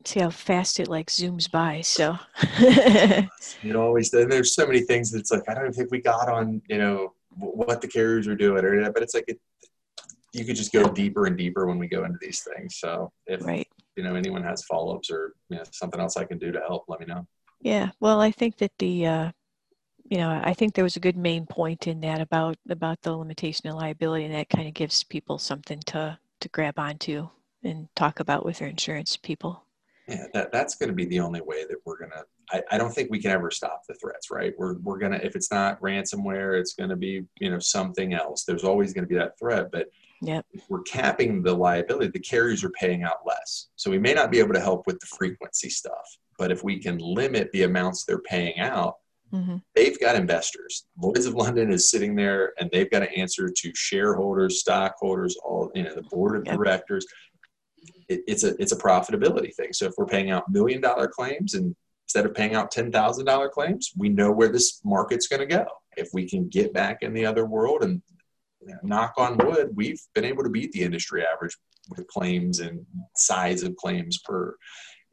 see 0.07 0.20
how 0.20 0.30
fast 0.30 0.80
it 0.80 0.88
like 0.88 1.09
zooms 1.09 1.51
by. 1.51 1.80
So 1.80 2.18
it 2.59 3.76
always 3.76 4.11
there's 4.11 4.55
so 4.55 4.66
many 4.66 4.80
things 4.80 5.11
that's 5.11 5.30
like 5.30 5.49
I 5.49 5.55
don't 5.55 5.74
think 5.74 5.90
we 5.90 6.01
got 6.01 6.28
on 6.28 6.62
you 6.68 6.78
know 6.78 7.14
what 7.36 7.80
the 7.80 7.88
carriers 7.88 8.26
are 8.26 8.36
doing 8.36 8.64
or 8.64 8.90
but 8.92 9.03
it's 9.03 9.14
like 9.14 9.24
it, 9.28 9.40
you 10.32 10.44
could 10.44 10.57
just 10.57 10.72
go 10.72 10.88
deeper 10.88 11.26
and 11.26 11.36
deeper 11.36 11.66
when 11.66 11.78
we 11.78 11.88
go 11.88 12.05
into 12.05 12.18
these 12.20 12.42
things. 12.42 12.76
So 12.76 13.11
if 13.26 13.44
right. 13.44 13.68
you 13.97 14.05
know 14.05 14.14
anyone 14.14 14.42
has 14.42 14.64
follow 14.64 14.97
ups 14.97 15.11
or 15.11 15.34
you 15.49 15.57
know, 15.57 15.64
something 15.70 16.01
else 16.01 16.16
I 16.16 16.24
can 16.24 16.38
do 16.38 16.53
to 16.53 16.61
help, 16.61 16.84
let 16.88 17.01
me 17.01 17.07
know. 17.07 17.26
Yeah, 17.61 17.90
well, 18.01 18.20
I 18.20 18.30
think 18.30 18.59
that 18.59 18.72
the 18.78 19.07
uh, 19.07 19.30
you 20.11 20.18
know, 20.18 20.40
I 20.42 20.54
think 20.54 20.74
there 20.74 20.84
was 20.84 20.96
a 20.96 21.00
good 21.00 21.16
main 21.16 21.46
point 21.46 21.86
in 21.86 22.00
that 22.00 22.20
about 22.20 22.57
about 22.68 23.02
the 23.02 23.16
limitation 23.16 23.68
of 23.68 23.76
liability, 23.76 24.24
and 24.24 24.34
that 24.34 24.48
kind 24.48 24.68
of 24.68 24.74
gives 24.74 25.04
people 25.04 25.38
something 25.38 25.80
to 25.86 26.18
to 26.40 26.48
grab 26.50 26.78
onto 26.78 27.28
and 27.64 27.88
talk 27.96 28.20
about 28.20 28.44
with 28.44 28.59
their 28.59 28.68
insurance 28.68 29.16
people. 29.16 29.64
Yeah, 30.09 30.26
that, 30.34 30.52
that's 30.52 30.76
going 30.76 30.88
to 30.88 30.94
be 30.94 31.07
the 31.07 31.18
only 31.18 31.40
way 31.40 31.64
that 31.64 31.78
we're 31.84 31.98
going 31.98 32.12
to. 32.12 32.24
I 32.70 32.78
don't 32.78 32.94
think 32.94 33.11
we 33.11 33.20
can 33.20 33.32
ever 33.32 33.50
stop 33.50 33.82
the 33.88 33.94
threats, 33.94 34.30
right? 34.30 34.54
We're, 34.57 34.74
we're 34.74 34.98
going 34.98 35.11
to, 35.11 35.26
if 35.26 35.34
it's 35.34 35.50
not 35.50 35.80
ransomware, 35.80 36.61
it's 36.61 36.74
going 36.74 36.90
to 36.90 36.96
be, 36.96 37.24
you 37.40 37.50
know, 37.50 37.59
something 37.59 38.14
else. 38.14 38.44
There's 38.44 38.62
always 38.62 38.92
going 38.92 39.02
to 39.02 39.09
be 39.09 39.16
that 39.16 39.36
threat. 39.36 39.72
But 39.72 39.88
yep. 40.22 40.46
we're 40.68 40.82
capping 40.82 41.42
the 41.42 41.52
liability, 41.52 42.12
the 42.12 42.20
carriers 42.20 42.62
are 42.62 42.70
paying 42.70 43.02
out 43.02 43.26
less. 43.26 43.66
So 43.74 43.90
we 43.90 43.98
may 43.98 44.14
not 44.14 44.30
be 44.30 44.38
able 44.38 44.54
to 44.54 44.61
help 44.61 44.86
with 44.86 45.00
the 45.00 45.07
frequency 45.07 45.68
stuff. 45.68 46.07
But 46.38 46.52
if 46.52 46.62
we 46.62 46.78
can 46.78 46.98
limit 46.98 47.50
the 47.50 47.64
amounts 47.64 48.04
they're 48.04 48.20
paying 48.20 48.61
out, 48.61 48.98
mm-hmm. 49.33 49.57
they've 49.74 49.99
got 50.01 50.16
investors. 50.16 50.87
Lloyd's 51.01 51.27
of 51.27 51.35
London 51.35 51.72
is 51.72 51.91
sitting 51.91 52.14
there 52.14 52.53
and 52.59 52.70
they've 52.72 52.91
got 52.91 53.01
to 53.01 53.12
answer 53.12 53.49
to 53.49 53.72
shareholders, 53.74 54.61
stockholders, 54.61 55.37
all, 55.45 55.70
you 55.74 55.83
know, 55.83 55.95
the 55.95 56.03
board 56.03 56.37
of 56.37 56.45
yep. 56.47 56.57
directors 56.57 57.07
it, 58.09 58.22
it's 58.27 58.45
a 58.45 58.61
it's 58.61 58.72
a 58.72 58.77
profitability 58.77 59.55
thing. 59.55 59.72
So 59.72 59.87
if 59.87 59.95
we're 59.97 60.07
paying 60.07 60.31
out 60.31 60.51
million 60.51 60.81
dollar 60.81 61.09
claims 61.09 61.55
and 61.55 61.74
instead 62.05 62.27
of 62.27 62.35
paying 62.35 62.55
out 62.55 62.70
ten 62.70 62.93
thousand 62.93 63.27
dollar 63.27 63.49
claims, 63.49 63.93
we 63.97 64.09
know 64.09 64.31
where 64.31 64.49
this 64.49 64.81
market's 64.85 65.29
going 65.29 65.41
to 65.41 65.55
go. 65.55 65.66
If 65.97 66.11
we 66.12 66.29
can 66.29 66.49
get 66.49 66.72
back 66.72 66.99
in 67.03 67.12
the 67.12 67.27
other 67.27 67.47
world 67.47 67.83
and 67.83 68.03
you 68.61 68.68
know, 68.68 68.79
knock 68.83 69.14
on 69.16 69.39
wood, 69.39 69.70
we've 69.74 70.01
been 70.14 70.24
able 70.24 70.43
to 70.45 70.51
beat 70.51 70.72
the 70.72 70.83
industry 70.83 71.24
average 71.24 71.57
with 71.89 72.07
claims 72.09 72.61
and 72.61 72.85
size 73.16 73.62
of 73.62 73.77
claims 73.77 74.18
per. 74.24 74.57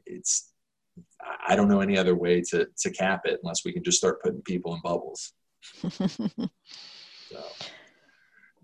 It's 0.05 0.52
I 1.47 1.55
don't 1.55 1.67
know 1.67 1.81
any 1.81 1.97
other 1.97 2.15
way 2.15 2.41
to 2.49 2.67
to 2.77 2.89
cap 2.91 3.21
it 3.25 3.39
unless 3.43 3.65
we 3.65 3.73
can 3.73 3.83
just 3.83 3.97
start 3.97 4.21
putting 4.21 4.41
people 4.41 4.73
in 4.73 4.81
bubbles. 4.83 5.33
so, 5.89 5.99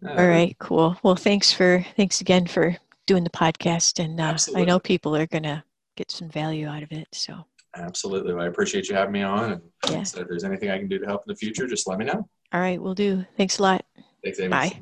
uh, 0.05 0.09
All 0.09 0.27
right, 0.27 0.55
cool. 0.59 0.97
Well, 1.03 1.15
thanks 1.15 1.51
for 1.51 1.85
thanks 1.95 2.21
again 2.21 2.47
for 2.47 2.75
doing 3.05 3.23
the 3.23 3.29
podcast, 3.29 4.03
and 4.03 4.19
uh, 4.19 4.37
I 4.55 4.65
know 4.65 4.79
people 4.79 5.15
are 5.15 5.27
going 5.27 5.43
to 5.43 5.63
get 5.95 6.11
some 6.11 6.29
value 6.29 6.67
out 6.67 6.83
of 6.83 6.91
it. 6.91 7.07
So 7.11 7.45
absolutely, 7.75 8.33
well, 8.33 8.43
I 8.43 8.47
appreciate 8.47 8.89
you 8.89 8.95
having 8.95 9.13
me 9.13 9.23
on. 9.23 9.53
And 9.53 9.61
yeah. 9.89 10.03
so 10.03 10.21
if 10.21 10.27
there's 10.27 10.43
anything 10.43 10.69
I 10.69 10.77
can 10.77 10.87
do 10.87 10.99
to 10.99 11.05
help 11.05 11.23
in 11.27 11.33
the 11.33 11.37
future, 11.37 11.67
just 11.67 11.87
let 11.87 11.99
me 11.99 12.05
know. 12.05 12.27
All 12.53 12.61
right, 12.61 12.81
we'll 12.81 12.95
do. 12.95 13.25
Thanks 13.37 13.59
a 13.59 13.63
lot. 13.63 13.85
Thanks, 14.23 14.39
Amy. 14.39 14.49
Bye. 14.49 14.81